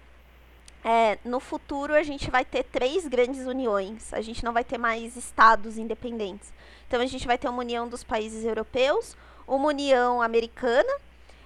É, 0.84 1.18
no 1.24 1.40
futuro 1.40 1.92
a 1.92 2.04
gente 2.04 2.30
vai 2.30 2.44
ter 2.44 2.62
três 2.62 3.09
grandes 3.09 3.46
uniões. 3.46 4.14
A 4.14 4.20
gente 4.20 4.44
não 4.44 4.52
vai 4.52 4.62
ter 4.62 4.78
mais 4.78 5.16
estados 5.16 5.76
independentes. 5.76 6.52
Então 6.86 7.00
a 7.00 7.06
gente 7.06 7.26
vai 7.26 7.36
ter 7.36 7.48
uma 7.48 7.59
união 7.59 7.88
dos 7.88 8.04
países 8.04 8.44
europeus, 8.44 9.16
uma 9.44 9.66
união 9.66 10.22
americana 10.22 10.92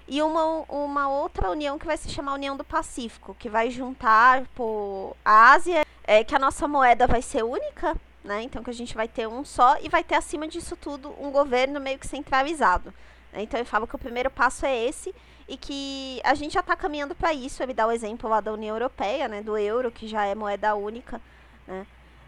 e 0.06 0.20
uma, 0.20 0.66
uma 0.68 1.08
outra 1.08 1.50
união 1.50 1.78
que 1.78 1.86
vai 1.86 1.96
se 1.96 2.10
chamar 2.10 2.34
União 2.34 2.58
do 2.58 2.62
Pacífico, 2.62 3.34
que 3.38 3.48
vai 3.48 3.70
juntar 3.70 4.44
pô, 4.54 5.16
a 5.24 5.52
Ásia, 5.52 5.86
é, 6.04 6.22
que 6.22 6.34
a 6.34 6.38
nossa 6.38 6.68
moeda 6.68 7.06
vai 7.06 7.22
ser 7.22 7.42
única, 7.42 7.96
né? 8.24 8.42
Então 8.42 8.62
que 8.62 8.70
a 8.70 8.74
gente 8.74 8.94
vai 8.94 9.08
ter 9.08 9.26
um 9.26 9.44
só 9.44 9.76
e 9.80 9.88
vai 9.88 10.04
ter 10.04 10.14
acima 10.14 10.46
disso 10.46 10.76
tudo 10.76 11.14
um 11.18 11.30
governo 11.30 11.80
meio 11.80 11.98
que 11.98 12.06
centralizado. 12.06 12.94
Né? 13.32 13.42
Então 13.42 13.58
eu 13.58 13.66
falo 13.66 13.86
que 13.86 13.96
o 13.96 13.98
primeiro 13.98 14.30
passo 14.30 14.64
é 14.64 14.84
esse 14.84 15.14
e 15.48 15.56
que 15.56 16.20
a 16.24 16.34
gente 16.34 16.54
já 16.54 16.60
está 16.60 16.76
caminhando 16.76 17.14
para 17.14 17.32
isso. 17.32 17.62
Ele 17.62 17.74
dá 17.74 17.86
o 17.86 17.92
exemplo 17.92 18.28
lá 18.28 18.40
da 18.40 18.52
União 18.52 18.74
Europeia, 18.76 19.26
né? 19.28 19.42
Do 19.42 19.58
euro, 19.58 19.90
que 19.90 20.06
já 20.06 20.24
é 20.24 20.34
moeda 20.34 20.74
única, 20.74 21.20
né? 21.66 21.86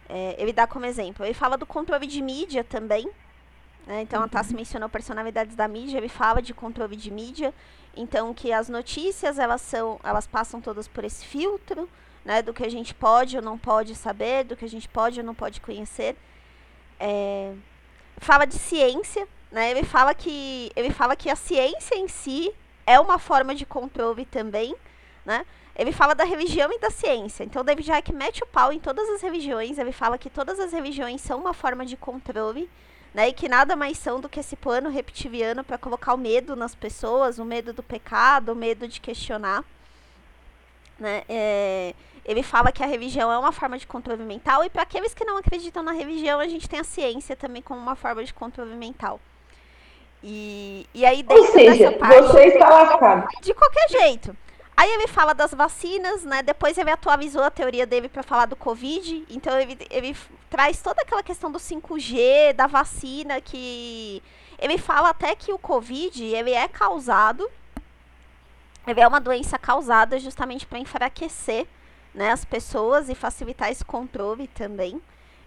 É, 0.09 0.35
ele 0.39 0.53
dá 0.53 0.67
como 0.67 0.85
exemplo. 0.85 1.25
Ele 1.25 1.35
fala 1.35 1.57
do 1.57 1.65
controle 1.65 2.07
de 2.07 2.21
mídia 2.21 2.65
também. 2.65 3.09
Né? 3.87 4.03
Então 4.03 4.21
uhum. 4.21 4.27
a 4.27 4.29
Tassi 4.29 4.55
mencionou 4.55 4.89
personalidades 4.89 5.55
da 5.55 5.69
mídia. 5.69 5.99
Ele 5.99 6.09
fala 6.09 6.43
de 6.43 6.53
controle 6.53 6.97
de 6.97 7.11
mídia. 7.11 7.55
Então 7.97 8.35
que 8.35 8.53
as 8.53 8.69
notícias 8.69 9.39
elas 9.39 9.61
são, 9.63 10.01
elas 10.03 10.27
passam 10.27 10.61
todas 10.61 10.89
por 10.89 11.05
esse 11.05 11.25
filtro 11.25 11.89
né, 12.25 12.43
do 12.43 12.55
que 12.55 12.65
a 12.65 12.71
gente 12.71 12.95
pode 12.95 13.37
ou 13.37 13.43
não 13.43 13.59
pode 13.59 13.95
saber, 13.95 14.45
do 14.45 14.57
que 14.57 14.65
a 14.65 14.69
gente 14.69 14.89
pode 14.89 15.21
ou 15.21 15.27
não 15.27 15.35
pode 15.35 15.61
conhecer. 15.61 16.17
É, 16.99 17.53
fala 18.19 18.45
de 18.47 18.55
ciência, 18.55 19.29
né? 19.51 19.71
Ele 19.71 19.85
fala 19.85 20.15
que 20.15 20.73
ele 20.75 20.91
fala 20.91 21.15
que 21.15 21.29
a 21.29 21.37
ciência 21.37 21.97
em 21.97 22.09
si 22.09 22.53
é 22.87 22.99
uma 22.99 23.19
forma 23.19 23.55
de 23.55 23.67
controle 23.67 24.25
também, 24.25 24.75
né? 25.25 25.45
Ele 25.77 25.93
fala 25.93 26.15
da 26.15 26.25
religião 26.25 26.73
e 26.73 26.79
da 26.79 26.91
ciência. 26.91 27.43
Então, 27.43 27.65
David 27.65 27.91
Icke 27.91 28.15
mete 28.15 28.43
o 28.45 28.47
pau 28.47 28.73
em 28.73 28.79
todas 28.79 29.09
as 29.09 29.21
religiões. 29.21 29.77
Ele 29.77 29.91
fala 29.91 30.17
que 30.17 30.31
todas 30.31 30.61
as 30.61 30.73
religiões 30.73 31.21
são 31.21 31.41
uma 31.41 31.53
forma 31.53 31.85
de 31.85 31.97
controle, 31.97 32.71
né? 33.13 33.29
E 33.29 33.33
que 33.33 33.49
nada 33.49 33.75
mais 33.75 33.99
são 33.99 34.21
do 34.21 34.29
que 34.29 34.41
esse 34.41 34.55
plano 34.55 34.89
reptiliano 34.89 35.65
para 35.65 35.77
colocar 35.77 36.15
o 36.15 36.19
medo 36.19 36.55
nas 36.55 36.75
pessoas, 36.75 37.39
o 37.39 37.45
medo 37.45 37.73
do 37.73 37.83
pecado, 37.83 38.53
o 38.53 38.57
medo 38.57 38.87
de 38.87 39.01
questionar, 39.01 39.65
né? 40.99 41.25
É, 41.29 41.95
ele 42.25 42.43
fala 42.43 42.73
que 42.73 42.83
a 42.83 42.87
religião 42.87 43.31
é 43.31 43.39
uma 43.39 43.53
forma 43.53 43.77
de 43.77 43.87
controle 43.87 44.23
mental, 44.23 44.65
e 44.65 44.71
para 44.71 44.83
aqueles 44.83 45.13
que 45.13 45.25
não 45.25 45.37
acreditam 45.37 45.83
na 45.83 45.93
religião, 45.93 46.41
a 46.41 46.49
gente 46.49 46.69
tem 46.69 46.81
a 46.81 46.85
ciência 46.85 47.37
também 47.37 47.61
como 47.61 47.81
uma 47.81 47.95
forma 47.95 48.25
de 48.25 48.33
controle 48.33 48.75
mental. 48.75 49.21
E, 50.23 50.89
e 50.95 51.05
aí 51.05 51.23
dentro 51.23 51.45
Ou 51.45 51.53
seja, 51.53 51.93
parte, 51.93 52.23
você 52.23 52.47
está 52.47 52.69
lascado. 52.69 53.29
De 53.43 53.53
qualquer 53.53 53.91
jeito. 53.91 54.35
Aí 54.77 54.91
ele 54.91 55.07
fala 55.07 55.35
das 55.35 55.53
vacinas, 55.53 56.25
né? 56.25 56.43
Depois 56.43 56.79
ele 56.79 56.91
atualizou 56.91 57.43
a 57.43 57.51
teoria 57.51 57.87
dele 57.87 58.09
para 58.09 58.23
falar 58.23 58.47
do 58.47 58.57
Covid. 58.57 59.25
Então 59.29 59.59
ele, 59.61 59.79
ele 59.91 60.17
traz 60.49 60.81
toda 60.81 61.03
aquela 61.03 61.23
questão 61.23 61.53
do 61.53 61.59
5G, 61.59 62.55
da 62.55 62.67
vacina, 62.67 63.41
que 63.41 64.23
ele 64.59 64.79
fala 64.79 65.11
até 65.11 65.37
que 65.37 65.53
o 65.53 65.59
Covid 65.59 66.25
ele 66.25 66.53
é 66.53 66.67
causado, 66.69 67.49
ele 68.87 69.01
é 69.01 69.07
uma 69.07 69.21
doença 69.21 69.59
causada 69.59 70.19
justamente 70.19 70.67
para 70.67 70.79
enfraquecer 70.79 71.67
né, 72.15 72.31
as 72.31 72.45
pessoas 72.45 73.09
e 73.09 73.15
facilitar 73.15 73.71
esse 73.71 73.85
controle 73.85 74.47
também. 74.49 75.01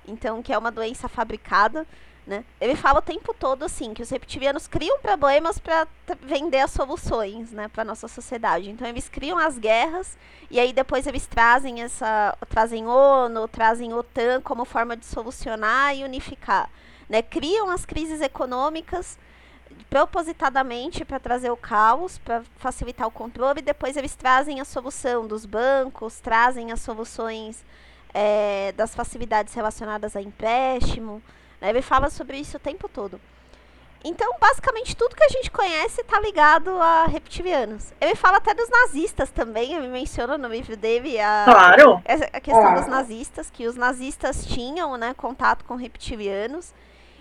Então, 0.08 0.42
que 0.44 0.54
é 0.54 0.58
uma 0.58 0.72
doença 0.72 1.08
fabricada. 1.08 1.86
Né? 2.26 2.44
Ele 2.60 2.76
fala 2.76 3.00
o 3.00 3.02
tempo 3.02 3.34
todo 3.34 3.64
assim 3.64 3.94
que 3.94 4.02
os 4.02 4.10
reptilianos 4.10 4.68
criam 4.68 5.00
problemas 5.00 5.58
para 5.58 5.88
vender 6.24 6.60
as 6.60 6.72
soluções, 6.72 7.52
né, 7.54 7.70
para 7.70 7.86
nossa 7.86 8.10
sociedade. 8.10 8.70
Então 8.70 8.86
eles 8.86 9.08
criam 9.08 9.38
as 9.38 9.58
guerras 9.58 10.18
e 10.52 10.60
aí 10.60 10.74
depois 10.74 11.08
eles 11.08 11.26
trazem 11.26 11.82
essa, 11.82 12.38
trazem 12.50 12.86
ONU, 12.86 13.48
trazem 13.48 13.94
OTAN 13.94 14.42
como 14.42 14.66
forma 14.66 14.98
de 14.98 15.06
solucionar 15.06 15.96
e 15.96 16.04
unificar, 16.04 16.70
né? 17.08 17.22
Criam 17.22 17.70
as 17.70 17.86
crises 17.86 18.20
econômicas 18.20 19.18
propositadamente 19.90 21.06
para 21.06 21.20
trazer 21.20 21.50
o 21.50 21.58
caos, 21.58 22.18
para 22.18 22.44
facilitar 22.58 23.08
o 23.08 23.12
controle, 23.12 23.60
e 23.60 23.64
depois 23.64 23.96
eles 23.96 24.16
trazem 24.16 24.60
a 24.60 24.66
solução 24.66 25.26
dos 25.26 25.46
bancos, 25.46 26.20
trazem 26.20 26.72
as 26.72 26.82
soluções 26.82 27.64
é, 28.14 28.74
das 28.74 28.94
facilidades 28.96 29.54
relacionadas 29.54 30.16
a 30.16 30.22
empréstimo. 30.22 31.22
Né? 31.62 31.70
Ele 31.70 31.82
fala 31.82 32.10
sobre 32.10 32.38
isso 32.38 32.58
o 32.58 32.60
tempo 32.60 32.90
todo. 32.90 33.20
Então, 34.04 34.36
basicamente, 34.40 34.96
tudo 34.96 35.16
que 35.16 35.24
a 35.24 35.30
gente 35.30 35.50
conhece 35.50 36.02
está 36.02 36.20
ligado 36.20 36.70
a 36.82 37.06
reptilianos. 37.08 37.94
Ele 38.00 38.16
fala 38.16 38.38
até 38.38 38.54
dos 38.54 38.70
nazistas 38.70 39.32
também, 39.32 39.74
ele 39.74 39.88
menciona 39.88 40.38
no 40.38 40.48
livro 40.48 40.78
dele 40.78 41.20
a, 41.20 41.44
claro. 41.46 42.02
a 42.32 42.40
questão 42.40 42.76
dos 42.76 42.88
nazistas, 42.88 43.50
que 43.50 43.68
os 43.68 43.76
nazistas 43.76 44.46
tinham 44.46 44.96
né, 44.98 45.14
contato 45.14 45.66
com 45.66 45.76
reptilianos. 45.76 46.74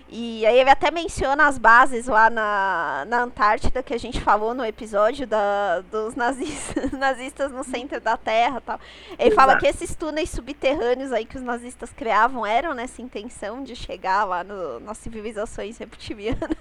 E 0.08 0.46
aí 0.46 0.60
ele 0.60 0.70
até 0.70 0.88
menciona 0.92 1.48
as 1.48 1.58
bases 1.58 2.06
lá 2.06 2.30
na, 2.30 3.04
na 3.08 3.22
Antártida, 3.22 3.82
que 3.82 3.92
a 3.92 3.98
gente 3.98 4.20
falou 4.20 4.54
no 4.54 4.64
episódio 4.64 5.26
da, 5.26 5.80
dos 5.80 6.14
nazistas, 6.14 6.92
nazistas 6.94 7.50
no 7.50 7.64
centro 7.64 8.00
da 8.00 8.16
Terra 8.16 8.60
tal. 8.60 8.78
Ele 9.18 9.30
Exato. 9.30 9.34
fala 9.34 9.58
que 9.58 9.66
esses 9.66 9.96
túneis 9.96 10.30
subterrâneos 10.30 11.12
aí 11.12 11.24
que 11.24 11.36
os 11.36 11.42
nazistas 11.42 11.92
criavam 11.92 12.46
eram 12.46 12.72
nessa 12.72 13.02
intenção 13.02 13.64
de 13.64 13.74
chegar 13.74 14.24
lá 14.24 14.44
no, 14.44 14.78
nas 14.78 14.98
civilizações 14.98 15.76
reptilianas. 15.78 16.56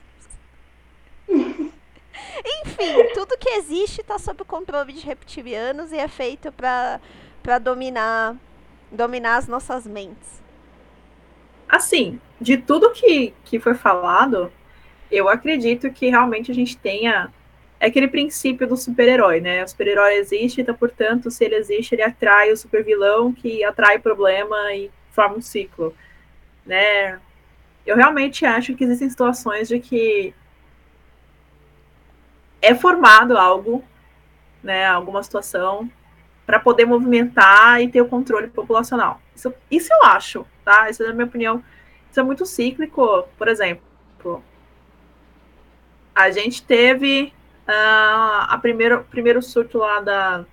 Enfim, 1.27 3.13
tudo 3.13 3.37
que 3.37 3.49
existe 3.49 4.01
está 4.01 4.17
sob 4.17 4.41
o 4.41 4.45
controle 4.45 4.91
de 4.91 5.05
reptilianos 5.05 5.91
e 5.91 5.97
é 5.97 6.07
feito 6.07 6.51
para 6.51 7.59
dominar, 7.59 8.35
dominar 8.91 9.37
as 9.37 9.47
nossas 9.47 9.85
mentes. 9.85 10.44
Assim, 11.67 12.19
de 12.39 12.57
tudo 12.57 12.91
que, 12.91 13.33
que 13.43 13.59
foi 13.59 13.73
falado, 13.73 14.51
eu 15.11 15.29
acredito 15.29 15.91
que 15.91 16.09
realmente 16.09 16.51
a 16.51 16.55
gente 16.55 16.77
tenha 16.77 17.31
é 17.79 17.87
aquele 17.87 18.07
princípio 18.07 18.67
do 18.67 18.77
super-herói, 18.77 19.41
né? 19.41 19.63
O 19.63 19.67
super-herói 19.67 20.15
existe, 20.15 20.61
então, 20.61 20.73
portanto, 20.73 21.29
se 21.29 21.43
ele 21.43 21.55
existe, 21.55 21.93
ele 21.93 22.01
atrai 22.03 22.51
o 22.51 22.57
super-vilão, 22.57 23.33
que 23.33 23.63
atrai 23.63 23.99
problema 23.99 24.73
e 24.73 24.89
forma 25.11 25.37
um 25.37 25.41
ciclo, 25.41 25.93
né? 26.65 27.19
Eu 27.85 27.95
realmente 27.95 28.45
acho 28.45 28.73
que 28.75 28.83
existem 28.83 29.09
situações 29.09 29.67
de 29.67 29.79
que 29.79 30.33
é 32.61 32.73
formado 32.73 33.37
algo, 33.37 33.83
né? 34.63 34.85
Alguma 34.87 35.21
situação, 35.21 35.89
para 36.45 36.59
poder 36.59 36.85
movimentar 36.85 37.81
e 37.81 37.89
ter 37.89 38.01
o 38.01 38.07
controle 38.07 38.47
populacional. 38.47 39.21
Isso, 39.35 39.53
isso 39.69 39.93
eu 39.93 40.05
acho, 40.05 40.45
tá? 40.63 40.89
Isso 40.89 41.03
é 41.03 41.09
a 41.09 41.13
minha 41.13 41.25
opinião. 41.25 41.63
Isso 42.09 42.19
é 42.19 42.23
muito 42.23 42.45
cíclico. 42.45 43.27
Por 43.37 43.47
exemplo, 43.47 44.43
a 46.13 46.31
gente 46.31 46.63
teve 46.63 47.33
uh, 47.67 48.47
a 48.47 48.57
primeiro, 48.61 49.03
primeiro 49.03 49.41
surto 49.41 49.77
lá 49.77 49.99
da, 49.99 50.45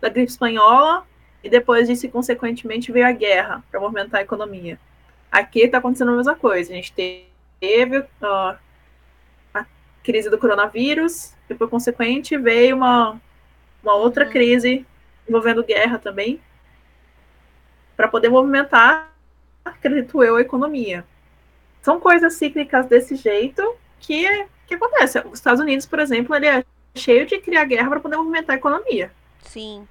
da 0.00 0.08
gripe 0.08 0.30
espanhola 0.30 1.04
e 1.42 1.50
depois 1.50 1.88
disso, 1.88 2.08
consequentemente, 2.08 2.92
veio 2.92 3.06
a 3.06 3.12
guerra 3.12 3.64
para 3.70 3.80
movimentar 3.80 4.20
a 4.20 4.22
economia. 4.22 4.78
Aqui 5.32 5.60
está 5.60 5.78
acontecendo 5.78 6.12
a 6.12 6.16
mesma 6.16 6.36
coisa. 6.36 6.72
A 6.72 6.76
gente 6.76 6.92
teve 7.58 7.98
uh, 7.98 8.56
a 9.52 9.66
crise 10.04 10.30
do 10.30 10.38
coronavírus, 10.38 11.34
e 11.48 11.54
por 11.54 11.68
consequente 11.68 12.36
veio 12.36 12.76
uma, 12.76 13.20
uma 13.82 13.94
outra 13.94 14.24
uhum. 14.26 14.30
crise 14.30 14.86
envolvendo 15.28 15.64
guerra 15.64 15.98
também, 15.98 16.40
para 18.00 18.08
poder 18.08 18.30
movimentar, 18.30 19.12
acredito 19.62 20.24
eu, 20.24 20.36
a 20.36 20.40
economia. 20.40 21.04
São 21.82 22.00
coisas 22.00 22.32
cíclicas 22.32 22.86
desse 22.86 23.14
jeito 23.14 23.76
que, 23.98 24.26
que 24.66 24.74
acontece. 24.74 25.18
Os 25.26 25.34
Estados 25.34 25.60
Unidos, 25.60 25.84
por 25.84 25.98
exemplo, 25.98 26.34
ele 26.34 26.46
é 26.46 26.64
cheio 26.94 27.26
de 27.26 27.38
criar 27.40 27.66
guerra 27.66 27.90
para 27.90 28.00
poder 28.00 28.16
movimentar 28.16 28.56
a 28.56 28.58
economia. 28.58 29.12
Sim. 29.42 29.86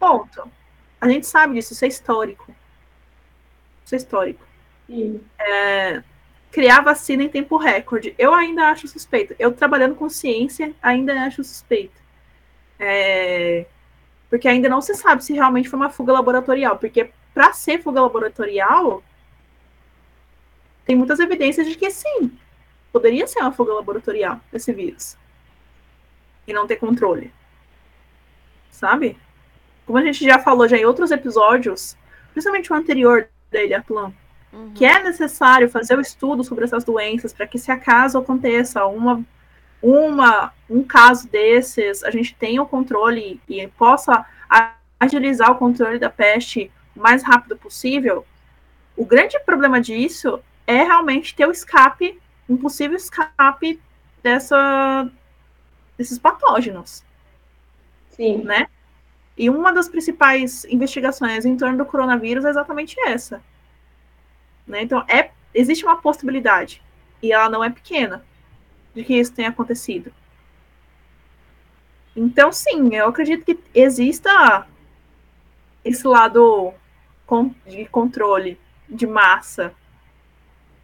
Ponto. 0.00 0.50
A 0.98 1.06
gente 1.06 1.26
sabe 1.26 1.52
disso, 1.52 1.74
isso 1.74 1.84
é 1.84 1.88
histórico. 1.88 2.50
Isso 3.84 3.94
é 3.94 3.98
histórico. 3.98 4.46
É, 5.38 6.02
criar 6.50 6.80
vacina 6.80 7.24
em 7.24 7.28
tempo 7.28 7.58
recorde. 7.58 8.14
Eu 8.16 8.32
ainda 8.32 8.70
acho 8.70 8.88
suspeito. 8.88 9.36
Eu 9.38 9.52
trabalhando 9.52 9.96
com 9.96 10.08
ciência, 10.08 10.74
ainda 10.80 11.12
acho 11.24 11.44
suspeito. 11.44 12.00
É, 12.78 13.66
porque 14.30 14.48
ainda 14.48 14.68
não 14.68 14.80
se 14.80 14.94
sabe 14.94 15.24
se 15.24 15.32
realmente 15.32 15.68
foi 15.68 15.78
uma 15.78 15.90
fuga 15.90 16.12
laboratorial. 16.12 16.78
Porque 16.78 17.10
para 17.32 17.52
ser 17.52 17.82
fuga 17.82 18.00
laboratorial, 18.00 19.02
tem 20.84 20.96
muitas 20.96 21.18
evidências 21.20 21.66
de 21.66 21.74
que 21.74 21.90
sim, 21.90 22.30
poderia 22.92 23.26
ser 23.26 23.40
uma 23.40 23.52
fuga 23.52 23.72
laboratorial 23.74 24.40
desse 24.52 24.72
vírus. 24.72 25.16
E 26.46 26.52
não 26.52 26.66
ter 26.66 26.76
controle. 26.76 27.32
Sabe? 28.70 29.18
Como 29.86 29.98
a 29.98 30.02
gente 30.02 30.24
já 30.24 30.38
falou 30.38 30.68
já 30.68 30.76
em 30.76 30.84
outros 30.84 31.10
episódios, 31.10 31.96
principalmente 32.32 32.72
o 32.72 32.76
anterior 32.76 33.28
dele, 33.50 33.74
a 33.74 33.82
Plan, 33.82 34.12
uhum. 34.52 34.72
que 34.74 34.84
é 34.84 35.02
necessário 35.02 35.68
fazer 35.68 35.96
o 35.96 36.00
estudo 36.00 36.44
sobre 36.44 36.64
essas 36.64 36.84
doenças 36.84 37.32
para 37.32 37.46
que 37.46 37.58
se 37.58 37.70
acaso 37.70 38.18
aconteça 38.18 38.84
uma, 38.86 39.24
uma 39.82 40.52
um 40.68 40.82
caso 40.82 41.28
desses, 41.28 42.02
a 42.04 42.10
gente 42.10 42.34
tenha 42.34 42.62
o 42.62 42.66
controle 42.66 43.40
e 43.48 43.66
possa 43.68 44.26
agilizar 45.00 45.50
o 45.50 45.56
controle 45.56 45.98
da 45.98 46.10
peste 46.10 46.70
o 46.94 47.00
mais 47.00 47.22
rápido 47.22 47.56
possível. 47.56 48.26
O 48.96 49.04
grande 49.04 49.38
problema 49.40 49.80
disso 49.80 50.40
é 50.66 50.82
realmente 50.82 51.34
ter 51.34 51.46
o 51.46 51.52
escape, 51.52 52.20
um 52.48 52.56
possível 52.56 52.96
escape 52.96 53.80
dessa, 54.22 55.08
desses 55.96 56.18
patógenos. 56.18 57.04
Sim. 58.10 58.42
Né? 58.42 58.66
E 59.36 59.48
uma 59.48 59.72
das 59.72 59.88
principais 59.88 60.64
investigações 60.64 61.46
em 61.46 61.56
torno 61.56 61.78
do 61.78 61.86
coronavírus 61.86 62.44
é 62.44 62.50
exatamente 62.50 63.00
essa. 63.06 63.40
Né? 64.66 64.82
Então, 64.82 65.04
é, 65.08 65.30
existe 65.54 65.84
uma 65.84 65.96
possibilidade, 65.96 66.82
e 67.22 67.32
ela 67.32 67.48
não 67.48 67.62
é 67.62 67.70
pequena, 67.70 68.24
de 68.98 69.04
que 69.04 69.14
isso 69.14 69.32
tenha 69.32 69.48
acontecido. 69.48 70.12
Então, 72.16 72.50
sim, 72.50 72.94
eu 72.96 73.08
acredito 73.08 73.44
que 73.44 73.58
exista 73.72 74.66
esse 75.84 76.06
lado 76.06 76.74
de 77.64 77.86
controle 77.86 78.58
de 78.88 79.06
massa, 79.06 79.72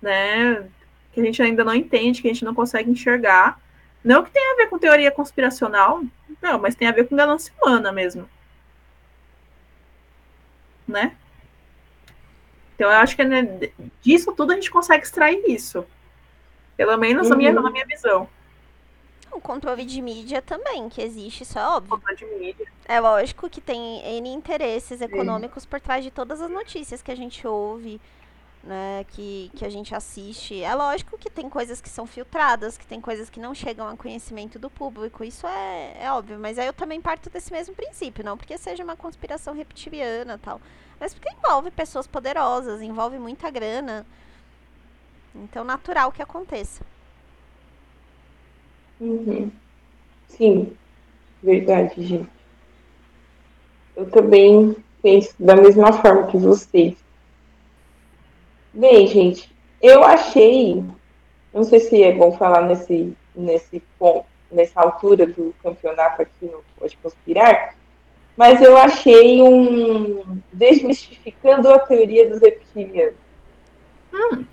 né? 0.00 0.68
Que 1.12 1.20
a 1.20 1.24
gente 1.24 1.42
ainda 1.42 1.64
não 1.64 1.74
entende, 1.74 2.22
que 2.22 2.28
a 2.28 2.32
gente 2.32 2.44
não 2.44 2.54
consegue 2.54 2.88
enxergar. 2.88 3.60
Não 4.04 4.22
que 4.22 4.30
tenha 4.30 4.52
a 4.52 4.56
ver 4.56 4.68
com 4.68 4.78
teoria 4.78 5.10
conspiracional, 5.10 6.02
não, 6.40 6.58
mas 6.58 6.74
tem 6.74 6.86
a 6.86 6.92
ver 6.92 7.08
com 7.08 7.16
ganância 7.16 7.52
humana 7.60 7.90
mesmo. 7.90 8.28
Né? 10.86 11.16
Então 12.74 12.90
eu 12.90 12.96
acho 12.98 13.16
que 13.16 13.24
né, 13.24 13.70
disso 14.02 14.32
tudo 14.32 14.52
a 14.52 14.54
gente 14.54 14.70
consegue 14.70 15.02
extrair 15.02 15.42
isso. 15.48 15.86
Pelo 16.76 16.96
menos 16.96 17.24
uhum. 17.24 17.30
na, 17.30 17.36
minha, 17.36 17.52
na 17.52 17.70
minha 17.70 17.86
visão. 17.86 18.28
O 19.30 19.40
controle 19.40 19.84
de 19.84 20.00
mídia 20.00 20.40
também, 20.40 20.88
que 20.88 21.02
existe, 21.02 21.42
isso 21.42 21.58
é 21.58 21.66
óbvio. 21.66 21.90
Controle 21.90 22.16
de 22.16 22.24
mídia. 22.26 22.66
É 22.86 23.00
lógico 23.00 23.50
que 23.50 23.60
tem 23.60 24.00
N 24.18 24.28
interesses 24.28 25.00
econômicos 25.00 25.64
por 25.66 25.80
trás 25.80 26.04
de 26.04 26.10
todas 26.10 26.40
as 26.40 26.50
notícias 26.50 27.02
que 27.02 27.10
a 27.10 27.16
gente 27.16 27.44
ouve, 27.46 28.00
né, 28.62 29.04
que, 29.10 29.50
que 29.56 29.64
a 29.64 29.68
gente 29.68 29.94
assiste. 29.94 30.62
É 30.62 30.72
lógico 30.74 31.18
que 31.18 31.28
tem 31.28 31.48
coisas 31.48 31.80
que 31.80 31.88
são 31.88 32.06
filtradas, 32.06 32.78
que 32.78 32.86
tem 32.86 33.00
coisas 33.00 33.28
que 33.28 33.40
não 33.40 33.54
chegam 33.54 33.88
a 33.88 33.96
conhecimento 33.96 34.58
do 34.58 34.70
público, 34.70 35.24
isso 35.24 35.46
é, 35.46 35.96
é 36.00 36.12
óbvio. 36.12 36.38
Mas 36.38 36.58
aí 36.58 36.66
eu 36.66 36.72
também 36.72 37.00
parto 37.00 37.28
desse 37.28 37.52
mesmo 37.52 37.74
princípio, 37.74 38.24
não 38.24 38.36
porque 38.36 38.56
seja 38.56 38.84
uma 38.84 38.96
conspiração 38.96 39.52
reptiliana 39.52 40.38
tal 40.38 40.60
mas 41.04 41.12
porque 41.14 41.28
envolve 41.30 41.70
pessoas 41.70 42.06
poderosas, 42.06 42.80
envolve 42.80 43.18
muita 43.18 43.50
grana. 43.50 44.06
Então, 45.34 45.64
natural 45.64 46.12
que 46.12 46.22
aconteça. 46.22 46.84
Uhum. 49.00 49.50
Sim, 50.28 50.76
verdade, 51.42 52.02
gente. 52.02 52.30
Eu 53.96 54.10
também 54.10 54.76
penso 55.02 55.34
da 55.38 55.56
mesma 55.56 55.92
forma 55.92 56.26
que 56.28 56.36
vocês. 56.36 56.96
Bem, 58.72 59.06
gente, 59.06 59.54
eu 59.80 60.02
achei, 60.02 60.82
não 61.52 61.62
sei 61.62 61.80
se 61.80 62.02
é 62.02 62.12
bom 62.12 62.32
falar 62.32 62.62
nesse, 62.62 63.16
nesse 63.34 63.80
ponto, 63.98 64.26
nessa 64.50 64.80
altura 64.80 65.26
do 65.26 65.54
campeonato 65.62 66.22
aqui 66.22 66.46
no 66.46 66.64
Pode 66.76 66.96
Conspirar, 66.96 67.76
mas 68.36 68.60
eu 68.60 68.76
achei 68.76 69.40
um 69.42 70.40
desmistificando 70.52 71.68
a 71.68 71.78
teoria 71.78 72.28
dos 72.28 72.40
reptilianos. 72.40 73.14
Hum. 74.12 74.44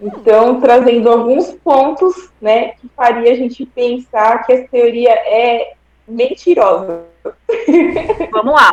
Então, 0.00 0.60
trazendo 0.60 1.10
alguns 1.10 1.52
pontos, 1.52 2.30
né, 2.40 2.72
que 2.72 2.88
faria 2.94 3.32
a 3.32 3.34
gente 3.34 3.64
pensar 3.64 4.44
que 4.44 4.52
essa 4.52 4.68
teoria 4.68 5.10
é 5.10 5.74
mentirosa. 6.06 7.04
Vamos 8.30 8.54
lá. 8.54 8.72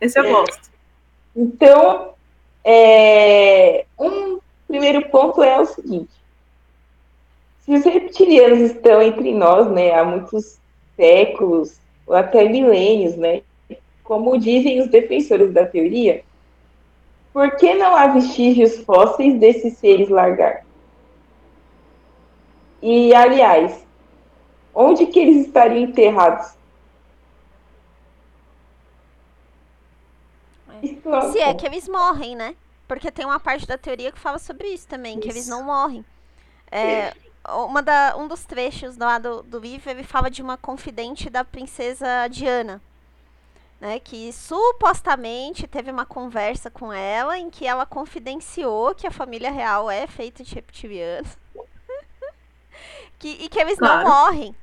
Esse 0.00 0.18
eu 0.18 0.30
gosto. 0.30 0.70
Então, 1.34 2.10
é, 2.64 3.86
um 3.98 4.38
primeiro 4.68 5.08
ponto 5.08 5.42
é 5.42 5.58
o 5.58 5.64
seguinte: 5.64 6.12
se 7.60 7.74
os 7.74 7.84
reptilianos 7.84 8.60
estão 8.60 9.00
entre 9.00 9.32
nós, 9.32 9.70
né, 9.70 9.94
há 9.94 10.04
muitos 10.04 10.58
séculos, 10.96 11.80
ou 12.06 12.14
até 12.14 12.48
milênios, 12.48 13.16
né? 13.16 13.42
Como 14.04 14.38
dizem 14.38 14.80
os 14.80 14.88
defensores 14.88 15.52
da 15.52 15.64
teoria, 15.64 16.22
por 17.32 17.56
que 17.56 17.74
não 17.74 17.96
há 17.96 18.08
vestígios 18.08 18.78
fósseis 18.84 19.38
desses 19.38 19.78
seres 19.78 20.08
largar? 20.08 20.64
E, 22.82 23.14
aliás, 23.14 23.84
onde 24.74 25.06
que 25.06 25.18
eles 25.18 25.46
estariam 25.46 25.84
enterrados? 25.84 26.52
Se 31.32 31.38
é 31.38 31.54
que 31.54 31.64
eles 31.64 31.88
morrem, 31.88 32.34
né? 32.34 32.56
Porque 32.88 33.10
tem 33.10 33.24
uma 33.24 33.38
parte 33.38 33.66
da 33.66 33.78
teoria 33.78 34.10
que 34.10 34.18
fala 34.18 34.38
sobre 34.38 34.68
isso 34.68 34.86
também, 34.88 35.12
isso. 35.12 35.20
que 35.20 35.28
eles 35.28 35.46
não 35.46 35.62
morrem. 35.62 36.04
É, 36.70 37.14
uma 37.48 37.82
da, 37.82 38.16
um 38.16 38.26
dos 38.26 38.44
trechos 38.44 38.96
lá 38.96 39.18
do, 39.18 39.42
do 39.42 39.58
livro, 39.58 39.90
ele 39.90 40.02
fala 40.02 40.28
de 40.28 40.42
uma 40.42 40.56
confidente 40.56 41.30
da 41.30 41.44
princesa 41.44 42.26
Diana. 42.28 42.82
Né, 43.82 43.98
que 43.98 44.32
supostamente 44.32 45.66
teve 45.66 45.90
uma 45.90 46.06
conversa 46.06 46.70
com 46.70 46.92
ela 46.92 47.36
em 47.36 47.50
que 47.50 47.66
ela 47.66 47.84
confidenciou 47.84 48.94
que 48.94 49.08
a 49.08 49.10
família 49.10 49.50
real 49.50 49.90
é 49.90 50.06
feita 50.06 50.44
de 50.44 50.54
reptilianos. 50.54 51.36
que, 53.18 53.30
e 53.40 53.48
que 53.48 53.58
eles 53.58 53.76
claro. 53.76 54.04
não 54.04 54.08
morrem. 54.08 54.54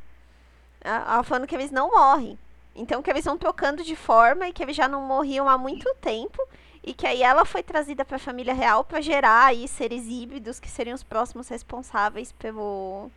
Ela 0.80 1.22
falando 1.24 1.46
que 1.48 1.54
eles 1.54 1.70
não 1.70 1.92
morrem. 1.92 2.40
Então 2.74 3.02
que 3.02 3.10
eles 3.10 3.26
vão 3.26 3.38
trocando 3.38 3.84
de 3.84 3.94
forma 3.94 4.48
e 4.48 4.54
que 4.54 4.64
eles 4.64 4.78
já 4.78 4.88
não 4.88 5.02
morriam 5.02 5.50
há 5.50 5.58
muito 5.58 5.94
tempo 5.96 6.42
e 6.82 6.94
que 6.94 7.06
aí 7.06 7.22
ela 7.22 7.44
foi 7.44 7.62
trazida 7.62 8.06
para 8.06 8.16
a 8.16 8.20
família 8.20 8.54
real 8.54 8.86
para 8.86 9.02
gerar 9.02 9.48
aí 9.48 9.68
seres 9.68 10.06
híbridos 10.08 10.62
que 10.62 10.70
seriam 10.70 10.96
os 10.96 11.04
próximos 11.04 11.50
responsáveis 11.50 12.32
pelo 12.32 13.12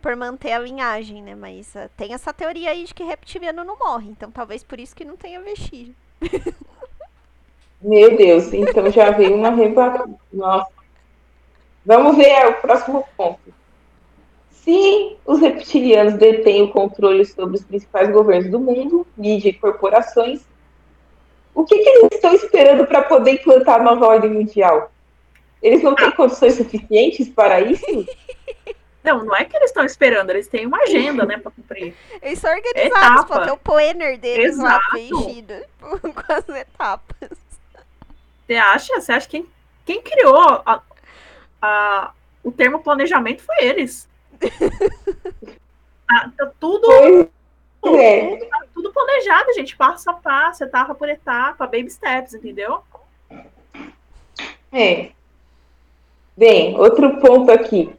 por 0.00 0.14
manter 0.16 0.52
a 0.52 0.58
linhagem, 0.58 1.22
né? 1.22 1.34
Mas 1.34 1.74
uh, 1.74 1.88
tem 1.96 2.14
essa 2.14 2.32
teoria 2.32 2.70
aí 2.70 2.84
de 2.84 2.94
que 2.94 3.04
reptiliano 3.04 3.64
não 3.64 3.78
morre, 3.78 4.08
então 4.10 4.30
talvez 4.30 4.62
por 4.62 4.78
isso 4.78 4.94
que 4.94 5.04
não 5.04 5.16
tenha 5.16 5.40
vestígio. 5.40 5.94
Meu 7.80 8.16
Deus, 8.16 8.52
então 8.52 8.90
já 8.90 9.10
veio 9.10 9.34
uma 9.34 9.50
rebate. 9.50 10.10
Nossa. 10.32 10.70
Vamos 11.84 12.16
ver 12.16 12.46
o 12.48 12.54
próximo 12.54 13.06
ponto. 13.16 13.54
Se 14.50 15.16
os 15.24 15.40
reptilianos 15.40 16.14
detêm 16.14 16.62
o 16.62 16.70
controle 16.70 17.24
sobre 17.24 17.56
os 17.56 17.62
principais 17.62 18.10
governos 18.10 18.50
do 18.50 18.58
mundo, 18.58 19.06
mídia 19.16 19.50
e 19.50 19.52
corporações, 19.52 20.40
o 21.54 21.64
que, 21.64 21.78
que 21.78 21.88
eles 21.88 22.08
estão 22.12 22.34
esperando 22.34 22.84
para 22.86 23.02
poder 23.02 23.34
implantar 23.34 23.80
a 23.80 23.84
nova 23.84 24.06
ordem 24.06 24.30
mundial? 24.30 24.90
Eles 25.62 25.82
não 25.82 25.94
têm 25.94 26.10
condições 26.10 26.54
suficientes 26.54 27.28
para 27.28 27.60
isso? 27.60 27.84
Não, 29.06 29.24
não 29.24 29.36
é 29.36 29.44
que 29.44 29.56
eles 29.56 29.70
estão 29.70 29.84
esperando, 29.84 30.30
eles 30.30 30.48
têm 30.48 30.66
uma 30.66 30.78
agenda, 30.82 31.24
né, 31.24 31.38
para 31.38 31.52
cumprir. 31.52 31.94
Eles 32.20 32.40
são 32.40 32.50
organizados, 32.52 32.96
Etapa. 32.98 33.24
pô, 33.24 33.40
tem 33.44 33.52
o 33.52 33.56
planner 33.56 34.18
deles 34.18 34.58
lá 34.58 34.70
Exato. 34.76 34.90
preenchido 34.90 35.54
com 35.80 36.32
as 36.32 36.48
etapas. 36.48 37.30
Você 38.46 38.54
acha? 38.56 39.00
Você 39.00 39.12
acha 39.12 39.28
que 39.28 39.38
quem, 39.42 39.48
quem 39.84 40.02
criou 40.02 40.60
a- 40.66 40.82
a- 41.62 42.10
o 42.42 42.50
termo 42.50 42.82
planejamento 42.82 43.42
foi 43.42 43.56
eles? 43.64 44.08
Ah, 46.08 46.30
tá 46.36 46.48
tudo, 46.60 46.88
é. 46.92 48.36
tá 48.46 48.64
tudo 48.72 48.92
planejado, 48.92 49.52
gente, 49.54 49.76
passo 49.76 50.08
a 50.08 50.12
passo, 50.12 50.62
etapa 50.62 50.94
por 50.94 51.08
etapa, 51.08 51.66
baby 51.66 51.90
steps, 51.90 52.32
entendeu? 52.32 52.80
É. 54.72 55.10
Bem, 56.36 56.78
outro 56.78 57.18
ponto 57.18 57.50
aqui. 57.50 57.92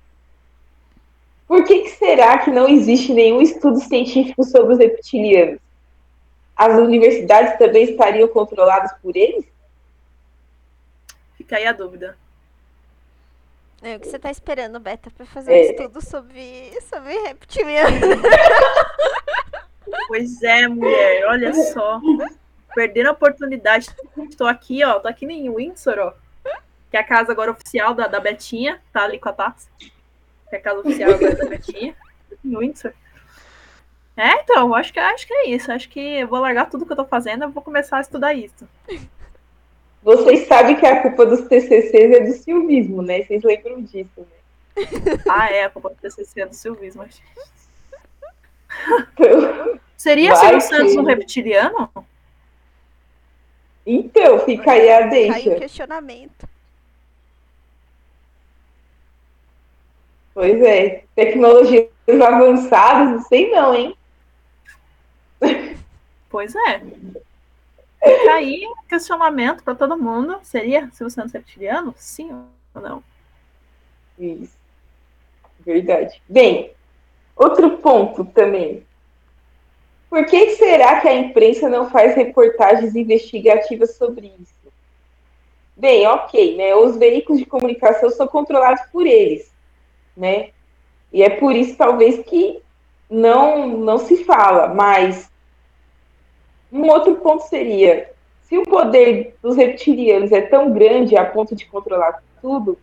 Por 1.48 1.64
que, 1.64 1.84
que 1.84 1.90
será 1.92 2.40
que 2.40 2.52
não 2.52 2.68
existe 2.68 3.14
nenhum 3.14 3.42
estudo 3.42 3.80
científico 3.80 4.44
sobre 4.44 4.74
os 4.74 4.80
reptilianos? 4.80 5.60
As 6.56 6.78
universidades 6.78 7.58
também 7.58 7.84
estariam 7.84 8.28
controladas 8.28 8.92
por 9.02 9.16
eles? 9.16 9.46
Fica 11.38 11.56
aí 11.58 11.66
a 11.66 11.72
dúvida. 11.72 12.18
É, 13.82 13.96
o 13.96 14.00
que 14.00 14.08
você 14.08 14.18
tá 14.18 14.32
esperando, 14.32 14.80
Beta, 14.80 15.12
pra 15.12 15.26
fazer 15.28 15.54
É. 15.54 15.56
um 15.56 15.72
estudo 15.72 16.02
sobre, 16.06 16.72
sobre 16.82 17.14
reptiliano? 17.20 17.96
Pois 20.10 20.42
é, 20.44 20.68
mulher, 20.68 21.26
olha 21.28 21.54
só. 21.54 22.00
Perdendo 22.76 23.08
a 23.08 23.12
oportunidade. 23.14 23.90
Estou 24.30 24.46
aqui, 24.48 24.84
ó, 24.84 25.00
tô 25.00 25.08
aqui 25.08 25.26
em 25.26 25.50
Windsor, 25.54 25.98
ó. 26.00 26.14
Que 26.92 26.98
é 26.98 27.00
a 27.00 27.04
casa 27.04 27.32
agora 27.32 27.52
oficial 27.52 27.94
da, 27.94 28.06
da 28.08 28.20
Betinha, 28.20 28.82
tá 28.92 29.04
ali 29.04 29.18
com 29.20 29.30
a 29.30 29.34
taça. 29.34 29.68
Que 30.50 30.56
é 30.56 30.74
oficial 30.74 31.12
agora 31.12 31.36
da 31.36 31.46
Betinha. 31.46 31.96
Windsor. 32.44 32.94
É, 34.16 34.32
então, 34.42 34.74
acho 34.74 34.92
que, 34.92 35.00
acho 35.00 35.28
que 35.28 35.34
é 35.34 35.50
isso. 35.50 35.72
Acho 35.72 35.88
que 35.90 36.00
eu 36.00 36.28
vou 36.28 36.40
largar 36.40 36.70
tudo 36.70 36.86
que 36.86 36.92
eu 36.92 36.98
tô 36.98 37.06
fazendo 37.06 37.44
e 37.44 37.48
vou 37.48 37.62
começar 37.62 37.98
a 37.98 38.02
estudar 38.02 38.34
isso. 38.34 38.68
Vocês 40.02 40.48
sabem 40.48 40.76
que 40.76 40.86
a 40.86 41.02
culpa 41.02 41.26
dos 41.26 41.42
TCCs 41.42 41.94
é 42.16 42.20
do 42.22 42.34
silvismo, 42.34 43.02
né? 43.02 43.24
Vocês 43.24 43.44
lembram 43.44 43.82
disso, 43.82 44.10
né? 44.18 44.86
Ah, 45.30 45.52
é, 45.52 45.66
a 45.66 45.70
culpa 45.70 45.90
do 45.90 45.96
TCC 45.96 46.42
é 46.42 46.46
do 46.46 46.56
silvismo. 46.56 47.04
acho. 47.04 47.22
Então, 49.14 49.80
Seria 49.96 50.36
Silvio 50.36 50.62
Santos 50.62 50.96
um 50.96 51.04
reptiliano? 51.04 51.90
então, 53.86 54.40
fica 54.40 54.72
aí 54.72 54.90
a 54.92 55.00
Caiu 55.00 55.08
o 55.08 55.10
deixa. 55.10 55.56
questionamento. 55.56 56.48
Pois 60.38 60.62
é. 60.62 61.04
Tecnologias 61.16 61.90
avançadas, 62.08 63.10
não 63.10 63.22
sei 63.24 63.50
não, 63.50 63.74
hein? 63.74 63.98
Pois 66.30 66.54
é. 66.56 66.80
Fica 66.80 68.34
aí 68.34 68.62
questionamento 68.88 69.64
para 69.64 69.74
todo 69.74 69.98
mundo. 69.98 70.38
Seria 70.44 70.92
Silvio 70.92 71.10
Santos 71.10 71.32
reptiliano? 71.32 71.96
Sim 71.98 72.30
ou 72.76 72.82
não? 72.82 73.04
Isso. 74.20 74.56
Verdade. 75.62 76.22
Bem, 76.30 76.72
outro 77.36 77.80
ponto 77.80 78.24
também. 78.24 78.86
Por 80.08 80.24
que 80.28 80.52
será 80.52 81.02
que 81.02 81.08
a 81.08 81.16
imprensa 81.16 81.68
não 81.68 81.90
faz 81.90 82.16
reportagens 82.16 82.96
investigativas 82.96 83.96
sobre 83.96 84.32
isso? 84.40 84.72
Bem, 85.76 86.06
ok, 86.06 86.56
né? 86.56 86.76
Os 86.76 86.96
veículos 86.96 87.40
de 87.40 87.46
comunicação 87.48 88.12
são 88.12 88.28
controlados 88.28 88.84
por 88.92 89.08
eles, 89.08 89.52
né? 90.18 90.50
E 91.14 91.24
é 91.24 91.30
por 91.30 91.56
isso, 91.56 91.78
talvez, 91.78 92.20
que 92.26 92.62
não, 93.10 93.68
não 93.78 93.98
se 93.98 94.26
fala. 94.26 94.74
Mas 94.74 95.30
um 96.72 96.88
outro 96.90 97.16
ponto 97.18 97.44
seria: 97.44 98.12
se 98.42 98.58
o 98.58 98.64
poder 98.64 99.36
dos 99.42 99.56
reptilianos 99.56 100.32
é 100.32 100.42
tão 100.42 100.74
grande 100.74 101.16
a 101.16 101.24
ponto 101.26 101.56
de 101.56 101.66
controlar 101.66 102.22
tudo, 102.42 102.78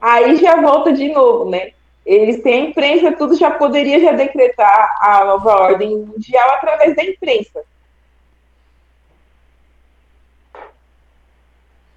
aí 0.00 0.36
já 0.36 0.60
volta 0.60 0.92
de 0.92 1.08
novo, 1.12 1.48
né? 1.48 1.72
Eles 2.04 2.42
têm 2.42 2.54
a 2.54 2.68
imprensa, 2.68 3.12
tudo 3.12 3.34
já 3.34 3.50
poderia 3.50 3.98
já 3.98 4.12
decretar 4.12 4.98
a 5.00 5.24
nova 5.24 5.56
ordem 5.56 5.96
mundial 5.96 6.50
através 6.50 6.94
da 6.94 7.02
imprensa. 7.02 7.64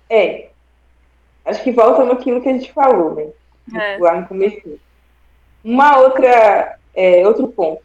É. 0.09 0.49
Acho 1.43 1.63
que 1.63 1.71
volta 1.71 2.05
naquilo 2.05 2.41
que 2.41 2.47
a 2.47 2.53
gente 2.53 2.71
falou, 2.71 3.15
né? 3.15 3.27
É. 3.75 3.97
Lá 3.97 4.21
no 4.21 4.27
começo. 4.27 4.79
Uma 5.63 5.97
outra, 5.99 6.77
é, 6.95 7.27
outro 7.27 7.47
ponto. 7.47 7.81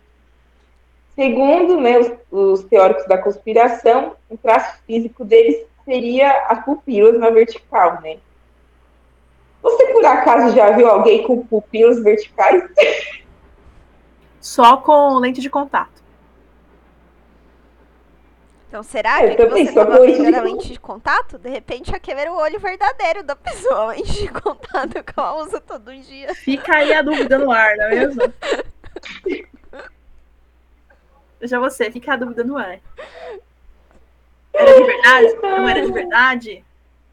Segundo 1.15 1.81
né, 1.81 1.99
os, 1.99 2.13
os 2.31 2.65
teóricos 2.65 3.07
da 3.07 3.19
conspiração, 3.19 4.17
um 4.31 4.37
traço 4.37 4.83
físico 4.87 5.25
deles 5.25 5.67
seria 5.85 6.47
as 6.47 6.65
pupilas 6.65 7.19
na 7.19 7.29
vertical, 7.31 8.01
né? 8.01 8.19
Você 9.63 9.87
por 9.89 10.05
acaso 10.05 10.55
já 10.57 10.71
viu 10.71 10.89
alguém 10.89 11.23
com 11.25 11.47
pupilas 11.47 12.03
verticais? 12.03 12.65
Só 14.41 14.79
com 14.79 15.19
lente 15.19 15.41
de 15.41 15.49
contato. 15.49 16.02
Então, 18.73 18.83
será 18.83 19.23
É, 19.23 19.35
que, 19.35 19.43
eu 19.43 19.51
que 19.51 19.67
você 19.67 19.73
só 19.75 19.85
tava 19.85 19.99
com 19.99 20.07
vendo 20.07 20.33
de 20.33 20.41
lente 20.41 20.73
de 20.73 20.81
contato? 20.81 21.37
De 21.37 21.51
repente, 21.51 21.95
aquele 21.95 22.23
era 22.23 22.33
o 22.33 22.37
olho 22.37 22.59
verdadeiro 22.59 23.23
da 23.23 23.37
pessoa, 23.37 23.75
a 23.85 23.87
lente 23.89 24.23
de 24.23 24.29
contato 24.29 25.05
que 25.05 25.13
ela 25.15 25.43
usa 25.43 25.61
todo 25.61 25.95
dia. 25.95 26.35
Fica 26.35 26.77
aí 26.77 26.91
a 26.95 27.03
dúvida 27.03 27.37
no 27.37 27.53
ar, 27.53 27.77
não 27.77 27.85
é 27.85 27.91
mesmo? 27.91 28.23
Veja 31.39 31.61
você, 31.61 31.91
fica 31.91 32.15
a 32.15 32.17
dúvida 32.17 32.43
no 32.45 32.57
ar. 32.57 32.81
Era 34.55 34.75
de 34.75 34.85
verdade? 34.85 35.35
Não 35.43 35.69
era 35.69 35.85
de 35.85 35.93
verdade? 35.93 36.65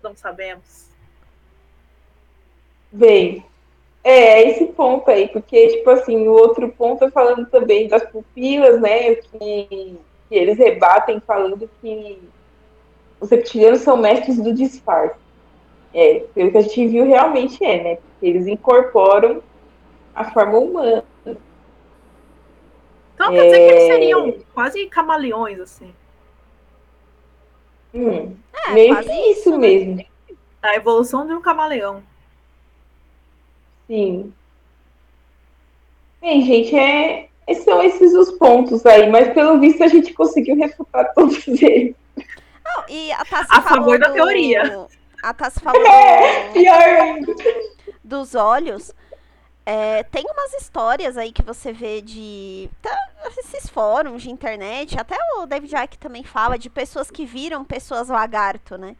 Não 0.02 0.16
sabemos. 0.16 0.88
Bem, 2.90 3.46
é 4.02 4.50
esse 4.50 4.66
ponto 4.68 5.12
aí, 5.12 5.28
porque, 5.28 5.68
tipo 5.68 5.90
assim, 5.90 6.26
o 6.26 6.32
outro 6.32 6.70
ponto 6.70 7.04
é 7.04 7.12
falando 7.12 7.48
também 7.48 7.90
das 7.90 8.10
pupilas, 8.10 8.80
né? 8.80 9.16
Que, 9.16 10.00
que 10.30 10.36
eles 10.36 10.58
rebatem 10.58 11.20
falando 11.20 11.70
que 11.82 12.22
os 13.20 13.30
reptilianos 13.30 13.80
são 13.82 13.98
mestres 13.98 14.38
do 14.42 14.54
disfarce. 14.54 15.16
É, 15.94 16.20
pelo 16.36 16.52
que 16.52 16.58
a 16.58 16.62
gente 16.62 16.88
viu, 16.88 17.06
realmente 17.06 17.64
é, 17.66 17.84
né? 17.84 17.96
Porque 17.96 18.28
eles 18.28 18.46
incorporam 18.48 19.42
a 20.14 20.32
forma 20.32 20.60
humana. 20.60 21.04
Então 23.16 23.32
quer 23.32 23.44
dizer 23.46 23.58
que 23.58 23.74
eles 23.74 23.84
É. 23.84 23.88
seriam 23.88 24.36
quase 24.54 24.86
camaleões, 24.86 25.60
assim. 25.60 25.94
Hum, 27.94 28.36
É, 28.68 28.72
meio 28.72 29.04
que 29.04 29.12
isso 29.32 29.52
né? 29.52 29.58
mesmo. 29.58 30.06
A 30.62 30.76
evolução 30.76 31.26
de 31.26 31.34
um 31.34 31.42
camaleão. 31.42 32.04
Sim. 33.88 34.32
Bem, 36.22 36.46
gente, 36.46 36.76
é, 36.76 37.29
são 37.56 37.82
esses 37.84 38.14
os 38.14 38.32
pontos 38.32 38.86
aí, 38.86 39.10
mas 39.10 39.34
pelo 39.34 39.60
visto 39.60 39.84
a 39.84 39.88
gente 39.88 40.14
conseguiu 40.14 40.56
refutar 40.56 41.14
todos 41.14 41.46
eles. 41.62 41.96
Não, 42.64 42.84
e 42.88 43.12
a 43.12 43.26
Tassi 43.26 43.48
A 43.50 43.62
falou 43.62 43.78
favor 43.78 44.00
da 44.00 44.08
do- 44.08 44.14
teoria. 44.14 44.88
A 45.24 45.34
Tassi 45.34 45.60
falou 45.64 45.86
É, 45.86 46.48
do- 46.48 46.54
pior 46.54 46.82
ainda. 46.82 47.36
dos 48.04 48.36
olhos. 48.36 48.94
É, 49.66 50.02
tem 50.04 50.24
umas 50.26 50.54
histórias 50.56 51.16
aí 51.18 51.32
que 51.32 51.44
você 51.44 51.72
vê 51.72 52.02
de. 52.02 52.70
tá, 52.82 52.90
esses 53.38 53.70
fóruns 53.70 54.24
de 54.24 54.32
internet, 54.32 55.00
até 55.00 55.16
o 55.38 55.46
David 55.46 55.76
Icke 55.76 55.98
também 56.00 56.24
fala 56.24 56.58
de 56.58 56.70
pessoas 56.72 57.12
que 57.12 57.24
viram 57.26 57.64
pessoas 57.64 58.08
lagarto, 58.10 58.78
né? 58.80 58.96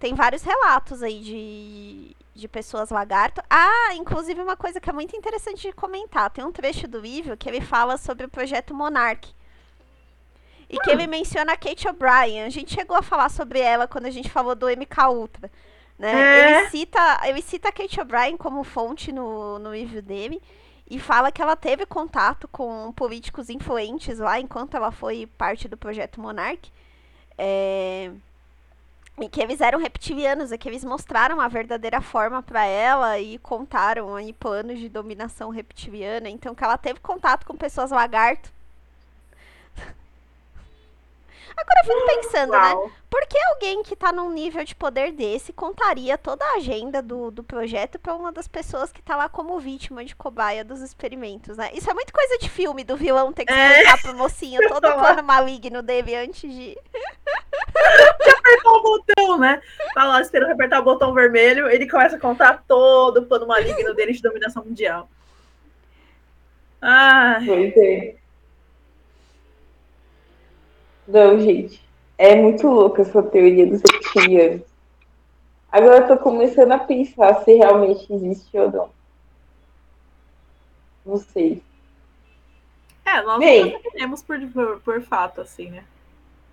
Tem 0.00 0.14
vários 0.14 0.42
relatos 0.42 1.02
aí 1.02 1.20
de, 1.20 2.16
de 2.34 2.48
pessoas 2.48 2.88
lagarto. 2.88 3.42
Ah, 3.50 3.94
inclusive 3.94 4.40
uma 4.40 4.56
coisa 4.56 4.80
que 4.80 4.88
é 4.88 4.92
muito 4.94 5.14
interessante 5.14 5.60
de 5.60 5.72
comentar. 5.74 6.30
Tem 6.30 6.42
um 6.42 6.50
trecho 6.50 6.88
do 6.88 6.98
livro 6.98 7.36
que 7.36 7.46
ele 7.46 7.60
fala 7.60 7.98
sobre 7.98 8.24
o 8.24 8.30
projeto 8.30 8.74
Monarch. 8.74 9.36
E 10.70 10.78
que 10.78 10.90
ele 10.90 11.06
menciona 11.06 11.52
a 11.52 11.56
Kate 11.56 11.86
O'Brien. 11.86 12.44
A 12.44 12.48
gente 12.48 12.72
chegou 12.72 12.96
a 12.96 13.02
falar 13.02 13.28
sobre 13.28 13.60
ela 13.60 13.86
quando 13.86 14.06
a 14.06 14.10
gente 14.10 14.30
falou 14.30 14.54
do 14.54 14.68
MK 14.68 15.08
Ultra. 15.10 15.50
Né? 15.98 16.12
É. 16.12 16.60
Ele, 16.60 16.70
cita, 16.70 17.20
ele 17.24 17.42
cita 17.42 17.68
a 17.68 17.72
Kate 17.72 18.00
O'Brien 18.00 18.38
como 18.38 18.64
fonte 18.64 19.12
no, 19.12 19.58
no 19.58 19.74
livro 19.74 20.00
dele. 20.00 20.40
E 20.88 20.98
fala 20.98 21.30
que 21.30 21.42
ela 21.42 21.56
teve 21.56 21.84
contato 21.84 22.48
com 22.48 22.90
políticos 22.92 23.50
influentes 23.50 24.18
lá 24.18 24.40
enquanto 24.40 24.76
ela 24.76 24.90
foi 24.90 25.26
parte 25.36 25.68
do 25.68 25.76
projeto 25.76 26.20
Monarch. 26.20 26.72
É, 27.36 28.10
E 29.20 29.28
que 29.28 29.40
eles 29.40 29.60
eram 29.60 29.78
reptilianos, 29.78 30.50
e 30.50 30.58
que 30.58 30.68
eles 30.68 30.82
mostraram 30.84 31.40
a 31.40 31.48
verdadeira 31.48 32.00
forma 32.00 32.42
pra 32.42 32.64
ela 32.64 33.18
e 33.18 33.38
contaram 33.38 34.14
aí 34.14 34.32
planos 34.32 34.78
de 34.78 34.88
dominação 34.88 35.50
reptiliana. 35.50 36.28
Então 36.28 36.54
que 36.54 36.64
ela 36.64 36.78
teve 36.78 37.00
contato 37.00 37.44
com 37.46 37.54
pessoas 37.56 37.90
lagarto. 37.90 38.50
Agora 41.56 41.80
eu 41.84 41.94
fico 41.94 42.22
pensando, 42.22 42.52
né? 42.52 42.74
Uau. 42.74 42.90
Por 43.10 43.26
que 43.26 43.36
alguém 43.52 43.82
que 43.82 43.96
tá 43.96 44.12
num 44.12 44.30
nível 44.30 44.64
de 44.64 44.74
poder 44.74 45.12
desse 45.12 45.52
contaria 45.52 46.16
toda 46.16 46.44
a 46.44 46.54
agenda 46.56 47.02
do, 47.02 47.30
do 47.30 47.42
projeto 47.42 47.98
pra 47.98 48.14
uma 48.14 48.30
das 48.32 48.46
pessoas 48.46 48.92
que 48.92 49.02
tá 49.02 49.16
lá 49.16 49.28
como 49.28 49.58
vítima 49.58 50.04
de 50.04 50.14
cobaia 50.14 50.64
dos 50.64 50.80
experimentos, 50.80 51.56
né? 51.56 51.70
Isso 51.74 51.90
é 51.90 51.94
muito 51.94 52.12
coisa 52.12 52.38
de 52.38 52.48
filme, 52.48 52.84
do 52.84 52.96
vilão 52.96 53.32
ter 53.32 53.44
que 53.44 53.52
É. 53.52 53.70
explicar 53.82 54.02
pro 54.02 54.14
mocinho 54.16 54.60
todo 54.68 54.88
o 54.88 54.92
plano 54.94 55.22
maligno 55.24 55.82
dele 55.82 56.14
antes 56.14 56.42
de. 56.50 56.78
apertar 57.74 58.70
o 58.70 58.82
botão, 58.82 59.38
né? 59.38 59.60
Tá 59.94 60.04
lá 60.04 60.20
esperando 60.20 60.52
apertar 60.52 60.80
o 60.80 60.84
botão 60.84 61.12
vermelho, 61.12 61.68
ele 61.68 61.88
começa 61.88 62.16
a 62.16 62.20
contar 62.20 62.64
todo 62.66 63.18
o 63.18 63.26
plano 63.26 63.46
maligno 63.46 63.92
dele 63.94 64.12
de 64.12 64.22
dominação 64.22 64.64
mundial. 64.64 65.08
Ai, 66.80 67.44
Pois 67.44 67.76
é. 67.76 68.14
Não, 71.10 71.40
gente. 71.40 71.82
É 72.16 72.36
muito 72.36 72.68
louca 72.68 73.02
essa 73.02 73.22
teoria 73.22 73.66
dos 73.66 73.80
reptilianos. 73.80 74.62
Agora 75.72 75.98
eu 75.98 76.08
tô 76.08 76.16
começando 76.22 76.72
a 76.72 76.78
pensar 76.78 77.42
se 77.42 77.52
realmente 77.54 78.12
existe 78.12 78.56
ou 78.56 78.70
não. 78.70 78.90
Não 81.04 81.16
sei. 81.16 81.62
é, 83.04 83.22
nós 83.22 83.40
Bem. 83.40 83.80
sabemos 83.82 84.22
por, 84.22 84.38
por, 84.52 84.80
por 84.80 85.02
fato, 85.02 85.40
assim, 85.40 85.70
né? 85.70 85.84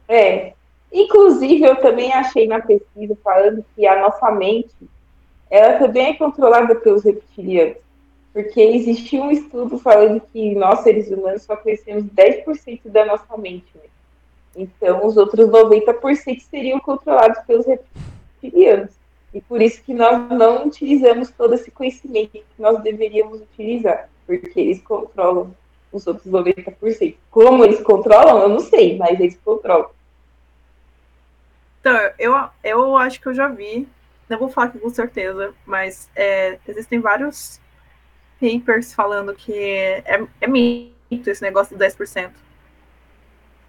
É. 0.07 0.53
Inclusive, 0.91 1.63
eu 1.63 1.75
também 1.75 2.11
achei 2.13 2.47
na 2.47 2.61
pesquisa 2.61 3.15
falando 3.23 3.63
que 3.75 3.85
a 3.85 4.01
nossa 4.01 4.31
mente, 4.31 4.73
ela 5.49 5.77
também 5.77 6.07
é 6.07 6.13
controlada 6.15 6.73
pelos 6.75 7.03
reptilianos. 7.03 7.77
Porque 8.33 8.61
existia 8.61 9.21
um 9.21 9.31
estudo 9.31 9.77
falando 9.77 10.21
que 10.21 10.55
nós, 10.55 10.79
seres 10.79 11.11
humanos, 11.11 11.43
só 11.43 11.55
conhecemos 11.57 12.05
10% 12.05 12.81
da 12.85 13.05
nossa 13.05 13.37
mente. 13.37 13.67
Né? 13.75 13.81
Então, 14.57 15.05
os 15.05 15.15
outros 15.15 15.47
90% 15.47 16.41
seriam 16.41 16.79
controlados 16.79 17.39
pelos 17.45 17.65
reptilianos. 17.67 18.91
E 19.31 19.39
por 19.39 19.61
isso 19.61 19.83
que 19.83 19.93
nós 19.93 20.29
não 20.31 20.65
utilizamos 20.65 21.29
todo 21.29 21.53
esse 21.53 21.69
conhecimento 21.69 22.31
que 22.31 22.43
nós 22.57 22.81
deveríamos 22.81 23.39
utilizar. 23.39 24.09
Porque 24.25 24.59
eles 24.59 24.81
controlam 24.81 25.53
os 25.91 26.07
outros 26.07 26.25
90%. 26.25 27.15
Como 27.29 27.63
eles 27.63 27.81
controlam, 27.81 28.39
eu 28.39 28.49
não 28.49 28.59
sei, 28.59 28.97
mas 28.97 29.19
eles 29.19 29.39
controlam. 29.45 29.91
Então, 31.79 31.95
eu, 32.17 32.33
eu 32.63 32.97
acho 32.97 33.21
que 33.21 33.27
eu 33.27 33.33
já 33.35 33.47
vi, 33.47 33.87
não 34.27 34.39
vou 34.39 34.49
falar 34.49 34.69
com 34.69 34.89
certeza, 34.89 35.53
mas 35.65 36.09
é, 36.15 36.57
existem 36.67 36.99
vários 36.99 37.61
papers 38.41 38.93
falando 38.93 39.33
que 39.33 39.53
é, 39.53 40.27
é 40.41 40.47
mito 40.47 41.29
esse 41.29 41.41
negócio 41.41 41.77
do 41.77 41.83
10%. 41.83 42.31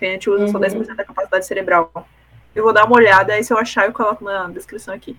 Gente 0.01 0.30
usa 0.30 0.49
só 0.49 0.59
Uhum. 0.59 0.64
10% 0.64 0.94
da 0.94 1.05
capacidade 1.05 1.46
cerebral. 1.46 1.92
Eu 2.55 2.64
vou 2.64 2.72
dar 2.72 2.84
uma 2.86 2.96
olhada, 2.96 3.34
aí 3.34 3.44
se 3.44 3.53
eu 3.53 3.59
achar, 3.59 3.86
eu 3.86 3.92
coloco 3.92 4.24
na 4.24 4.49
descrição 4.49 4.94
aqui. 4.94 5.16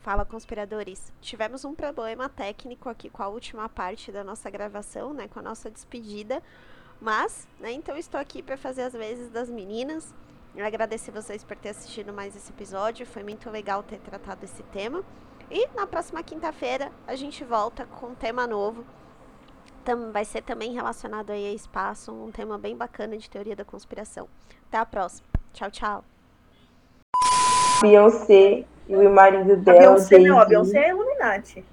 Fala, 0.00 0.24
conspiradores. 0.24 1.12
Tivemos 1.20 1.64
um 1.64 1.74
problema 1.74 2.28
técnico 2.28 2.88
aqui 2.90 3.08
com 3.08 3.22
a 3.22 3.28
última 3.28 3.68
parte 3.68 4.12
da 4.12 4.22
nossa 4.22 4.50
gravação, 4.50 5.14
né? 5.14 5.28
Com 5.28 5.38
a 5.38 5.42
nossa 5.42 5.70
despedida. 5.70 6.42
Mas, 7.00 7.48
né, 7.58 7.72
então 7.72 7.96
estou 7.96 8.20
aqui 8.20 8.42
para 8.42 8.56
fazer 8.56 8.82
as 8.82 8.92
vezes 8.92 9.30
das 9.30 9.50
meninas. 9.50 10.14
Eu 10.54 10.64
agradecer 10.64 11.10
vocês 11.10 11.42
por 11.42 11.56
ter 11.56 11.70
assistido 11.70 12.12
mais 12.12 12.36
esse 12.36 12.52
episódio. 12.52 13.06
Foi 13.06 13.22
muito 13.22 13.50
legal 13.50 13.82
ter 13.82 13.98
tratado 13.98 14.44
esse 14.44 14.62
tema. 14.64 15.02
E 15.50 15.66
na 15.74 15.86
próxima 15.86 16.22
quinta-feira 16.22 16.92
a 17.06 17.16
gente 17.16 17.42
volta 17.44 17.86
com 17.86 18.08
um 18.08 18.14
tema 18.14 18.46
novo. 18.46 18.84
Tam- 19.84 20.10
vai 20.12 20.24
ser 20.24 20.42
também 20.42 20.72
relacionado 20.72 21.30
aí 21.30 21.46
a 21.46 21.52
espaço, 21.52 22.10
um 22.12 22.30
tema 22.30 22.56
bem 22.58 22.76
bacana 22.76 23.16
de 23.18 23.28
teoria 23.28 23.54
da 23.54 23.64
conspiração. 23.64 24.26
Até 24.68 24.78
a 24.78 24.86
próxima. 24.86 25.26
Tchau, 25.52 25.70
tchau. 25.70 26.04
Beyoncé 27.82 28.64
e 28.88 28.96
o 28.96 29.10
marido 29.10 29.52
A 29.52 29.56
dela, 29.56 29.78
Beyoncé, 29.78 30.18
não, 30.18 30.40
a. 30.40 30.44
Beyoncé 30.44 30.78
é 30.78 30.88
Illuminati. 30.90 31.64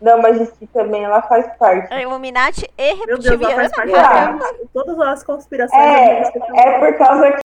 Não, 0.00 0.20
mas 0.22 0.50
que 0.52 0.66
também 0.68 1.02
ela 1.02 1.20
faz 1.22 1.46
parte. 1.56 1.92
A 1.92 2.00
Illuminati 2.00 2.70
e 2.78 2.94
Meu 3.06 3.18
Deus, 3.18 3.26
ela 3.26 3.36
reptiliana. 3.36 3.56
faz 3.70 3.72
parte 3.74 3.94
Ah. 3.96 4.52
de 4.52 4.68
todas 4.72 5.00
as 5.00 5.24
conspirações. 5.24 5.80
É, 5.82 6.20
é 6.56 6.78
por 6.78 6.98
causa 6.98 7.36